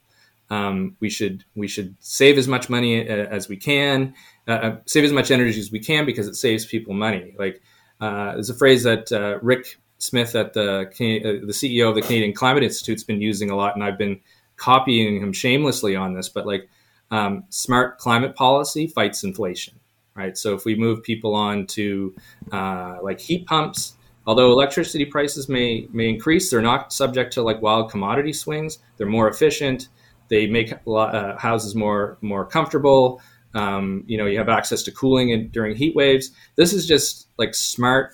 Um, 0.50 0.96
we 1.00 1.10
should 1.10 1.44
we 1.54 1.68
should 1.68 1.94
save 2.00 2.38
as 2.38 2.48
much 2.48 2.68
money 2.68 3.08
uh, 3.08 3.26
as 3.26 3.48
we 3.48 3.56
can, 3.56 4.14
uh, 4.48 4.76
save 4.86 5.04
as 5.04 5.12
much 5.12 5.30
energy 5.30 5.60
as 5.60 5.70
we 5.70 5.80
can 5.80 6.04
because 6.04 6.26
it 6.26 6.34
saves 6.34 6.66
people 6.66 6.94
money. 6.94 7.34
Like 7.38 7.62
uh, 8.00 8.32
there's 8.32 8.50
a 8.50 8.54
phrase 8.54 8.82
that 8.82 9.38
Rick 9.42 9.78
Smith 9.98 10.34
at 10.34 10.52
the 10.52 10.80
uh, 10.80 11.46
the 11.46 11.52
CEO 11.52 11.88
of 11.88 11.94
the 11.94 12.02
Canadian 12.02 12.32
Climate 12.32 12.62
Institute's 12.62 13.04
been 13.04 13.20
using 13.20 13.50
a 13.50 13.56
lot, 13.56 13.74
and 13.74 13.84
I've 13.84 13.98
been 13.98 14.20
copying 14.56 15.20
him 15.20 15.32
shamelessly 15.32 15.96
on 15.96 16.14
this. 16.14 16.28
But 16.28 16.46
like, 16.46 16.68
um, 17.10 17.44
smart 17.50 17.98
climate 17.98 18.34
policy 18.34 18.86
fights 18.86 19.24
inflation, 19.24 19.74
right? 20.14 20.36
So 20.36 20.54
if 20.54 20.64
we 20.64 20.74
move 20.74 21.02
people 21.02 21.34
on 21.34 21.66
to 21.68 22.14
uh, 22.52 22.96
like 23.02 23.20
heat 23.20 23.46
pumps, 23.46 23.94
although 24.26 24.52
electricity 24.52 25.04
prices 25.04 25.48
may 25.48 25.88
may 25.92 26.08
increase, 26.08 26.50
they're 26.50 26.62
not 26.62 26.92
subject 26.92 27.32
to 27.34 27.42
like 27.42 27.62
wild 27.62 27.90
commodity 27.90 28.32
swings. 28.32 28.78
They're 28.96 29.06
more 29.06 29.28
efficient. 29.28 29.88
They 30.28 30.46
make 30.46 30.72
uh, 30.86 31.36
houses 31.38 31.74
more 31.74 32.18
more 32.20 32.44
comfortable. 32.44 33.22
Um, 33.54 34.04
you 34.06 34.18
know, 34.18 34.26
you 34.26 34.36
have 34.36 34.50
access 34.50 34.82
to 34.82 34.92
cooling 34.92 35.30
in, 35.30 35.48
during 35.48 35.74
heat 35.74 35.96
waves. 35.96 36.32
This 36.56 36.74
is 36.74 36.86
just 36.86 37.28
like 37.38 37.54
smart 37.54 38.12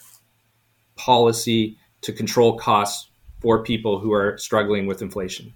policy 1.05 1.77
to 2.03 2.13
control 2.13 2.57
costs 2.57 3.11
for 3.41 3.63
people 3.63 3.99
who 3.99 4.13
are 4.13 4.39
struggling 4.39 4.87
with 4.87 5.03
inflation. 5.03 5.53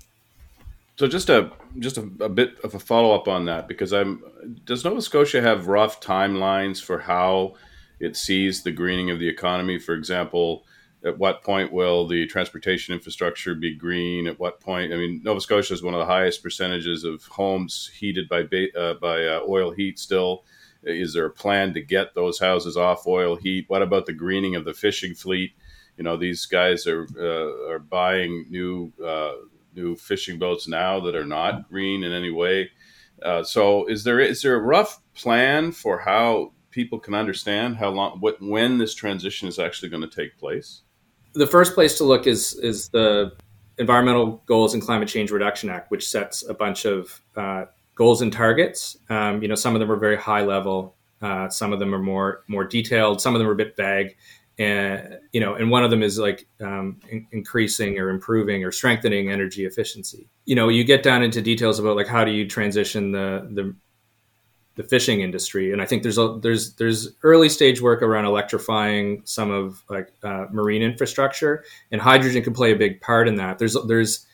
So 0.96 1.06
just 1.06 1.28
a 1.28 1.52
just 1.78 1.98
a, 1.98 2.08
a 2.20 2.28
bit 2.28 2.58
of 2.64 2.74
a 2.74 2.78
follow 2.78 3.14
up 3.14 3.28
on 3.28 3.44
that 3.44 3.68
because 3.68 3.92
I'm 3.92 4.22
does 4.64 4.84
Nova 4.84 5.02
Scotia 5.02 5.40
have 5.42 5.68
rough 5.68 6.00
timelines 6.00 6.82
for 6.82 6.98
how 6.98 7.54
it 8.00 8.16
sees 8.16 8.62
the 8.62 8.72
greening 8.72 9.10
of 9.10 9.18
the 9.18 9.28
economy? 9.28 9.78
For 9.78 9.94
example, 9.94 10.64
at 11.04 11.18
what 11.18 11.42
point 11.42 11.72
will 11.72 12.08
the 12.08 12.26
transportation 12.26 12.94
infrastructure 12.94 13.54
be 13.54 13.74
green? 13.74 14.26
At 14.26 14.40
what 14.40 14.60
point? 14.60 14.92
I 14.92 14.96
mean, 14.96 15.20
Nova 15.22 15.40
Scotia 15.40 15.74
is 15.74 15.82
one 15.82 15.94
of 15.94 16.00
the 16.00 16.06
highest 16.06 16.42
percentages 16.42 17.04
of 17.04 17.22
homes 17.24 17.90
heated 17.98 18.28
by 18.28 18.40
uh, 18.76 18.94
by 18.94 19.24
uh, 19.24 19.40
oil 19.46 19.70
heat 19.70 19.98
still. 19.98 20.44
Is 20.86 21.12
there 21.12 21.26
a 21.26 21.30
plan 21.30 21.74
to 21.74 21.80
get 21.82 22.14
those 22.14 22.38
houses 22.38 22.76
off 22.76 23.06
oil 23.06 23.36
heat? 23.36 23.64
What 23.68 23.82
about 23.82 24.06
the 24.06 24.12
greening 24.12 24.54
of 24.54 24.64
the 24.64 24.74
fishing 24.74 25.14
fleet? 25.14 25.52
You 25.96 26.04
know, 26.04 26.16
these 26.16 26.46
guys 26.46 26.86
are 26.86 27.06
uh, 27.18 27.72
are 27.72 27.78
buying 27.78 28.46
new 28.48 28.92
uh, 29.04 29.32
new 29.74 29.96
fishing 29.96 30.38
boats 30.38 30.68
now 30.68 31.00
that 31.00 31.16
are 31.16 31.24
not 31.24 31.68
green 31.68 32.04
in 32.04 32.12
any 32.12 32.30
way. 32.30 32.70
Uh, 33.22 33.42
so, 33.42 33.86
is 33.86 34.04
there 34.04 34.20
is 34.20 34.42
there 34.42 34.54
a 34.54 34.60
rough 34.60 35.00
plan 35.14 35.72
for 35.72 35.98
how 35.98 36.52
people 36.70 36.98
can 36.98 37.14
understand 37.14 37.76
how 37.76 37.88
long 37.88 38.18
what 38.20 38.40
when 38.40 38.78
this 38.78 38.94
transition 38.94 39.48
is 39.48 39.58
actually 39.58 39.88
going 39.88 40.02
to 40.02 40.08
take 40.08 40.38
place? 40.38 40.82
The 41.32 41.46
first 41.46 41.74
place 41.74 41.96
to 41.98 42.04
look 42.04 42.26
is 42.26 42.54
is 42.54 42.90
the 42.90 43.32
Environmental 43.78 44.42
Goals 44.46 44.74
and 44.74 44.82
Climate 44.82 45.08
Change 45.08 45.30
Reduction 45.30 45.68
Act, 45.68 45.90
which 45.90 46.08
sets 46.08 46.46
a 46.48 46.54
bunch 46.54 46.84
of 46.84 47.20
uh, 47.36 47.66
goals 47.96 48.22
and 48.22 48.32
targets. 48.32 48.96
Um, 49.10 49.42
you 49.42 49.48
know, 49.48 49.56
some 49.56 49.74
of 49.74 49.80
them 49.80 49.90
are 49.90 49.96
very 49.96 50.16
high 50.16 50.42
level. 50.42 50.94
Uh, 51.20 51.48
some 51.48 51.72
of 51.72 51.80
them 51.80 51.92
are 51.94 51.98
more 51.98 52.44
more 52.46 52.64
detailed. 52.64 53.20
Some 53.20 53.34
of 53.34 53.40
them 53.40 53.48
are 53.48 53.52
a 53.52 53.56
bit 53.56 53.76
vague. 53.76 54.16
And 54.58 55.18
you 55.32 55.40
know, 55.40 55.54
and 55.54 55.70
one 55.70 55.84
of 55.84 55.90
them 55.90 56.02
is 56.02 56.18
like 56.18 56.46
um, 56.60 57.00
in- 57.10 57.26
increasing 57.32 57.98
or 57.98 58.08
improving 58.08 58.64
or 58.64 58.70
strengthening 58.70 59.30
energy 59.30 59.66
efficiency. 59.66 60.28
You 60.44 60.54
know, 60.54 60.68
you 60.68 60.84
get 60.84 61.02
down 61.02 61.22
into 61.22 61.42
details 61.42 61.78
about 61.78 61.96
like 61.96 62.06
how 62.06 62.24
do 62.24 62.30
you 62.30 62.46
transition 62.46 63.12
the 63.12 63.48
the 63.52 63.74
the 64.76 64.84
fishing 64.84 65.22
industry. 65.22 65.72
And 65.72 65.80
I 65.82 65.86
think 65.86 66.02
there's 66.02 66.18
a, 66.18 66.38
there's 66.40 66.74
there's 66.74 67.08
early 67.22 67.48
stage 67.48 67.80
work 67.80 68.02
around 68.02 68.26
electrifying 68.26 69.22
some 69.24 69.50
of 69.50 69.82
like 69.88 70.12
uh, 70.22 70.46
marine 70.52 70.82
infrastructure, 70.82 71.64
and 71.90 72.00
hydrogen 72.00 72.42
can 72.42 72.52
play 72.52 72.72
a 72.72 72.76
big 72.76 73.00
part 73.00 73.26
in 73.26 73.36
that. 73.36 73.58
There's 73.58 73.76
there's 73.88 74.26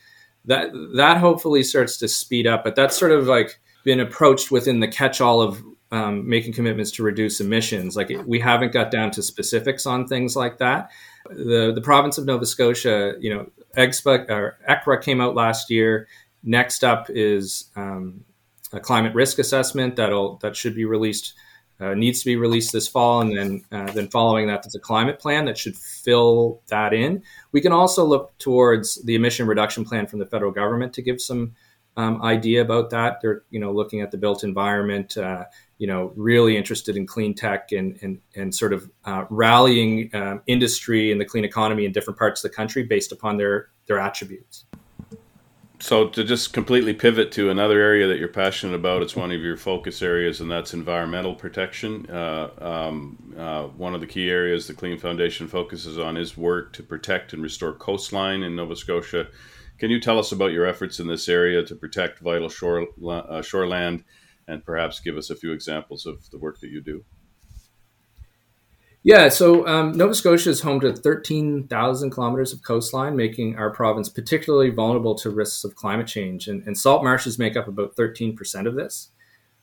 that 0.45 0.71
that 0.95 1.17
hopefully 1.17 1.63
starts 1.63 1.97
to 1.97 2.07
speed 2.07 2.47
up, 2.47 2.63
but 2.63 2.75
that's 2.75 2.97
sort 2.97 3.11
of 3.11 3.27
like 3.27 3.59
been 3.83 3.99
approached 3.99 4.51
within 4.51 4.79
the 4.79 4.87
catch-all 4.87 5.41
of 5.41 5.63
um, 5.91 6.27
making 6.27 6.53
commitments 6.53 6.91
to 6.91 7.03
reduce 7.03 7.39
emissions. 7.39 7.95
Like 7.95 8.11
we 8.25 8.39
haven't 8.39 8.71
got 8.71 8.91
down 8.91 9.11
to 9.11 9.21
specifics 9.21 9.85
on 9.85 10.07
things 10.07 10.35
like 10.35 10.57
that. 10.57 10.89
The 11.29 11.71
the 11.73 11.81
province 11.81 12.17
of 12.17 12.25
Nova 12.25 12.45
Scotia, 12.45 13.13
you 13.19 13.33
know, 13.33 13.49
EGSPA 13.77 14.29
or 14.29 14.57
ECRA 14.67 15.01
came 15.01 15.21
out 15.21 15.35
last 15.35 15.69
year. 15.69 16.07
Next 16.43 16.83
up 16.83 17.09
is 17.09 17.69
um, 17.75 18.25
a 18.73 18.79
climate 18.79 19.13
risk 19.13 19.39
assessment 19.39 19.95
that'll 19.95 20.37
that 20.37 20.55
should 20.55 20.75
be 20.75 20.85
released 20.85 21.35
uh, 21.83 21.93
needs 21.93 22.19
to 22.19 22.25
be 22.25 22.35
released 22.35 22.71
this 22.71 22.87
fall, 22.87 23.21
and 23.21 23.37
then 23.37 23.63
uh, 23.71 23.91
then 23.91 24.07
following 24.07 24.47
that, 24.47 24.63
there's 24.63 24.75
a 24.75 24.79
climate 24.79 25.19
plan 25.19 25.45
that 25.45 25.57
should 25.57 25.75
fill 25.75 26.61
that 26.67 26.93
in. 26.93 27.23
We 27.51 27.61
can 27.61 27.71
also 27.71 28.05
look 28.05 28.37
towards 28.37 29.03
the 29.03 29.15
emission 29.15 29.47
reduction 29.47 29.83
plan 29.83 30.07
from 30.07 30.19
the 30.19 30.25
federal 30.25 30.51
government 30.51 30.93
to 30.93 31.01
give 31.01 31.19
some 31.19 31.55
um, 31.97 32.21
idea 32.21 32.61
about 32.61 32.89
that. 32.91 33.19
They're 33.21 33.43
you 33.49 33.59
know 33.59 33.71
looking 33.71 34.01
at 34.01 34.11
the 34.11 34.17
built 34.17 34.43
environment, 34.43 35.17
uh, 35.17 35.45
you 35.77 35.87
know, 35.87 36.13
really 36.15 36.55
interested 36.55 36.95
in 36.95 37.05
clean 37.05 37.33
tech 37.33 37.71
and 37.71 37.99
and 38.01 38.21
and 38.35 38.55
sort 38.55 38.73
of 38.73 38.89
uh, 39.05 39.25
rallying 39.29 40.09
um, 40.15 40.41
industry 40.47 41.11
and 41.11 41.19
the 41.19 41.25
clean 41.25 41.43
economy 41.43 41.85
in 41.85 41.91
different 41.91 42.17
parts 42.17 42.43
of 42.43 42.49
the 42.49 42.55
country 42.55 42.83
based 42.83 43.11
upon 43.11 43.37
their 43.37 43.69
their 43.87 43.99
attributes 43.99 44.65
so 45.83 46.07
to 46.07 46.23
just 46.23 46.53
completely 46.53 46.93
pivot 46.93 47.29
to 47.33 47.49
another 47.49 47.77
area 47.81 48.07
that 48.07 48.17
you're 48.17 48.29
passionate 48.29 48.73
about, 48.73 49.01
it's 49.01 49.17
one 49.17 49.33
of 49.33 49.41
your 49.41 49.57
focus 49.57 50.01
areas, 50.01 50.39
and 50.39 50.49
that's 50.49 50.73
environmental 50.73 51.35
protection. 51.35 52.09
Uh, 52.09 52.49
um, 52.61 53.35
uh, 53.37 53.63
one 53.63 53.93
of 53.93 53.99
the 53.99 54.07
key 54.07 54.29
areas 54.29 54.65
the 54.65 54.73
Clean 54.73 54.97
Foundation 54.97 55.45
focuses 55.45 55.99
on 55.99 56.15
is 56.15 56.37
work 56.37 56.71
to 56.71 56.83
protect 56.83 57.33
and 57.33 57.43
restore 57.43 57.73
coastline 57.73 58.43
in 58.43 58.55
Nova 58.55 58.77
Scotia. 58.77 59.27
Can 59.77 59.89
you 59.89 59.99
tell 59.99 60.17
us 60.17 60.31
about 60.31 60.53
your 60.53 60.65
efforts 60.65 61.01
in 61.01 61.07
this 61.07 61.27
area 61.27 61.61
to 61.65 61.75
protect 61.75 62.19
vital 62.19 62.47
shore 62.47 62.83
uh, 62.83 63.41
shoreland, 63.41 64.05
and 64.47 64.63
perhaps 64.63 65.01
give 65.01 65.17
us 65.17 65.31
a 65.31 65.35
few 65.35 65.51
examples 65.51 66.05
of 66.05 66.29
the 66.29 66.37
work 66.37 66.61
that 66.61 66.69
you 66.69 66.79
do? 66.79 67.03
Yeah, 69.05 69.27
so 69.27 69.67
um, 69.67 69.91
Nova 69.91 70.15
Scotia 70.15 70.49
is 70.49 70.61
home 70.61 70.79
to 70.79 70.93
13,000 70.95 72.09
kilometers 72.09 72.53
of 72.53 72.63
coastline, 72.63 73.17
making 73.17 73.57
our 73.57 73.69
province 73.69 74.07
particularly 74.07 74.69
vulnerable 74.69 75.13
to 75.15 75.29
risks 75.29 75.65
of 75.65 75.75
climate 75.75 76.07
change. 76.07 76.47
And, 76.47 76.65
and 76.65 76.77
salt 76.77 77.03
marshes 77.03 77.37
make 77.37 77.57
up 77.57 77.67
about 77.67 77.97
13% 77.97 78.65
of 78.65 78.75
this. 78.75 79.09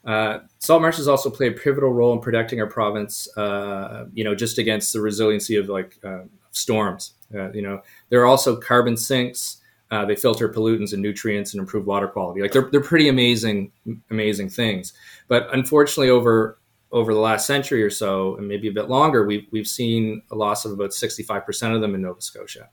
Uh, 0.05 0.41
salt 0.59 0.83
marshes 0.83 1.09
also 1.09 1.31
play 1.31 1.49
a 1.49 1.53
pivotal 1.53 1.91
role 1.91 2.13
in 2.13 2.21
protecting 2.21 2.61
our 2.61 2.67
province, 2.67 3.35
uh, 3.39 4.07
you 4.13 4.25
know, 4.25 4.35
just 4.35 4.59
against 4.59 4.93
the 4.93 5.01
resiliency 5.01 5.57
of 5.57 5.71
like 5.71 5.99
uh, 6.05 6.25
storms. 6.53 7.15
Uh, 7.35 7.51
you 7.53 7.63
know, 7.63 7.81
there 8.11 8.21
are 8.21 8.27
also 8.27 8.57
carbon 8.57 8.97
sinks. 8.97 9.59
Uh, 9.91 10.05
they 10.05 10.15
filter 10.15 10.49
pollutants 10.49 10.93
and 10.93 11.03
nutrients 11.03 11.53
and 11.53 11.61
improve 11.61 11.87
water 11.87 12.07
quality. 12.07 12.43
Like 12.43 12.53
they're, 12.53 12.69
they're 12.71 12.81
pretty 12.81 13.09
amazing, 13.09 13.73
amazing 14.11 14.51
things. 14.51 14.93
But 15.29 15.53
unfortunately, 15.53 16.11
over 16.11 16.59
over 16.93 17.15
the 17.15 17.21
last 17.21 17.47
century 17.47 17.83
or 17.83 17.91
so, 17.91 18.37
and 18.37 18.49
maybe 18.49 18.69
a 18.69 18.73
bit 18.73 18.89
longer, 18.89 19.25
we've, 19.25 19.47
we've 19.51 19.67
seen 19.67 20.23
a 20.31 20.35
loss 20.35 20.65
of 20.65 20.73
about 20.73 20.91
65% 20.91 21.75
of 21.75 21.81
them 21.81 21.95
in 21.95 22.03
Nova 22.03 22.21
Scotia. 22.21 22.69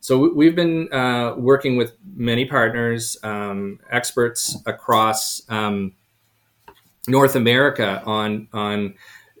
So 0.00 0.32
we've 0.34 0.56
been 0.56 0.92
uh, 0.92 1.34
working 1.36 1.76
with 1.76 1.92
many 2.16 2.44
partners, 2.44 3.16
um, 3.22 3.78
experts 3.88 4.56
across 4.66 5.42
um, 5.48 5.94
North 7.06 7.36
America 7.36 8.02
on 8.04 8.48
on 8.52 8.94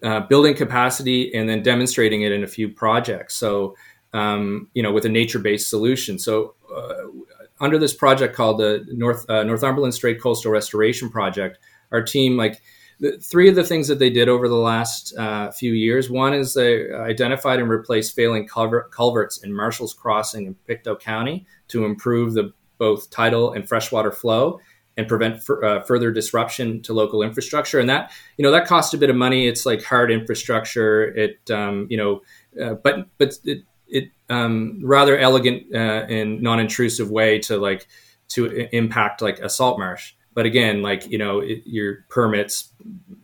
uh, 0.04 0.20
building 0.20 0.54
capacity 0.54 1.34
and 1.34 1.48
then 1.48 1.64
demonstrating 1.64 2.22
it 2.22 2.30
in 2.30 2.44
a 2.44 2.46
few 2.46 2.68
projects. 2.68 3.34
So 3.34 3.74
um, 4.12 4.68
you 4.74 4.82
know, 4.82 4.92
with 4.92 5.04
a 5.04 5.08
nature-based 5.08 5.68
solution. 5.68 6.18
So 6.18 6.54
uh, 6.74 6.94
under 7.60 7.78
this 7.78 7.94
project 7.94 8.36
called 8.36 8.58
the 8.58 8.84
North 8.88 9.28
uh, 9.28 9.42
Northumberland 9.42 9.94
Strait 9.94 10.20
Coastal 10.20 10.52
Restoration 10.52 11.10
Project, 11.10 11.58
our 11.90 12.02
team 12.02 12.36
like 12.36 12.60
the, 13.00 13.18
three 13.18 13.48
of 13.48 13.54
the 13.54 13.64
things 13.64 13.88
that 13.88 13.98
they 13.98 14.10
did 14.10 14.28
over 14.28 14.48
the 14.48 14.54
last 14.54 15.16
uh, 15.16 15.50
few 15.50 15.72
years. 15.72 16.10
One 16.10 16.34
is 16.34 16.54
they 16.54 16.90
identified 16.92 17.58
and 17.58 17.68
replaced 17.68 18.14
failing 18.14 18.46
culvert, 18.46 18.90
culverts 18.90 19.38
in 19.38 19.52
Marshall's 19.52 19.94
Crossing 19.94 20.46
in 20.46 20.54
Pictou 20.66 20.96
County 20.96 21.46
to 21.68 21.84
improve 21.84 22.34
the 22.34 22.52
both 22.78 23.10
tidal 23.10 23.52
and 23.52 23.68
freshwater 23.68 24.10
flow 24.10 24.60
and 24.96 25.08
prevent 25.08 25.36
f- 25.36 25.62
uh, 25.62 25.80
further 25.82 26.10
disruption 26.10 26.82
to 26.82 26.92
local 26.92 27.22
infrastructure. 27.22 27.78
And 27.78 27.88
that 27.88 28.12
you 28.36 28.42
know 28.42 28.50
that 28.50 28.66
cost 28.66 28.94
a 28.94 28.98
bit 28.98 29.10
of 29.10 29.16
money. 29.16 29.46
It's 29.46 29.64
like 29.64 29.82
hard 29.82 30.10
infrastructure. 30.10 31.04
It 31.04 31.50
um, 31.50 31.86
you 31.90 31.96
know, 31.96 32.22
uh, 32.60 32.74
but 32.74 33.08
but 33.18 33.34
it 33.44 33.64
it 33.88 34.10
um, 34.28 34.80
rather 34.82 35.16
elegant 35.16 35.74
uh, 35.74 36.06
and 36.08 36.42
non-intrusive 36.42 37.10
way 37.10 37.38
to 37.40 37.56
like 37.56 37.86
to 38.28 38.46
impact 38.74 39.22
like 39.22 39.38
a 39.40 39.48
salt 39.48 39.78
marsh 39.78 40.14
but 40.34 40.46
again 40.46 40.82
like 40.82 41.06
you 41.08 41.18
know 41.18 41.40
it, 41.40 41.62
your 41.64 42.04
permits 42.08 42.72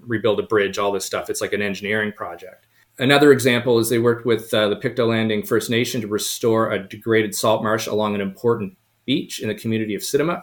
rebuild 0.00 0.40
a 0.40 0.42
bridge 0.42 0.78
all 0.78 0.92
this 0.92 1.04
stuff 1.04 1.30
it's 1.30 1.40
like 1.40 1.52
an 1.52 1.62
engineering 1.62 2.12
project. 2.12 2.66
Another 3.00 3.30
example 3.30 3.78
is 3.78 3.88
they 3.88 4.00
worked 4.00 4.26
with 4.26 4.52
uh, 4.52 4.68
the 4.68 4.76
pictou 4.76 5.06
landing 5.06 5.44
first 5.44 5.70
nation 5.70 6.00
to 6.00 6.08
restore 6.08 6.72
a 6.72 6.88
degraded 6.88 7.32
salt 7.34 7.62
marsh 7.62 7.86
along 7.86 8.16
an 8.16 8.20
important 8.20 8.76
beach 9.04 9.40
in 9.40 9.48
the 9.48 9.54
community 9.54 9.94
of 9.94 10.02
Sitamuk 10.02 10.42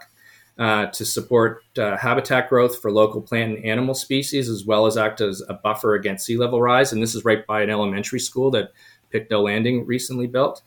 uh, 0.58 0.86
to 0.88 1.04
support 1.04 1.64
uh, 1.78 1.98
habitat 1.98 2.48
growth 2.48 2.82
for 2.82 2.92
local 2.92 3.22
plant 3.22 3.58
and 3.58 3.66
animal 3.66 3.94
species 3.94 4.48
as 4.48 4.66
well 4.66 4.86
as 4.86 4.96
act 4.96 5.20
as 5.20 5.44
a 5.50 5.54
buffer 5.54 5.96
against 5.96 6.26
sea 6.26 6.38
level 6.38 6.62
rise. 6.62 6.94
And 6.94 7.02
this 7.02 7.14
is 7.14 7.26
right 7.26 7.46
by 7.46 7.62
an 7.62 7.70
elementary 7.70 8.22
school 8.22 8.52
that 8.52 8.72
pictou 9.12 9.40
landing 9.40 9.86
recently 9.86 10.28
built 10.28 10.62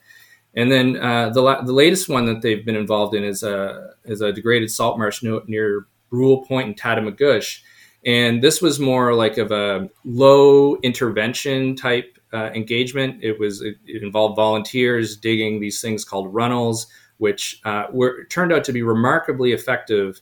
and 0.59 0.69
then 0.69 0.97
uh, 0.97 1.29
the, 1.29 1.41
la- 1.41 1.61
the 1.61 1.71
latest 1.71 2.09
one 2.09 2.25
that 2.25 2.41
they've 2.41 2.65
been 2.65 2.75
involved 2.75 3.15
in 3.15 3.23
is 3.23 3.43
a, 3.43 3.91
is 4.03 4.19
a 4.19 4.33
degraded 4.33 4.69
salt 4.69 4.97
marsh 4.97 5.23
near, 5.23 5.39
near 5.47 5.87
Brule 6.09 6.43
Point 6.45 6.67
in 6.67 6.73
Tatamagouche. 6.73 7.61
And 8.05 8.43
this 8.43 8.61
was 8.61 8.77
more 8.77 9.13
like 9.13 9.37
of 9.37 9.51
a 9.53 9.89
low 10.03 10.75
intervention 10.83 11.77
type 11.77 12.19
uh, 12.33 12.49
engagement. 12.53 13.23
It 13.23 13.39
was 13.39 13.61
it, 13.61 13.77
it, 13.85 14.03
involved 14.03 14.35
volunteers 14.35 15.15
digging 15.15 15.61
these 15.61 15.79
things 15.79 16.03
called 16.03 16.33
runnels, 16.33 16.87
which 17.19 17.61
uh, 17.63 17.85
were 17.93 18.25
turned 18.25 18.51
out 18.51 18.65
to 18.65 18.73
be 18.73 18.81
remarkably 18.81 19.53
effective 19.53 20.19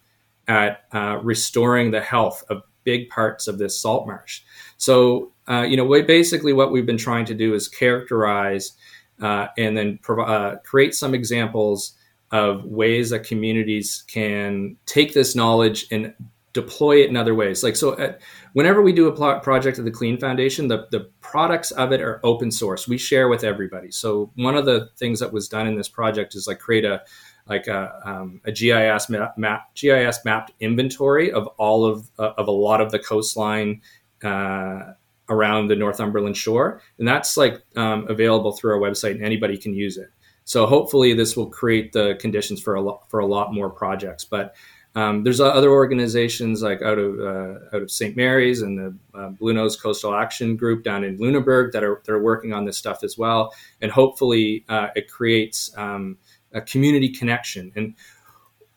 at 0.48 0.84
uh, 0.94 1.18
restoring 1.24 1.90
the 1.90 2.02
health 2.02 2.44
of 2.52 2.62
big 2.84 3.10
parts 3.10 3.48
of 3.48 3.58
this 3.58 3.82
salt 3.82 4.06
marsh. 4.06 4.44
So, 4.78 5.32
uh, 5.50 5.64
you 5.64 5.78
know, 5.78 5.88
basically 6.04 6.54
what 6.54 6.72
we've 6.72 6.86
been 6.86 6.96
trying 6.96 7.26
to 7.26 7.34
do 7.34 7.56
is 7.56 7.68
characterize 7.68 8.74
uh, 9.22 9.47
and 9.57 9.78
then 9.78 9.99
uh, 10.07 10.55
create 10.63 10.93
some 10.95 11.13
examples 11.13 11.93
of 12.32 12.65
ways 12.65 13.09
that 13.09 13.24
communities 13.24 14.03
can 14.07 14.76
take 14.86 15.13
this 15.13 15.36
knowledge 15.36 15.88
and 15.91 16.13
deploy 16.53 17.03
it 17.03 17.09
in 17.09 17.15
other 17.15 17.36
ways. 17.36 17.63
Like 17.63 17.76
so, 17.76 17.97
at, 17.99 18.09
uh, 18.09 18.18
whenever 18.53 18.82
we 18.82 18.91
do 18.91 19.07
a 19.07 19.39
project 19.39 19.80
at 19.80 19.86
the 19.86 19.91
Clean 19.91 20.18
Foundation, 20.18 20.68
the 20.68 20.88
the 20.91 21.09
products 21.22 21.72
of 21.72 21.91
it 21.91 22.01
are 22.01 22.20
open 22.24 22.51
source. 22.51 22.88
We 22.88 22.97
share 22.97 23.28
with 23.30 23.43
everybody. 23.43 23.91
So 23.91 24.32
one 24.36 24.55
of 24.55 24.65
the 24.65 24.89
things 24.97 25.20
that 25.20 25.32
was 25.32 25.47
done 25.47 25.68
in 25.68 25.76
this 25.76 25.88
project 25.88 26.36
is 26.36 26.47
like 26.47 26.59
create 26.59 26.86
a 26.86 27.03
like 27.47 27.68
a, 27.68 28.01
um, 28.03 28.41
a 28.43 28.51
GIS 28.51 29.09
map, 29.09 29.38
map, 29.38 29.74
GIS 29.74 30.20
mapped 30.26 30.51
inventory 30.59 31.32
of 31.32 31.47
all 31.57 31.86
of 31.86 32.09
uh, 32.20 32.34
of 32.38 32.47
a 32.47 32.51
lot 32.51 32.82
of 32.82 32.91
the 32.91 32.99
coastline 32.99 33.82
uh, 34.24 34.93
around 35.30 35.67
the 35.67 35.75
Northumberland 35.75 36.38
shore, 36.38 36.82
and 36.99 37.07
that's 37.07 37.38
like 37.38 37.61
um, 37.75 38.05
available 38.09 38.51
through 38.53 38.71
our 38.73 38.80
website, 38.80 39.11
and 39.11 39.23
anybody 39.23 39.57
can 39.57 39.73
use 39.73 39.97
it. 39.97 40.09
So 40.45 40.65
hopefully, 40.65 41.13
this 41.13 41.36
will 41.36 41.49
create 41.49 41.91
the 41.91 42.17
conditions 42.19 42.61
for 42.61 42.75
a 42.75 42.82
lot 42.82 43.09
for 43.09 43.19
a 43.19 43.25
lot 43.25 43.53
more 43.53 43.69
projects. 43.69 44.23
But 44.23 44.55
um, 44.95 45.23
there's 45.23 45.39
other 45.39 45.69
organizations 45.69 46.63
like 46.63 46.82
out 46.82 46.97
of 46.97 47.19
uh, 47.19 47.75
out 47.75 47.82
of 47.84 47.91
St. 47.91 48.15
Mary's 48.15 48.61
and 48.61 48.80
the 48.80 49.19
uh, 49.19 49.30
Bluenose 49.30 49.80
Coastal 49.80 50.15
Action 50.15 50.55
Group 50.55 50.84
down 50.84 51.03
in 51.03 51.17
Lunenburg 51.17 51.71
that 51.73 51.84
are 51.84 52.01
that 52.05 52.11
are 52.11 52.23
working 52.23 52.53
on 52.53 52.65
this 52.65 52.78
stuff 52.78 53.03
as 53.03 53.17
well, 53.17 53.53
and 53.82 53.91
hopefully 53.91 54.65
uh, 54.69 54.88
it 54.95 55.07
creates 55.07 55.71
um, 55.78 56.17
a 56.53 56.61
community 56.61 57.09
connection. 57.09 57.71
And 57.75 57.93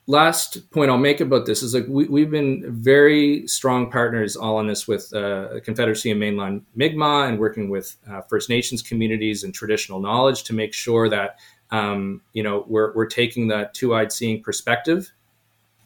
last 0.07 0.71
point 0.71 0.91
I'll 0.91 0.99
make 0.99 1.21
about 1.21 1.47
this 1.47 1.63
is 1.63 1.75
like 1.75 1.87
we, 1.89 2.23
have 2.23 2.31
been 2.31 2.65
very 2.69 3.47
strong 3.47 3.91
partners 3.91 4.37
all 4.37 4.57
on 4.57 4.67
this 4.67 4.89
with 4.89 5.13
uh, 5.15 5.61
Confederacy 5.65 6.11
and 6.11 6.21
Mainland 6.21 6.65
Mi'kmaq 6.75 7.29
and 7.29 7.39
working 7.39 7.71
with 7.71 7.97
uh, 8.11 8.23
First 8.23 8.49
Nations 8.49 8.83
communities 8.83 9.45
and 9.45 9.55
traditional 9.55 10.01
knowledge 10.01 10.45
to 10.45 10.53
make 10.53 10.75
sure 10.75 11.09
that 11.09 11.39
um, 11.71 12.23
you 12.33 12.43
know 12.43 12.65
we're, 12.67 12.93
we're 12.95 13.07
taking 13.07 13.49
that 13.49 13.75
two-eyed 13.75 14.13
seeing 14.13 14.43
perspective. 14.43 15.13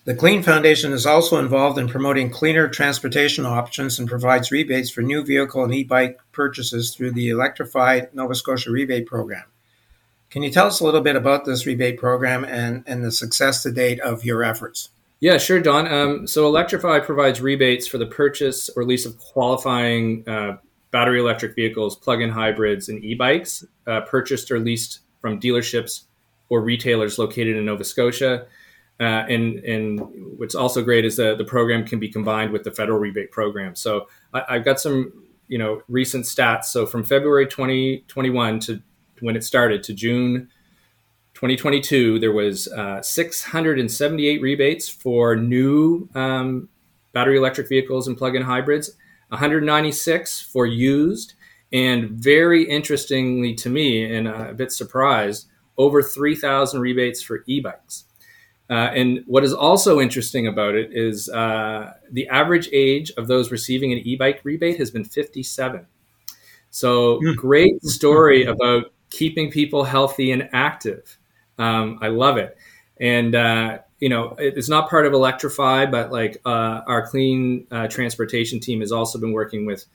The 0.05 0.15
Clean 0.15 0.43
Foundation 0.43 0.93
is 0.93 1.07
also 1.07 1.39
involved 1.39 1.79
in 1.79 1.89
promoting 1.89 2.29
cleaner 2.29 2.69
transportation 2.69 3.47
options 3.47 3.99
and 3.99 4.07
provides 4.07 4.51
rebates 4.51 4.91
for 4.91 5.01
new 5.01 5.25
vehicle 5.25 5.65
and 5.65 5.75
e-bike 5.75 6.21
purchases 6.31 6.95
through 6.95 7.13
the 7.13 7.31
Electrified 7.31 8.13
Nova 8.13 8.35
Scotia 8.35 8.71
Rebate 8.71 9.07
Program. 9.07 9.45
Can 10.35 10.43
you 10.43 10.51
tell 10.51 10.67
us 10.67 10.81
a 10.81 10.85
little 10.85 11.01
bit 11.01 11.15
about 11.15 11.45
this 11.45 11.65
rebate 11.65 11.97
program 11.97 12.45
and, 12.45 12.83
and 12.89 13.05
the 13.05 13.13
success 13.13 13.63
to 13.63 13.71
date 13.71 14.01
of 14.01 14.25
your 14.25 14.43
efforts? 14.43 14.89
Yeah, 15.21 15.39
sure, 15.39 15.61
Don. 15.61 15.87
Um, 15.87 16.27
so 16.27 16.49
Electrify 16.49 16.99
provides 16.99 17.41
rebates 17.41 17.87
for 17.87 17.99
the 17.99 18.07
purchase 18.07 18.69
or 18.71 18.85
lease 18.85 19.07
of 19.07 19.17
qualifying 19.17 20.29
uh, 20.29 20.57
battery 20.91 21.21
electric 21.21 21.55
vehicles, 21.55 21.95
plug-in 21.95 22.31
hybrids, 22.31 22.89
and 22.89 23.05
e-bikes 23.05 23.65
uh, 23.87 24.01
purchased 24.01 24.51
or 24.51 24.59
leased 24.59 25.03
from 25.21 25.39
dealerships 25.39 26.03
or 26.49 26.63
retailers 26.63 27.17
located 27.17 27.57
in 27.57 27.65
Nova 27.65 27.85
Scotia. 27.85 28.49
Uh, 28.99 29.05
and 29.05 29.61
and 29.61 30.01
what's 30.37 30.57
also 30.57 30.83
great 30.83 31.05
is 31.05 31.17
that 31.17 31.39
the 31.39 31.45
program 31.45 31.87
can 31.87 32.01
be 32.01 32.09
combined 32.09 32.51
with 32.51 32.65
the 32.65 32.73
federal 32.73 32.99
rebate 32.99 33.31
program. 33.31 33.77
So 33.77 34.09
I, 34.33 34.55
have 34.55 34.65
got 34.65 34.81
some 34.81 35.13
you 35.47 35.59
know 35.59 35.83
recent 35.89 36.25
stats. 36.25 36.65
So 36.65 36.87
from 36.87 37.05
February 37.05 37.47
2021 37.47 38.59
to 38.61 38.83
when 39.25 39.37
it 39.37 39.45
started 39.45 39.83
to 39.85 39.95
June 39.95 40.49
2022, 41.35 42.19
there 42.21 42.33
was 42.33 42.69
uh, 42.69 43.03
678 43.03 44.41
rebates 44.41 44.89
for 44.89 45.35
new 45.35 46.09
um, 46.15 46.69
battery 47.13 47.37
electric 47.37 47.69
vehicles 47.69 48.07
and 48.07 48.17
plug-in 48.17 48.43
hybrids, 48.43 48.97
196 49.29 50.43
for 50.43 50.67
used, 50.67 51.35
and 51.73 52.11
very 52.11 52.63
interestingly 52.63 53.55
to 53.55 53.69
me, 53.69 54.15
and 54.15 54.29
a 54.29 54.55
bit 54.55 54.71
surprised, 54.71 55.49
over 55.77 56.03
3,000 56.03 56.81
rebates 56.81 57.21
for 57.21 57.43
e-bikes. 57.47 58.05
Uh, 58.71 58.91
and 58.95 59.23
what 59.27 59.45
is 59.45 59.53
also 59.53 60.01
interesting 60.01 60.47
about 60.47 60.75
it 60.75 60.91
is 60.93 61.29
uh, 61.29 61.93
the 62.11 62.29
average 62.29 62.69
age 62.73 63.11
of 63.17 63.27
those 63.27 63.51
receiving 63.51 63.93
an 63.93 63.99
e-bike 63.99 64.41
rebate 64.45 64.79
has 64.79 64.91
been 64.91 65.05
57. 65.05 65.87
So 66.71 67.19
hmm. 67.19 67.33
great 67.35 67.83
story 67.83 68.45
about 68.47 68.94
keeping 69.17 69.51
people 69.51 69.85
healthy 69.85 70.33
and 70.33 70.49
active. 70.53 71.19
Um, 71.59 71.99
I 72.03 72.09
love 72.09 72.37
it. 72.37 72.57
And 73.01 73.35
uh, 73.35 73.79
you 74.01 74.09
know, 74.09 74.35
it's 74.39 74.69
not 74.69 74.91
part 74.91 75.07
of 75.07 75.13
Electrify, 75.13 75.87
but 75.87 76.13
like 76.13 76.41
uh, 76.45 76.83
our 76.87 77.07
clean 77.07 77.67
uh, 77.71 77.89
transportation 77.89 78.61
team 78.61 78.81
has 78.81 78.93
also 78.93 79.19
been 79.19 79.33
working 79.33 79.67
with 79.67 79.87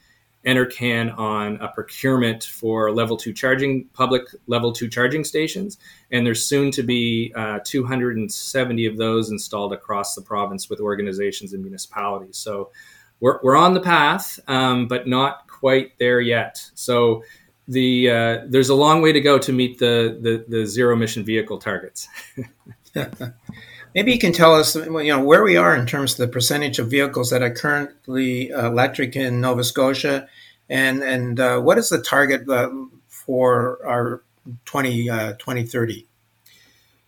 NRCan 0.46 1.18
on 1.18 1.58
a 1.58 1.68
procurement 1.68 2.46
for 2.46 2.92
level 2.92 3.18
two 3.18 3.34
charging, 3.34 3.86
public 3.94 4.24
level 4.48 4.72
two 4.72 4.88
charging 4.88 5.24
stations. 5.24 5.78
And 6.12 6.26
there's 6.26 6.46
soon 6.46 6.72
to 6.72 6.84
be 6.84 7.34
uh, 7.36 7.60
270 7.64 8.86
of 8.86 8.98
those 8.98 9.30
installed 9.30 9.74
across 9.74 10.16
the 10.16 10.22
province 10.22 10.70
with 10.70 10.80
organizations 10.80 11.54
and 11.54 11.62
municipalities. 11.62 12.38
So 12.38 12.72
we're, 13.20 13.40
we're 13.44 13.58
on 13.58 13.74
the 13.74 13.82
path, 13.82 14.40
um, 14.48 14.88
but 14.88 15.08
not 15.08 15.48
quite 15.48 16.00
there 16.00 16.22
yet. 16.22 16.72
So 16.74 17.24
the 17.70 18.10
uh, 18.10 18.38
there's 18.48 18.70
a 18.70 18.76
long 18.76 19.02
way 19.02 19.14
to 19.14 19.22
go 19.22 19.38
to 19.38 19.54
meet 19.54 19.78
the, 19.78 20.18
the, 20.20 20.44
the 20.48 20.66
zero 20.66 20.94
emission 20.94 21.24
vehicle 21.24 21.60
targets. 21.60 22.08
Maybe 23.96 24.12
you 24.12 24.20
can 24.20 24.34
tell 24.34 24.56
us, 24.56 24.76
you 24.76 25.04
know, 25.04 25.24
where 25.24 25.44
we 25.44 25.56
are 25.56 25.76
in 25.76 25.86
terms 25.86 26.14
of 26.14 26.18
the 26.18 26.28
percentage 26.28 26.80
of 26.80 26.90
vehicles 26.90 27.30
that 27.30 27.42
are 27.42 27.54
currently 27.54 28.50
electric 28.50 29.16
in 29.16 29.42
Nova 29.42 29.64
Scotia, 29.64 30.28
and 30.70 31.02
and 31.04 31.40
uh, 31.40 31.60
what 31.60 31.78
is 31.78 31.90
the 31.90 32.02
target 32.02 32.48
uh, 32.50 32.70
for 33.08 33.80
our 33.86 34.24
20, 34.66 35.10
uh, 35.10 35.34
2030? 35.34 36.08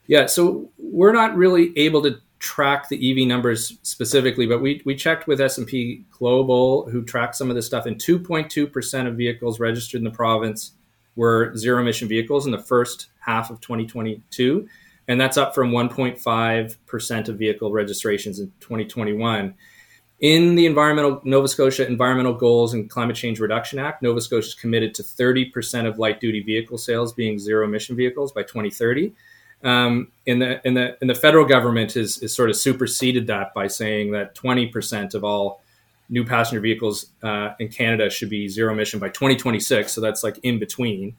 Yeah, 0.07 0.26
so 0.26 0.70
we're 0.78 1.14
not 1.14 1.36
really 1.36 1.72
able 1.78 2.01
to 2.03 2.20
track 2.42 2.89
the 2.89 3.12
EV 3.12 3.28
numbers 3.28 3.78
specifically, 3.84 4.46
but 4.46 4.62
we, 4.62 4.82
we 4.84 4.96
checked 4.96 5.28
with 5.28 5.39
S&P 5.39 6.04
Global, 6.12 6.89
who 6.89 7.04
tracked 7.04 7.36
some 7.36 7.50
of 7.50 7.56
this 7.56 7.66
stuff, 7.66 7.86
and 7.86 7.98
2.2% 7.98 9.08
of 9.08 9.16
vehicles 9.16 9.60
registered 9.60 10.00
in 10.00 10.06
the 10.06 10.12
province 10.12 10.74
were 11.16 11.56
zero 11.56 11.82
emission 11.82 12.08
vehicles 12.08 12.46
in 12.46 12.52
the 12.52 12.60
first 12.60 13.08
half 13.20 13.50
of 13.50 13.62
2022 13.62 14.68
and 15.08 15.20
that's 15.20 15.38
up 15.38 15.54
from 15.54 15.72
1.5% 15.72 17.28
of 17.28 17.38
vehicle 17.38 17.72
registrations 17.72 18.39
in 18.39 18.52
2021. 18.60 19.54
In 20.22 20.56
the 20.56 20.66
environmental 20.68 21.20
Nova 21.24 21.48
Scotia 21.48 21.88
Environmental 21.88 22.34
Goals 22.34 22.74
and 22.74 22.89
Climate 22.89 23.16
Change 23.16 23.39
Reduction 23.39 23.80
Act, 23.80 24.04
Nova 24.04 24.22
Scotia 24.22 24.48
is 24.48 24.54
committed 24.54 24.94
to 24.96 25.04
30% 25.04 25.88
of 25.88 25.98
light 25.98 26.22
duty 26.22 26.42
vehicle 26.42 26.78
sales 26.78 27.12
being 27.12 27.39
zero 27.39 27.66
emission 27.66 27.96
vehicles 27.96 28.32
by 28.32 28.44
2030. 28.44 29.14
Um, 29.64 30.12
and 30.28 30.41
the 30.41 30.66
and 30.66 30.76
the 30.76 30.97
and 31.01 31.09
the 31.09 31.16
federal 31.16 31.45
government 31.45 31.95
is 31.95 32.18
is 32.20 32.36
sort 32.36 32.49
of 32.49 32.55
superseded 32.55 33.28
that 33.28 33.53
by 33.53 33.68
saying 33.68 34.12
that 34.12 34.36
20% 34.36 35.14
of 35.14 35.24
all 35.24 35.62
new 36.09 36.26
passenger 36.26 36.59
vehicles 36.59 37.07
uh, 37.24 37.51
in 37.59 37.70
Canada 37.70 38.09
should 38.09 38.30
be 38.30 38.47
zero 38.47 38.74
emission 38.74 38.99
by 38.99 39.09
2026. 39.09 39.91
So 39.91 40.01
that's 40.01 40.24
like 40.24 40.38
in 40.43 40.59
between 40.59 41.16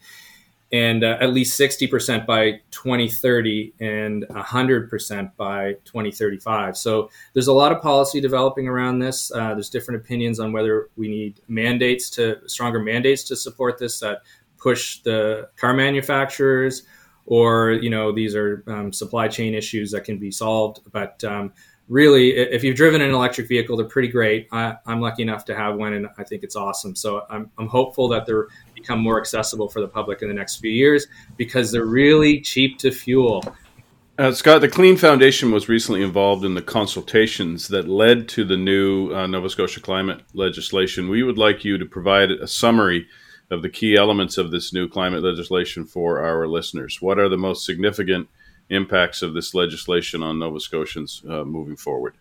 and 0.73 1.05
uh, 1.05 1.19
at 1.21 1.35
least 1.35 1.61
60% 1.61 2.25
by 2.25 2.61
2030 2.71 3.75
and 3.81 4.25
100% 4.31 5.37
by 5.37 5.75
2035. 5.85 6.77
So 6.79 7.11
there's 7.35 7.49
a 7.49 7.53
lot 7.53 7.73
of 7.73 7.83
policy 7.83 8.21
developing 8.23 8.69
around 8.69 8.99
this. 8.99 9.31
Uh, 9.31 9.53
there's 9.53 9.69
different 9.69 10.01
opinions 10.01 10.41
on 10.41 10.51
whether 10.51 10.89
we 10.97 11.09
need 11.09 11.41
mandates 11.47 12.09
to 12.11 12.39
stronger 12.49 12.81
mandates 12.81 13.23
to 13.25 13.37
support 13.37 13.79
this 13.79 14.01
that 14.01 14.23
push 14.57 15.01
the 15.01 15.49
car 15.57 15.75
manufacturers 15.75 16.85
or 17.27 17.73
you 17.73 17.91
know 17.91 18.13
these 18.13 18.35
are 18.35 18.65
um, 18.67 18.93
supply 18.93 19.29
chain 19.29 19.55
issues 19.55 19.91
that 19.91 20.05
can 20.05 20.19
be 20.19 20.31
solved 20.31 20.81
but 20.93 21.23
um, 21.25 21.53
really, 21.89 22.31
if 22.31 22.65
you've 22.65 22.77
driven 22.77 23.03
an 23.03 23.11
electric 23.11 23.49
vehicle, 23.49 23.77
they're 23.77 23.87
pretty 23.87 24.09
great. 24.09 24.49
I, 24.51 24.77
am 24.87 25.01
lucky 25.01 25.23
enough 25.23 25.45
to 25.47 25.55
have 25.55 25.77
one, 25.77 25.93
and 25.93 26.09
I 26.19 26.25
think 26.25 26.43
it's 26.43 26.57
awesome. 26.57 26.97
So 26.97 27.23
I'm, 27.29 27.51
I'm 27.59 27.69
hopeful 27.69 28.09
that 28.09 28.27
they're 28.27 28.49
become 28.75 28.99
more 28.99 29.21
accessible 29.21 29.69
for 29.69 29.81
the 29.81 29.89
public 29.89 30.23
in 30.23 30.29
the 30.29 30.35
next 30.35 30.57
few 30.57 30.71
years 30.71 31.07
because 31.37 31.71
they're 31.71 31.85
really 31.85 32.41
cheap 32.41 32.79
to 32.79 32.91
fuel. 32.91 33.45
Uh, 34.19 34.33
Scott, 34.33 34.61
the 34.61 34.69
Clean 34.69 34.97
Foundation 34.97 35.53
was 35.53 35.69
recently 35.69 36.03
involved 36.03 36.45
in 36.45 36.55
the 36.55 36.63
consultations 36.63 37.69
that 37.69 37.89
led 37.89 38.29
to 38.31 38.45
the 38.45 38.57
new 38.57 39.13
uh, 39.15 39.27
Nova 39.27 39.49
Scotia 39.49 39.81
climate 39.81 40.23
legislation. 40.35 41.09
We 41.09 41.23
would 41.23 41.39
like 41.39 41.65
you 41.65 41.79
to 41.79 41.87
provide 41.87 42.31
a 42.31 42.47
summary 42.47 43.07
of 43.53 43.63
the 43.63 43.69
key 43.69 43.97
elements 43.97 44.39
of 44.39 44.51
this 44.51 44.73
new 44.73 44.89
climate 44.89 45.23
legislation 45.23 45.85
for 45.85 46.21
our 46.21 46.49
listeners. 46.49 47.03
What 47.03 47.19
are 47.19 47.29
the 47.29 47.37
most 47.37 47.67
significant 47.67 48.29
impacts 48.71 49.21
of 49.21 49.35
this 49.35 49.55
legislation 49.55 50.23
on 50.23 50.39
Nova 50.39 50.59
Scotians 50.59 51.23
uh, 51.29 51.45
moving 51.45 51.77
forward? 51.77 52.17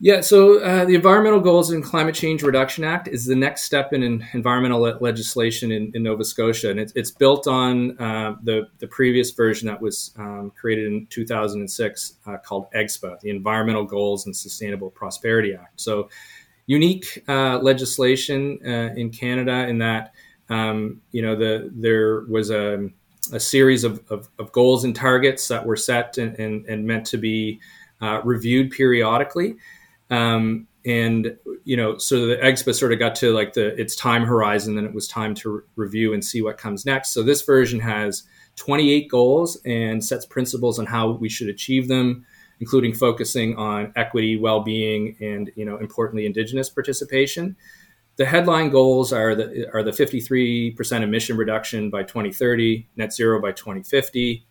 Yeah, 0.00 0.20
so 0.20 0.58
uh, 0.58 0.84
the 0.84 0.96
Environmental 0.96 1.38
Goals 1.38 1.70
and 1.70 1.84
Climate 1.84 2.16
Change 2.16 2.42
Reduction 2.42 2.82
Act 2.82 3.06
is 3.06 3.24
the 3.24 3.36
next 3.36 3.62
step 3.62 3.92
in, 3.92 4.26
environmental 4.32 4.80
le- 4.80 4.98
legislation 5.00 5.70
in, 5.70 5.92
in, 5.94 6.02
Nova 6.02 6.24
Scotia, 6.24 6.70
and 6.70 6.80
it's, 6.80 6.92
it's 6.96 7.12
built 7.12 7.46
on 7.46 7.96
uh, 8.00 8.34
the, 8.42 8.66
the 8.78 8.88
previous 8.88 9.30
version 9.30 9.68
that 9.68 9.80
was 9.80 10.12
um, 10.16 10.50
created 10.58 10.86
in 10.86 11.06
2006 11.06 12.14
uh, 12.26 12.36
called 12.38 12.66
EGSPA, 12.74 13.20
the 13.20 13.30
Environmental 13.30 13.84
Goals 13.84 14.26
and 14.26 14.34
Sustainable 14.34 14.90
Prosperity 14.90 15.54
Act. 15.54 15.80
So, 15.80 16.08
unique 16.66 17.22
uh, 17.28 17.58
legislation 17.58 18.58
uh, 18.66 18.94
in 18.96 19.10
Canada 19.10 19.68
in 19.68 19.78
that 19.78 20.14
um, 20.48 21.00
you 21.12 21.22
know 21.22 21.36
the 21.36 21.70
there 21.72 22.20
was 22.22 22.50
a 22.50 22.90
a 23.32 23.38
series 23.38 23.84
of, 23.84 24.02
of, 24.10 24.28
of, 24.38 24.50
goals 24.50 24.82
and 24.82 24.96
targets 24.96 25.46
that 25.46 25.64
were 25.64 25.76
set 25.76 26.18
and, 26.18 26.36
and, 26.40 26.66
and 26.66 26.84
meant 26.84 27.06
to 27.06 27.16
be 27.16 27.60
uh, 28.00 28.20
reviewed 28.24 28.70
periodically. 28.72 29.54
Um, 30.10 30.66
and 30.84 31.36
you 31.64 31.76
know, 31.76 31.96
so 31.98 32.26
the 32.26 32.36
EGSPA 32.36 32.74
sort 32.74 32.92
of 32.92 32.98
got 32.98 33.14
to 33.16 33.32
like 33.32 33.52
the 33.52 33.80
its 33.80 33.94
time 33.94 34.24
horizon, 34.24 34.74
then 34.74 34.84
it 34.84 34.92
was 34.92 35.06
time 35.06 35.34
to 35.36 35.50
re- 35.50 35.62
review 35.76 36.12
and 36.12 36.24
see 36.24 36.42
what 36.42 36.58
comes 36.58 36.84
next. 36.84 37.12
So 37.12 37.22
this 37.22 37.42
version 37.42 37.78
has 37.78 38.24
28 38.56 39.08
goals 39.08 39.58
and 39.64 40.04
sets 40.04 40.26
principles 40.26 40.80
on 40.80 40.86
how 40.86 41.12
we 41.12 41.28
should 41.28 41.48
achieve 41.48 41.86
them, 41.86 42.26
including 42.58 42.92
focusing 42.92 43.56
on 43.56 43.92
equity, 43.94 44.36
well-being, 44.36 45.16
and 45.20 45.52
you 45.54 45.64
know, 45.64 45.76
importantly, 45.76 46.26
Indigenous 46.26 46.68
participation 46.68 47.54
the 48.16 48.26
headline 48.26 48.70
goals 48.70 49.12
are 49.12 49.34
the 49.34 49.68
are 49.72 49.82
the 49.82 49.90
53% 49.90 51.02
emission 51.02 51.36
reduction 51.36 51.90
by 51.90 52.02
2030, 52.02 52.86
net 52.96 53.12
zero 53.12 53.40
by 53.40 53.52
2050, 53.52 54.44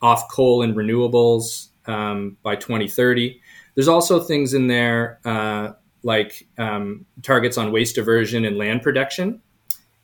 off 0.00 0.28
coal 0.30 0.62
and 0.62 0.74
renewables 0.74 1.68
um, 1.86 2.36
by 2.42 2.56
2030. 2.56 3.40
There's 3.74 3.88
also 3.88 4.20
things 4.20 4.54
in 4.54 4.66
there 4.66 5.18
uh, 5.24 5.72
like 6.02 6.46
um, 6.58 7.06
targets 7.22 7.58
on 7.58 7.72
waste 7.72 7.94
diversion 7.94 8.44
and 8.44 8.56
land 8.56 8.82
protection. 8.82 9.42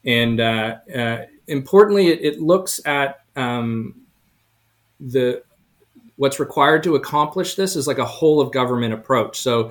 And 0.04 0.40
uh, 0.40 0.76
uh, 0.94 1.18
importantly, 1.46 2.08
it, 2.08 2.34
it, 2.34 2.40
looks 2.40 2.80
at 2.86 3.24
um, 3.34 4.02
the 5.00 5.42
what's 6.16 6.38
required 6.38 6.82
to 6.84 6.94
accomplish 6.94 7.56
this 7.56 7.76
is 7.76 7.86
like 7.86 7.98
a 7.98 8.04
whole 8.04 8.40
of 8.40 8.52
government 8.52 8.94
approach. 8.94 9.38
So 9.38 9.70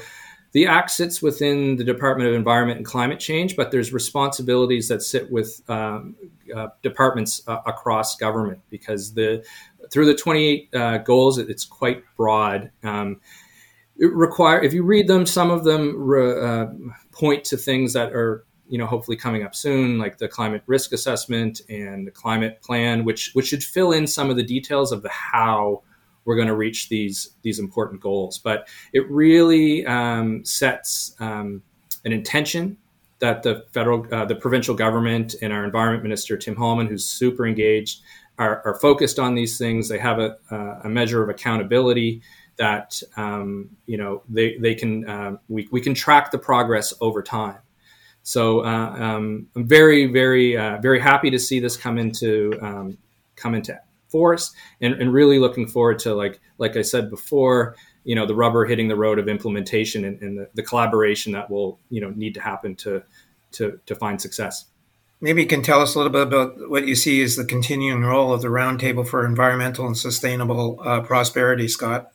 the 0.56 0.68
act 0.68 0.90
sits 0.90 1.22
within 1.22 1.76
the 1.76 1.84
Department 1.84 2.30
of 2.30 2.34
Environment 2.34 2.78
and 2.78 2.86
Climate 2.86 3.20
Change, 3.20 3.58
but 3.58 3.72
there's 3.72 3.92
responsibilities 3.92 4.88
that 4.88 5.02
sit 5.02 5.30
with 5.30 5.62
um, 5.70 6.16
uh, 6.56 6.70
departments 6.82 7.42
uh, 7.46 7.58
across 7.66 8.16
government 8.16 8.62
because 8.70 9.14
the 9.14 9.46
through 9.92 10.06
the 10.06 10.16
28 10.16 10.70
uh, 10.74 10.98
goals, 11.00 11.40
it's 11.40 11.66
quite 11.66 12.04
broad. 12.16 12.72
Um, 12.84 13.20
it 13.98 14.14
require 14.14 14.64
if 14.64 14.74
you 14.74 14.84
read 14.84 15.10
them, 15.10 15.26
some 15.26 15.52
of 15.52 15.66
them 15.66 15.94
re, 15.98 16.42
uh, 16.42 16.68
point 17.12 17.44
to 17.46 17.58
things 17.58 17.92
that 17.92 18.14
are 18.14 18.46
you 18.70 18.78
know 18.78 18.86
hopefully 18.86 19.18
coming 19.18 19.44
up 19.44 19.56
soon, 19.56 19.98
like 19.98 20.20
the 20.20 20.30
climate 20.30 20.64
risk 20.68 20.94
assessment 20.94 21.60
and 21.68 22.08
the 22.08 22.12
climate 22.12 22.62
plan, 22.62 23.04
which 23.04 23.32
which 23.34 23.48
should 23.48 23.62
fill 23.62 23.92
in 23.92 24.08
some 24.08 24.30
of 24.30 24.38
the 24.38 24.44
details 24.44 24.94
of 24.94 25.04
the 25.04 25.10
how 25.10 25.84
we're 26.26 26.36
going 26.36 26.48
to 26.48 26.56
reach 26.56 26.90
these 26.90 27.32
these 27.44 27.60
important 27.60 28.02
goals. 28.02 28.38
But 28.38 28.68
it 28.94 29.10
really 29.10 29.86
um, 29.86 30.44
sets 30.44 31.16
um, 31.20 31.62
an 32.04 32.12
intention 32.12 32.78
that 33.20 33.44
the 33.44 33.66
federal, 33.72 34.06
uh, 34.14 34.26
the 34.26 34.36
provincial 34.36 34.76
government, 34.76 35.36
and 35.42 35.54
our 35.54 35.64
environment 35.64 36.04
minister 36.04 36.38
Tim 36.38 36.56
Halman, 36.56 36.88
who's 36.88 37.06
super 37.06 37.48
engaged, 37.48 38.02
are, 38.38 38.62
are 38.66 38.76
focused 38.80 39.20
on 39.20 39.36
these 39.36 39.58
things. 39.58 39.88
They 39.88 40.00
have 40.00 40.20
a, 40.20 40.38
a 40.84 40.90
measure 40.90 41.24
of 41.24 41.30
accountability 41.30 42.22
that 42.58 43.02
um, 43.18 43.70
you 43.86 43.98
know 43.98 44.24
they 44.30 44.58
they 44.58 44.76
can 44.76 45.08
uh, 45.08 45.38
we 45.50 45.68
we 45.72 45.82
can 45.82 45.94
track 45.94 46.32
the 46.32 46.38
progress 46.38 46.94
over 47.02 47.22
time. 47.22 47.60
So 48.24 48.66
uh, 48.66 48.96
um, 48.98 49.48
I'm 49.56 49.68
very 49.68 50.08
very 50.08 50.58
uh, 50.58 50.80
very 50.82 51.00
happy 51.00 51.30
to 51.30 51.40
see 51.40 51.60
this 51.60 51.78
come 51.78 51.98
into 51.98 52.58
um, 52.62 52.98
come 53.36 53.56
into 53.56 53.80
force, 54.16 54.54
and, 54.80 54.94
and 54.94 55.12
really 55.12 55.40
looking 55.40 55.68
forward 55.68 56.00
to 56.00 56.16
like 56.16 56.40
like 56.58 56.78
I 56.78 56.84
said 56.84 57.10
before, 57.10 57.76
you 58.06 58.16
know 58.16 58.26
the 58.26 58.34
rubber 58.34 58.64
hitting 58.64 58.88
the 58.88 58.96
road 58.96 59.20
of 59.20 59.28
implementation 59.28 60.06
and, 60.06 60.22
and 60.22 60.38
the, 60.38 60.48
the, 60.54 60.64
collaboration 60.64 61.34
that 61.34 61.50
will 61.50 61.80
you 61.90 62.00
know 62.00 62.12
need 62.12 62.34
to 62.36 62.40
happen 62.40 62.76
to 62.76 63.04
to 63.52 63.78
to 63.86 63.94
find 63.94 64.22
success. 64.22 64.68
Maybe 65.20 65.42
you 65.42 65.50
can 65.50 65.64
tell 65.64 65.82
us 65.82 65.96
a 65.96 65.98
little 66.00 66.14
bit 66.14 66.22
about 66.22 66.70
what 66.70 66.88
you 66.88 66.96
see 66.96 67.22
as 67.24 67.36
the 67.36 67.44
continuing 67.44 68.04
role 68.04 68.34
of 68.34 68.42
the 68.42 68.48
Roundtable 68.48 69.06
for 69.06 69.26
Environmental 69.26 69.86
and 69.86 69.98
Sustainable 69.98 70.80
uh, 70.82 71.02
Prosperity, 71.02 71.68
Scott. 71.68 72.12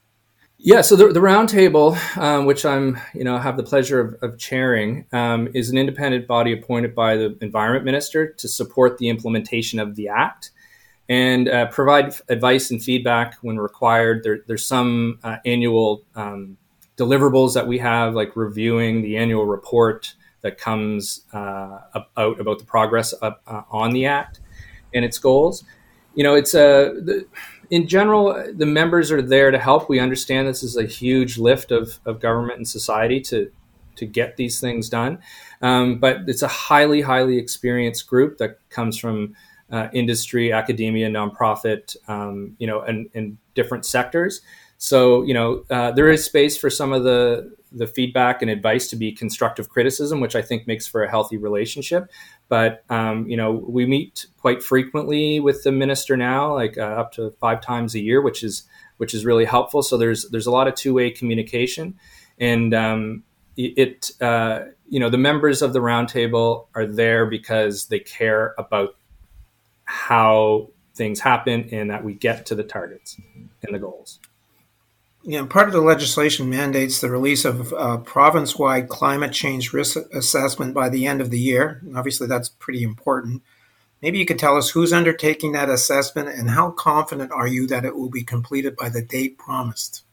Yeah, 0.62 0.82
so 0.82 0.94
the, 0.94 1.08
the 1.08 1.20
roundtable, 1.20 1.96
um, 2.18 2.44
which 2.44 2.66
I'm, 2.66 2.98
you 3.14 3.24
know, 3.24 3.38
have 3.38 3.56
the 3.56 3.62
pleasure 3.62 4.00
of, 4.00 4.22
of 4.22 4.38
chairing, 4.38 5.06
um, 5.10 5.48
is 5.54 5.70
an 5.70 5.78
independent 5.78 6.26
body 6.26 6.52
appointed 6.52 6.94
by 6.94 7.16
the 7.16 7.38
Environment 7.40 7.86
Minister 7.86 8.30
to 8.34 8.46
support 8.46 8.98
the 8.98 9.08
implementation 9.08 9.78
of 9.78 9.96
the 9.96 10.08
Act 10.08 10.50
and 11.10 11.48
uh, 11.48 11.66
provide 11.66 12.14
advice 12.28 12.70
and 12.70 12.80
feedback 12.80 13.34
when 13.42 13.58
required. 13.58 14.22
There, 14.22 14.38
there's 14.46 14.64
some 14.64 15.18
uh, 15.24 15.38
annual 15.44 16.04
um, 16.14 16.56
deliverables 16.96 17.52
that 17.54 17.66
we 17.66 17.78
have, 17.78 18.14
like 18.14 18.36
reviewing 18.36 19.02
the 19.02 19.16
annual 19.16 19.44
report 19.44 20.14
that 20.42 20.56
comes 20.56 21.22
uh, 21.32 21.80
out 22.16 22.40
about 22.40 22.60
the 22.60 22.64
progress 22.64 23.12
of, 23.12 23.34
uh, 23.48 23.62
on 23.70 23.90
the 23.90 24.06
Act 24.06 24.38
and 24.94 25.04
its 25.04 25.18
goals. 25.18 25.64
You 26.14 26.22
know, 26.22 26.34
it's 26.36 26.54
a 26.54 26.94
the, 27.02 27.26
in 27.70 27.88
general, 27.88 28.52
the 28.54 28.66
members 28.66 29.10
are 29.10 29.20
there 29.22 29.50
to 29.50 29.58
help. 29.58 29.88
We 29.88 29.98
understand 29.98 30.46
this 30.46 30.62
is 30.62 30.76
a 30.76 30.86
huge 30.86 31.38
lift 31.38 31.72
of, 31.72 31.98
of 32.06 32.20
government 32.20 32.58
and 32.58 32.68
society 32.68 33.20
to 33.22 33.50
to 33.96 34.06
get 34.06 34.36
these 34.36 34.60
things 34.60 34.88
done, 34.88 35.18
um, 35.60 35.98
but 35.98 36.20
it's 36.26 36.42
a 36.42 36.48
highly 36.48 37.00
highly 37.02 37.36
experienced 37.36 38.06
group 38.06 38.38
that 38.38 38.58
comes 38.70 38.96
from 38.96 39.34
uh, 39.70 39.88
industry, 39.92 40.52
academia, 40.52 41.08
nonprofit, 41.08 41.96
um, 42.08 42.56
you 42.58 42.66
know, 42.66 42.80
and, 42.82 43.38
different 43.54 43.84
sectors. 43.84 44.40
So, 44.78 45.22
you 45.22 45.34
know, 45.34 45.64
uh, 45.68 45.90
there 45.90 46.08
is 46.08 46.24
space 46.24 46.56
for 46.56 46.70
some 46.70 46.92
of 46.92 47.04
the 47.04 47.54
the 47.72 47.86
feedback 47.86 48.42
and 48.42 48.50
advice 48.50 48.88
to 48.88 48.96
be 48.96 49.12
constructive 49.12 49.68
criticism, 49.68 50.20
which 50.20 50.34
I 50.34 50.42
think 50.42 50.66
makes 50.66 50.86
for 50.86 51.04
a 51.04 51.10
healthy 51.10 51.36
relationship. 51.36 52.10
But 52.48 52.84
um, 52.90 53.28
you 53.28 53.36
know, 53.36 53.52
we 53.52 53.86
meet 53.86 54.26
quite 54.38 54.62
frequently 54.62 55.38
with 55.40 55.62
the 55.62 55.72
minister 55.72 56.16
now, 56.16 56.54
like 56.54 56.76
uh, 56.78 56.82
up 56.82 57.12
to 57.12 57.30
five 57.40 57.60
times 57.60 57.94
a 57.94 58.00
year, 58.00 58.20
which 58.20 58.42
is 58.42 58.64
which 58.96 59.14
is 59.14 59.24
really 59.24 59.44
helpful. 59.44 59.82
So 59.82 59.96
there's 59.96 60.28
there's 60.30 60.46
a 60.46 60.50
lot 60.50 60.66
of 60.66 60.74
two 60.74 60.94
way 60.94 61.10
communication, 61.10 61.98
and 62.38 62.74
um, 62.74 63.22
it 63.56 64.10
uh, 64.20 64.62
you 64.88 64.98
know 64.98 65.10
the 65.10 65.18
members 65.18 65.62
of 65.62 65.72
the 65.72 65.80
roundtable 65.80 66.66
are 66.74 66.86
there 66.86 67.26
because 67.26 67.86
they 67.86 68.00
care 68.00 68.54
about 68.58 68.96
how 69.90 70.68
things 70.94 71.20
happen 71.20 71.68
and 71.72 71.90
that 71.90 72.04
we 72.04 72.14
get 72.14 72.46
to 72.46 72.54
the 72.54 72.62
targets 72.62 73.18
and 73.62 73.74
the 73.74 73.78
goals. 73.78 74.20
Yeah, 75.22 75.44
part 75.44 75.66
of 75.66 75.74
the 75.74 75.80
legislation 75.80 76.48
mandates 76.48 77.00
the 77.00 77.10
release 77.10 77.44
of 77.44 77.72
uh, 77.72 77.76
a 77.76 77.98
province 77.98 78.56
wide 78.56 78.88
climate 78.88 79.32
change 79.32 79.72
risk 79.72 79.98
assessment 80.14 80.72
by 80.72 80.88
the 80.88 81.06
end 81.06 81.20
of 81.20 81.30
the 81.30 81.38
year. 81.38 81.82
Obviously, 81.94 82.26
that's 82.26 82.48
pretty 82.48 82.82
important. 82.82 83.42
Maybe 84.00 84.18
you 84.18 84.24
could 84.24 84.38
tell 84.38 84.56
us 84.56 84.70
who's 84.70 84.92
undertaking 84.92 85.52
that 85.52 85.68
assessment 85.68 86.28
and 86.28 86.50
how 86.50 86.70
confident 86.70 87.32
are 87.32 87.48
you 87.48 87.66
that 87.66 87.84
it 87.84 87.96
will 87.96 88.08
be 88.08 88.22
completed 88.22 88.76
by 88.76 88.88
the 88.88 89.02
date 89.02 89.36
promised? 89.36 90.04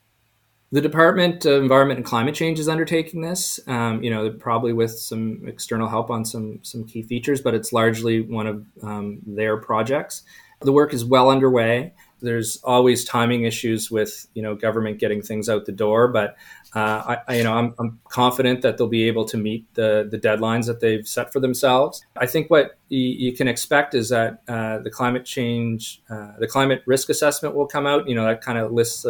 The 0.70 0.82
Department 0.82 1.46
of 1.46 1.62
Environment 1.62 1.98
and 1.98 2.06
Climate 2.06 2.36
Change 2.36 2.60
is 2.60 2.68
undertaking 2.68 3.22
this. 3.22 3.58
Um, 3.68 4.04
you 4.04 4.10
know, 4.10 4.30
probably 4.32 4.74
with 4.74 5.00
some 5.00 5.44
external 5.48 5.88
help 5.88 6.10
on 6.10 6.26
some 6.26 6.60
some 6.62 6.84
key 6.84 7.04
features, 7.04 7.40
but 7.40 7.54
it's 7.54 7.72
largely 7.72 8.20
one 8.20 8.48
of 8.48 8.66
um, 8.84 9.20
their 9.26 9.56
projects. 9.56 10.24
The 10.60 10.74
work 10.74 10.94
is 10.94 11.06
well 11.06 11.30
underway. 11.30 11.94
There's 12.20 12.58
always 12.64 13.06
timing 13.06 13.44
issues 13.44 13.90
with 13.90 14.28
you 14.34 14.42
know 14.42 14.56
government 14.56 15.00
getting 15.00 15.22
things 15.22 15.48
out 15.48 15.68
the 15.68 15.72
door, 15.72 16.10
but 16.10 16.36
uh, 16.76 17.16
I, 17.28 17.36
you 17.38 17.44
know 17.46 17.54
I'm, 17.54 17.74
I'm, 17.80 18.00
confident 18.10 18.62
that 18.64 18.78
they'll 18.78 18.88
be 18.88 19.08
able 19.08 19.24
to 19.26 19.38
meet 19.38 19.74
the 19.76 20.06
the 20.10 20.18
deadlines 20.18 20.66
that 20.66 20.82
they've 20.82 21.08
set 21.08 21.32
for 21.32 21.40
themselves. 21.40 22.04
I 22.18 22.26
think 22.26 22.50
what 22.50 22.78
you, 22.90 23.32
can 23.34 23.48
expect 23.48 23.94
is 23.94 24.10
that 24.10 24.42
uh, 24.50 24.80
the 24.80 24.90
climate 24.90 25.24
change, 25.24 26.02
uh, 26.10 26.34
the 26.40 26.48
climate 26.48 26.82
risk 26.86 27.10
assessment 27.10 27.56
will 27.56 27.68
come 27.68 27.88
out. 27.88 28.10
You 28.10 28.16
know 28.16 28.26
that 28.26 28.42
kind 28.42 28.58
of 28.58 28.74
lists 28.74 29.06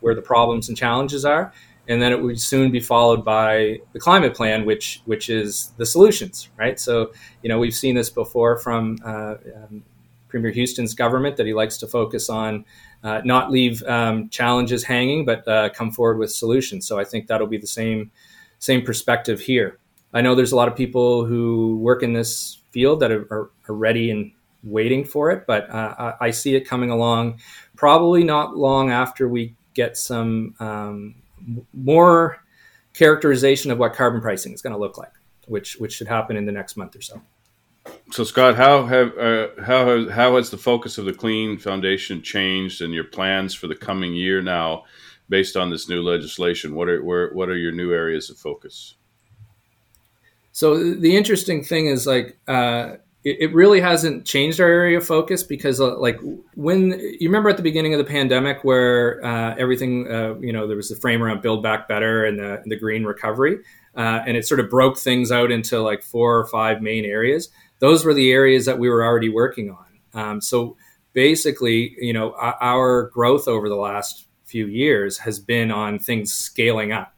where 0.00 0.14
the 0.14 0.22
problems 0.22 0.68
and 0.68 0.76
challenges 0.76 1.24
are, 1.24 1.52
and 1.88 2.00
then 2.00 2.12
it 2.12 2.22
would 2.22 2.40
soon 2.40 2.70
be 2.70 2.80
followed 2.80 3.24
by 3.24 3.80
the 3.92 4.00
climate 4.00 4.34
plan, 4.34 4.64
which 4.64 5.02
which 5.06 5.28
is 5.28 5.72
the 5.76 5.86
solutions, 5.86 6.48
right? 6.56 6.78
So 6.78 7.12
you 7.42 7.48
know 7.48 7.58
we've 7.58 7.74
seen 7.74 7.94
this 7.94 8.10
before 8.10 8.58
from 8.58 8.98
uh, 9.04 9.34
um, 9.56 9.82
Premier 10.28 10.50
Houston's 10.50 10.94
government 10.94 11.36
that 11.36 11.46
he 11.46 11.52
likes 11.52 11.76
to 11.78 11.86
focus 11.86 12.30
on, 12.30 12.64
uh, 13.02 13.20
not 13.24 13.50
leave 13.50 13.82
um, 13.82 14.28
challenges 14.28 14.84
hanging, 14.84 15.24
but 15.24 15.46
uh, 15.46 15.68
come 15.70 15.90
forward 15.90 16.18
with 16.18 16.32
solutions. 16.32 16.86
So 16.86 16.98
I 16.98 17.04
think 17.04 17.26
that'll 17.26 17.46
be 17.46 17.58
the 17.58 17.66
same 17.66 18.10
same 18.58 18.82
perspective 18.82 19.40
here. 19.40 19.78
I 20.12 20.20
know 20.20 20.34
there's 20.34 20.52
a 20.52 20.56
lot 20.56 20.68
of 20.68 20.76
people 20.76 21.24
who 21.24 21.78
work 21.78 22.02
in 22.02 22.12
this 22.12 22.60
field 22.72 23.00
that 23.00 23.10
are, 23.10 23.26
are, 23.32 23.50
ready 23.68 24.10
and 24.10 24.32
waiting 24.64 25.04
for 25.04 25.30
it, 25.30 25.46
but 25.46 25.70
uh, 25.70 25.94
I, 26.20 26.26
I 26.26 26.30
see 26.32 26.56
it 26.56 26.62
coming 26.62 26.90
along 26.90 27.40
probably 27.76 28.24
not 28.24 28.56
long 28.56 28.90
after 28.90 29.28
we 29.28 29.54
get 29.74 29.96
some 29.96 30.54
um, 30.60 31.14
more 31.72 32.42
characterization 32.94 33.70
of 33.70 33.78
what 33.78 33.94
carbon 33.94 34.20
pricing 34.20 34.52
is 34.52 34.62
going 34.62 34.72
to 34.72 34.78
look 34.78 34.98
like, 34.98 35.12
which 35.46 35.76
which 35.76 35.92
should 35.92 36.08
happen 36.08 36.36
in 36.36 36.46
the 36.46 36.52
next 36.52 36.76
month 36.76 36.96
or 36.96 37.02
so. 37.02 37.20
So, 38.10 38.24
Scott, 38.24 38.56
how 38.56 38.86
have 38.86 39.16
uh, 39.18 39.48
how 39.62 39.86
has 39.86 40.10
how 40.10 40.36
has 40.36 40.50
the 40.50 40.58
focus 40.58 40.98
of 40.98 41.04
the 41.04 41.12
Clean 41.12 41.58
Foundation 41.58 42.22
changed, 42.22 42.82
and 42.82 42.92
your 42.92 43.04
plans 43.04 43.54
for 43.54 43.66
the 43.66 43.74
coming 43.74 44.14
year 44.14 44.42
now, 44.42 44.84
based 45.28 45.56
on 45.56 45.70
this 45.70 45.88
new 45.88 46.02
legislation? 46.02 46.74
What 46.74 46.88
are 46.88 47.02
where, 47.02 47.30
what 47.32 47.48
are 47.48 47.56
your 47.56 47.72
new 47.72 47.92
areas 47.92 48.30
of 48.30 48.36
focus? 48.36 48.96
So 50.52 50.94
the 50.94 51.16
interesting 51.16 51.62
thing 51.62 51.86
is 51.86 52.06
like 52.06 52.36
uh, 52.48 52.96
it, 53.22 53.52
really 53.54 53.80
hasn't 53.80 54.24
changed 54.24 54.60
our 54.60 54.68
area 54.68 54.98
of 54.98 55.06
focus 55.06 55.42
because 55.42 55.80
uh, 55.80 55.98
like 55.98 56.18
when 56.54 56.98
you 57.20 57.28
remember 57.28 57.50
at 57.50 57.56
the 57.56 57.62
beginning 57.62 57.92
of 57.92 57.98
the 57.98 58.04
pandemic 58.04 58.64
where 58.64 59.24
uh, 59.24 59.54
everything 59.58 60.10
uh, 60.10 60.34
you 60.40 60.52
know 60.52 60.66
there 60.66 60.76
was 60.76 60.88
the 60.88 60.96
frame 60.96 61.22
around 61.22 61.42
build 61.42 61.62
back 61.62 61.86
better 61.86 62.24
and 62.24 62.38
the, 62.38 62.62
the 62.66 62.76
green 62.76 63.04
recovery 63.04 63.58
uh, 63.96 64.22
and 64.26 64.36
it 64.36 64.46
sort 64.46 64.60
of 64.60 64.70
broke 64.70 64.98
things 64.98 65.32
out 65.32 65.50
into 65.50 65.80
like 65.80 66.02
four 66.02 66.38
or 66.38 66.46
five 66.46 66.80
main 66.80 67.04
areas. 67.04 67.48
Those 67.80 68.04
were 68.04 68.14
the 68.14 68.30
areas 68.30 68.66
that 68.66 68.78
we 68.78 68.88
were 68.88 69.04
already 69.04 69.28
working 69.28 69.70
on. 69.70 70.20
Um, 70.20 70.40
so 70.40 70.76
basically, 71.12 71.96
you 71.98 72.12
know, 72.12 72.34
our 72.34 73.10
growth 73.12 73.48
over 73.48 73.68
the 73.68 73.76
last 73.76 74.26
few 74.44 74.66
years 74.66 75.18
has 75.18 75.38
been 75.38 75.70
on 75.70 75.98
things 75.98 76.32
scaling 76.32 76.92
up. 76.92 77.14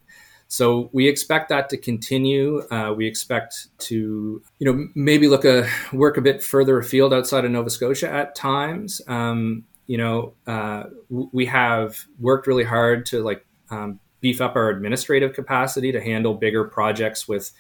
So 0.53 0.91
we 0.93 1.09
expect 1.09 1.49
that 1.49 1.71
to 1.71 1.79
continue. 1.79 2.61
Uh, 2.71 2.93
we 2.95 3.07
expect 3.07 3.69
to, 3.87 4.43
you 4.59 4.71
know, 4.71 4.87
maybe 4.95 5.27
look 5.27 5.47
a 5.47 5.67
work 5.95 6.19
a 6.19 6.21
bit 6.21 6.43
further 6.43 6.79
afield 6.79 7.15
outside 7.15 7.47
of 7.47 7.51
Nova 7.51 7.71
Scotia 7.71 8.13
at 8.13 8.35
times. 8.35 9.01
Um, 9.09 9.65
you 9.87 9.97
know, 9.97 10.35
uh, 10.47 10.85
we 11.09 11.47
have 11.47 12.05
worked 12.21 12.47
really 12.47 12.65
hard 12.65 13.07
to 13.07 13.23
like 13.23 13.47
um, 13.71 13.99
beef 14.21 14.43
up 14.43 14.55
our 14.55 14.69
administrative 14.69 15.33
capacity 15.33 15.91
to 15.91 16.03
handle 16.03 16.35
bigger 16.35 16.65
projects 16.65 17.27
with, 17.27 17.51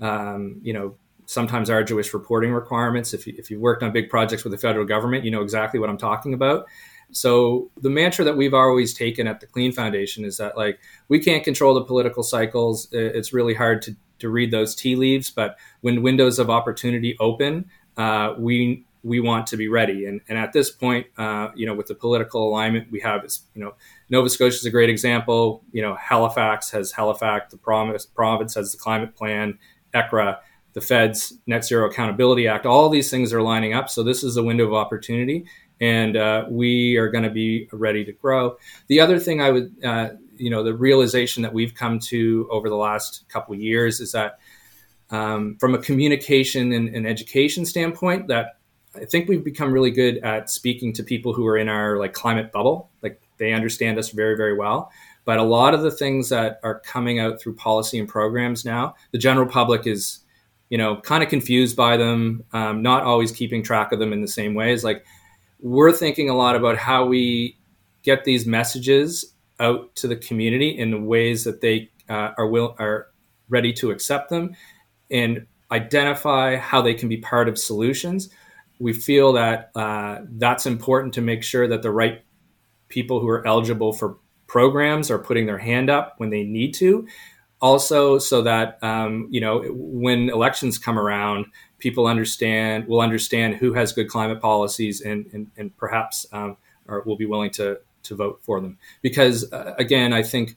um, 0.00 0.60
you 0.62 0.72
know, 0.72 0.96
sometimes 1.26 1.68
arduous 1.68 2.14
reporting 2.14 2.52
requirements. 2.52 3.12
If, 3.12 3.26
you, 3.26 3.34
if 3.36 3.50
you've 3.50 3.60
worked 3.60 3.82
on 3.82 3.92
big 3.92 4.08
projects 4.08 4.44
with 4.44 4.52
the 4.52 4.58
federal 4.58 4.86
government, 4.86 5.26
you 5.26 5.30
know 5.30 5.42
exactly 5.42 5.78
what 5.78 5.90
I'm 5.90 5.98
talking 5.98 6.32
about. 6.32 6.64
So 7.12 7.70
the 7.80 7.90
mantra 7.90 8.24
that 8.24 8.36
we've 8.36 8.54
always 8.54 8.94
taken 8.94 9.26
at 9.26 9.40
the 9.40 9.46
Clean 9.46 9.72
Foundation 9.72 10.24
is 10.24 10.36
that 10.36 10.56
like 10.56 10.80
we 11.08 11.18
can't 11.18 11.44
control 11.44 11.74
the 11.74 11.84
political 11.84 12.22
cycles. 12.22 12.88
It's 12.92 13.32
really 13.32 13.54
hard 13.54 13.82
to, 13.82 13.96
to 14.20 14.28
read 14.28 14.50
those 14.50 14.74
tea 14.74 14.96
leaves, 14.96 15.30
but 15.30 15.56
when 15.80 16.02
windows 16.02 16.38
of 16.38 16.50
opportunity 16.50 17.16
open, 17.18 17.70
uh, 17.96 18.34
we 18.38 18.84
we 19.02 19.18
want 19.20 19.46
to 19.46 19.56
be 19.56 19.68
ready. 19.68 20.04
And, 20.04 20.20
and 20.28 20.36
at 20.36 20.52
this 20.52 20.70
point, 20.70 21.06
uh, 21.16 21.48
you 21.54 21.66
know, 21.66 21.74
with 21.74 21.86
the 21.86 21.94
political 21.94 22.46
alignment 22.46 22.90
we 22.90 23.00
have, 23.00 23.24
is 23.24 23.42
you 23.54 23.62
know, 23.62 23.74
Nova 24.10 24.28
Scotia 24.28 24.56
is 24.56 24.66
a 24.66 24.70
great 24.70 24.90
example. 24.90 25.64
You 25.72 25.82
know, 25.82 25.94
Halifax 25.94 26.70
has 26.70 26.92
HalifACT, 26.92 27.50
the 27.50 27.56
province, 27.56 28.04
province 28.04 28.54
has 28.54 28.72
the 28.72 28.78
climate 28.78 29.16
plan, 29.16 29.58
ECRA, 29.94 30.38
the 30.72 30.80
Fed's 30.80 31.32
Net 31.46 31.64
Zero 31.64 31.88
Accountability 31.88 32.46
Act. 32.46 32.66
All 32.66 32.88
these 32.88 33.10
things 33.10 33.32
are 33.32 33.42
lining 33.42 33.72
up. 33.72 33.88
So 33.88 34.02
this 34.02 34.22
is 34.22 34.36
a 34.36 34.42
window 34.42 34.66
of 34.66 34.74
opportunity, 34.74 35.46
and 35.80 36.16
uh, 36.16 36.44
we 36.50 36.96
are 36.96 37.08
going 37.08 37.24
to 37.24 37.30
be 37.30 37.68
ready 37.72 38.04
to 38.04 38.12
grow. 38.12 38.56
The 38.88 39.00
other 39.00 39.18
thing 39.18 39.40
I 39.40 39.50
would, 39.50 39.74
uh, 39.84 40.10
you 40.36 40.50
know, 40.50 40.62
the 40.62 40.74
realization 40.74 41.42
that 41.42 41.54
we've 41.54 41.74
come 41.74 41.98
to 42.00 42.48
over 42.50 42.68
the 42.68 42.76
last 42.76 43.24
couple 43.28 43.54
years 43.54 44.00
is 44.00 44.12
that 44.12 44.38
um, 45.10 45.56
from 45.58 45.74
a 45.74 45.78
communication 45.78 46.72
and, 46.72 46.94
and 46.94 47.06
education 47.06 47.64
standpoint, 47.64 48.28
that 48.28 48.58
I 48.94 49.04
think 49.04 49.28
we've 49.28 49.44
become 49.44 49.72
really 49.72 49.90
good 49.90 50.18
at 50.18 50.50
speaking 50.50 50.92
to 50.94 51.02
people 51.02 51.32
who 51.32 51.46
are 51.46 51.56
in 51.56 51.68
our 51.68 51.96
like 51.96 52.12
climate 52.12 52.52
bubble. 52.52 52.90
Like 53.02 53.20
they 53.38 53.52
understand 53.52 53.98
us 53.98 54.10
very, 54.10 54.36
very 54.36 54.56
well. 54.56 54.90
But 55.24 55.38
a 55.38 55.42
lot 55.42 55.74
of 55.74 55.82
the 55.82 55.90
things 55.90 56.28
that 56.30 56.60
are 56.62 56.80
coming 56.80 57.20
out 57.20 57.40
through 57.40 57.54
policy 57.54 57.98
and 57.98 58.08
programs 58.08 58.64
now, 58.64 58.94
the 59.12 59.18
general 59.18 59.46
public 59.46 59.86
is, 59.86 60.20
you 60.70 60.78
know, 60.78 60.96
kind 61.00 61.22
of 61.22 61.28
confused 61.28 61.76
by 61.76 61.96
them, 61.96 62.44
um, 62.52 62.82
not 62.82 63.02
always 63.04 63.30
keeping 63.30 63.62
track 63.62 63.92
of 63.92 63.98
them 63.98 64.12
in 64.12 64.22
the 64.22 64.28
same 64.28 64.54
ways. 64.54 64.82
Like 64.82 65.04
we're 65.62 65.92
thinking 65.92 66.30
a 66.30 66.36
lot 66.36 66.56
about 66.56 66.76
how 66.76 67.06
we 67.06 67.58
get 68.02 68.24
these 68.24 68.46
messages 68.46 69.34
out 69.58 69.94
to 69.94 70.08
the 70.08 70.16
community 70.16 70.70
in 70.70 71.06
ways 71.06 71.44
that 71.44 71.60
they 71.60 71.90
uh, 72.08 72.32
are 72.38 72.46
will 72.46 72.74
are 72.78 73.08
ready 73.48 73.72
to 73.72 73.90
accept 73.90 74.30
them 74.30 74.54
and 75.10 75.46
identify 75.70 76.56
how 76.56 76.82
they 76.82 76.94
can 76.94 77.08
be 77.08 77.18
part 77.18 77.48
of 77.48 77.58
solutions. 77.58 78.30
We 78.78 78.92
feel 78.92 79.34
that 79.34 79.70
uh, 79.74 80.20
that's 80.30 80.66
important 80.66 81.14
to 81.14 81.20
make 81.20 81.42
sure 81.42 81.68
that 81.68 81.82
the 81.82 81.90
right 81.90 82.22
people 82.88 83.20
who 83.20 83.28
are 83.28 83.46
eligible 83.46 83.92
for 83.92 84.18
programs 84.46 85.10
are 85.10 85.18
putting 85.18 85.46
their 85.46 85.58
hand 85.58 85.90
up 85.90 86.14
when 86.16 86.30
they 86.30 86.42
need 86.42 86.74
to. 86.74 87.06
Also, 87.60 88.18
so 88.18 88.42
that 88.42 88.82
um, 88.82 89.28
you 89.30 89.40
know 89.40 89.62
when 89.68 90.30
elections 90.30 90.78
come 90.78 90.98
around, 90.98 91.46
people 91.80 92.06
understand 92.06 92.86
will 92.86 93.00
understand 93.00 93.56
who 93.56 93.72
has 93.72 93.92
good 93.92 94.08
climate 94.08 94.40
policies 94.40 95.00
and 95.00 95.26
and, 95.32 95.50
and 95.56 95.76
perhaps 95.76 96.26
um, 96.32 96.56
or 96.86 97.02
will 97.06 97.16
be 97.16 97.26
willing 97.26 97.50
to 97.50 97.78
to 98.02 98.14
vote 98.14 98.40
for 98.42 98.60
them. 98.60 98.78
Because 99.02 99.50
uh, 99.52 99.74
again, 99.78 100.12
I 100.12 100.22
think 100.22 100.56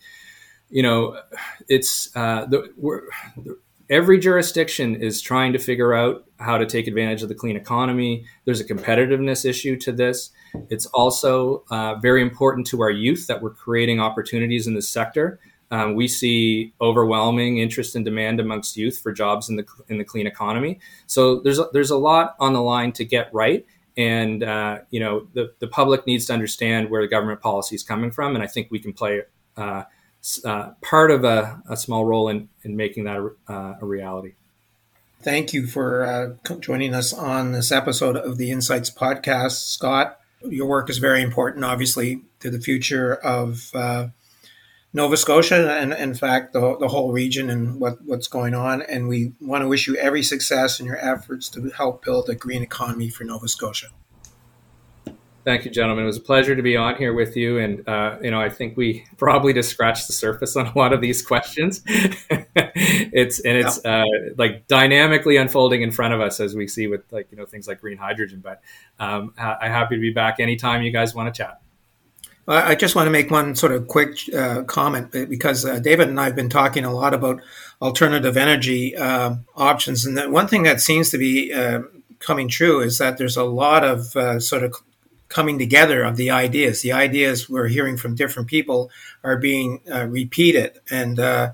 you 0.69 0.83
know 0.83 1.19
it's 1.67 2.15
uh, 2.15 2.45
the, 2.45 3.57
every 3.89 4.19
jurisdiction 4.19 4.95
is 4.95 5.21
trying 5.21 5.53
to 5.53 5.59
figure 5.59 5.93
out 5.93 6.25
how 6.39 6.57
to 6.57 6.65
take 6.65 6.87
advantage 6.87 7.21
of 7.21 7.29
the 7.29 7.35
clean 7.35 7.55
economy. 7.55 8.25
There's 8.45 8.59
a 8.59 8.65
competitiveness 8.65 9.45
issue 9.45 9.77
to 9.77 9.91
this. 9.91 10.31
It's 10.69 10.85
also 10.87 11.63
uh, 11.69 11.95
very 11.95 12.21
important 12.21 12.67
to 12.67 12.81
our 12.81 12.91
youth 12.91 13.27
that 13.27 13.41
we're 13.41 13.51
creating 13.51 13.99
opportunities 13.99 14.67
in 14.67 14.73
this 14.73 14.89
sector. 14.89 15.39
Um, 15.73 15.95
we 15.95 16.07
see 16.07 16.71
overwhelming 16.79 17.57
interest 17.57 17.95
and 17.95 18.05
demand 18.05 18.39
amongst 18.39 18.77
youth 18.77 18.99
for 18.99 19.11
jobs 19.11 19.49
in 19.49 19.55
the 19.55 19.65
in 19.89 19.97
the 19.97 20.03
clean 20.03 20.27
economy. 20.27 20.79
So 21.07 21.39
there's 21.39 21.57
a, 21.57 21.67
there's 21.73 21.89
a 21.89 21.97
lot 21.97 22.35
on 22.39 22.53
the 22.53 22.61
line 22.61 22.91
to 22.91 23.03
get 23.03 23.33
right, 23.33 23.65
and 23.97 24.43
uh, 24.43 24.81
you 24.91 24.99
know 24.99 25.27
the 25.33 25.51
the 25.57 25.67
public 25.67 26.05
needs 26.05 26.27
to 26.27 26.33
understand 26.33 26.91
where 26.91 27.01
the 27.01 27.07
government 27.07 27.41
policy 27.41 27.73
is 27.75 27.81
coming 27.81 28.11
from, 28.11 28.35
and 28.35 28.43
I 28.43 28.47
think 28.47 28.67
we 28.69 28.77
can 28.77 28.93
play 28.93 29.23
uh, 29.57 29.85
uh, 30.45 30.69
part 30.81 31.09
of 31.09 31.23
a, 31.23 31.59
a, 31.67 31.75
small 31.75 32.05
role 32.05 32.29
in 32.29 32.49
in 32.63 32.75
making 32.75 33.05
that 33.05 33.17
a, 33.17 33.51
uh, 33.51 33.77
a 33.81 33.85
reality. 33.85 34.33
Thank 35.23 35.53
you 35.53 35.65
for 35.65 36.05
uh, 36.05 36.55
joining 36.59 36.93
us 36.93 37.13
on 37.13 37.51
this 37.51 37.71
episode 37.71 38.15
of 38.15 38.37
the 38.37 38.51
Insights 38.51 38.91
Podcast, 38.91 39.71
Scott 39.71 40.19
your 40.49 40.67
work 40.67 40.89
is 40.89 40.97
very 40.97 41.21
important, 41.21 41.63
obviously, 41.63 42.21
to 42.39 42.49
the 42.49 42.59
future 42.59 43.15
of 43.15 43.71
uh, 43.73 44.07
Nova 44.93 45.17
Scotia 45.17 45.75
and, 45.75 45.91
in 45.93 46.13
fact, 46.13 46.53
the, 46.53 46.77
the 46.77 46.87
whole 46.87 47.11
region 47.11 47.49
and 47.49 47.79
what, 47.79 47.97
what's 48.05 48.27
going 48.27 48.53
on. 48.53 48.83
And 48.83 49.07
we 49.07 49.33
want 49.41 49.63
to 49.63 49.67
wish 49.67 49.87
you 49.87 49.95
every 49.97 50.21
success 50.21 50.79
in 50.79 50.85
your 50.85 50.97
efforts 50.97 51.49
to 51.49 51.71
help 51.71 52.05
build 52.05 52.29
a 52.29 52.35
green 52.35 52.61
economy 52.61 53.09
for 53.09 53.23
Nova 53.23 53.47
Scotia. 53.47 53.87
Thank 55.43 55.65
you, 55.65 55.71
gentlemen. 55.71 56.03
It 56.03 56.07
was 56.07 56.17
a 56.17 56.21
pleasure 56.21 56.55
to 56.55 56.61
be 56.61 56.77
on 56.77 56.95
here 56.95 57.13
with 57.13 57.35
you. 57.35 57.57
And, 57.57 57.85
uh, 57.89 58.17
you 58.21 58.29
know, 58.29 58.39
I 58.39 58.49
think 58.49 58.77
we 58.77 59.05
probably 59.17 59.51
just 59.51 59.69
scratched 59.69 60.05
the 60.07 60.13
surface 60.13 60.55
on 60.55 60.67
a 60.67 60.77
lot 60.77 60.93
of 60.93 61.01
these 61.01 61.21
questions. 61.23 61.81
it's, 61.87 63.39
and 63.39 63.57
it's 63.57 63.81
yeah. 63.83 64.03
uh, 64.03 64.33
like 64.37 64.67
dynamically 64.67 65.37
unfolding 65.37 65.81
in 65.81 65.91
front 65.91 66.13
of 66.13 66.21
us 66.21 66.39
as 66.39 66.55
we 66.55 66.67
see 66.67 66.85
with 66.85 67.01
like, 67.11 67.27
you 67.31 67.37
know, 67.37 67.45
things 67.45 67.67
like 67.67 67.81
green 67.81 67.97
hydrogen. 67.97 68.41
But 68.43 68.61
um, 68.99 69.33
I'm 69.37 69.71
happy 69.71 69.95
to 69.95 70.01
be 70.01 70.13
back 70.13 70.39
anytime 70.39 70.83
you 70.83 70.91
guys 70.91 71.15
want 71.15 71.33
to 71.33 71.37
chat. 71.37 71.62
I 72.45 72.75
just 72.75 72.93
want 72.93 73.07
to 73.07 73.11
make 73.11 73.31
one 73.31 73.55
sort 73.55 73.71
of 73.71 73.87
quick 73.87 74.17
uh, 74.35 74.63
comment 74.63 75.11
because 75.11 75.65
uh, 75.65 75.79
David 75.79 76.09
and 76.09 76.19
I 76.19 76.25
have 76.25 76.35
been 76.35 76.49
talking 76.49 76.83
a 76.83 76.93
lot 76.93 77.13
about 77.13 77.41
alternative 77.81 78.35
energy 78.35 78.95
uh, 78.97 79.35
options. 79.55 80.05
And 80.05 80.31
one 80.31 80.47
thing 80.47 80.63
that 80.63 80.81
seems 80.81 81.09
to 81.11 81.17
be 81.17 81.53
uh, 81.53 81.83
coming 82.19 82.49
true 82.49 82.81
is 82.81 82.97
that 82.97 83.17
there's 83.17 83.37
a 83.37 83.43
lot 83.43 83.83
of 83.83 84.15
uh, 84.15 84.39
sort 84.39 84.63
of 84.63 84.75
coming 85.29 85.57
together 85.57 86.03
of 86.03 86.15
the 86.15 86.31
ideas. 86.31 86.81
The 86.81 86.91
ideas 86.91 87.49
we're 87.49 87.67
hearing 87.67 87.97
from 87.97 88.15
different 88.15 88.47
people 88.47 88.91
are 89.23 89.37
being 89.37 89.81
uh, 89.91 90.05
repeated, 90.07 90.79
and 90.91 91.19
uh, 91.19 91.51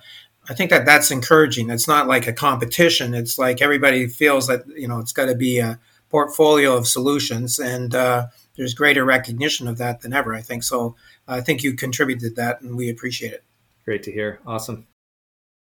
I 0.49 0.53
think 0.53 0.69
that 0.71 0.85
that's 0.85 1.11
encouraging. 1.11 1.69
It's 1.69 1.87
not 1.87 2.07
like 2.07 2.27
a 2.27 2.33
competition. 2.33 3.13
It's 3.13 3.37
like 3.37 3.61
everybody 3.61 4.07
feels 4.07 4.47
that 4.47 4.67
you 4.67 4.87
know 4.87 4.99
it's 4.99 5.13
got 5.13 5.27
to 5.27 5.35
be 5.35 5.59
a 5.59 5.79
portfolio 6.09 6.75
of 6.75 6.87
solutions, 6.87 7.59
and 7.59 7.95
uh, 7.95 8.27
there's 8.59 8.73
greater 8.73 9.05
recognition 9.05 9.69
of 9.69 9.77
that 9.77 10.01
than 10.01 10.11
ever. 10.11 10.35
I 10.35 10.41
think 10.41 10.63
so. 10.63 10.97
I 11.25 11.39
think 11.39 11.63
you 11.63 11.75
contributed 11.75 12.35
that, 12.35 12.59
and 12.59 12.75
we 12.75 12.89
appreciate 12.89 13.31
it. 13.31 13.45
Great 13.85 14.03
to 14.03 14.11
hear. 14.11 14.41
Awesome. 14.45 14.85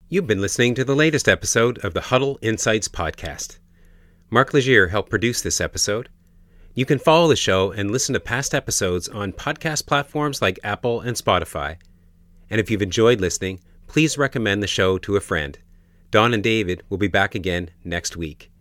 You've 0.09 0.27
been 0.27 0.41
listening 0.41 0.75
to 0.75 0.83
the 0.83 0.93
latest 0.93 1.29
episode 1.29 1.77
of 1.77 1.93
the 1.93 2.01
Huddle 2.01 2.37
Insights 2.41 2.89
podcast. 2.89 3.57
Mark 4.29 4.53
Legier 4.53 4.89
helped 4.89 5.09
produce 5.09 5.41
this 5.41 5.61
episode. 5.61 6.09
You 6.73 6.85
can 6.85 6.99
follow 6.99 7.29
the 7.29 7.37
show 7.37 7.71
and 7.71 7.89
listen 7.89 8.13
to 8.15 8.19
past 8.19 8.53
episodes 8.53 9.07
on 9.07 9.31
podcast 9.31 9.87
platforms 9.87 10.41
like 10.41 10.59
Apple 10.61 10.99
and 10.99 11.15
Spotify. 11.15 11.77
And 12.49 12.59
if 12.59 12.69
you've 12.69 12.81
enjoyed 12.81 13.21
listening, 13.21 13.61
please 13.87 14.17
recommend 14.17 14.61
the 14.61 14.67
show 14.67 14.97
to 14.97 15.15
a 15.15 15.21
friend. 15.21 15.57
Don 16.11 16.33
and 16.33 16.43
David 16.43 16.83
will 16.89 16.97
be 16.97 17.07
back 17.07 17.33
again 17.33 17.69
next 17.85 18.17
week. 18.17 18.51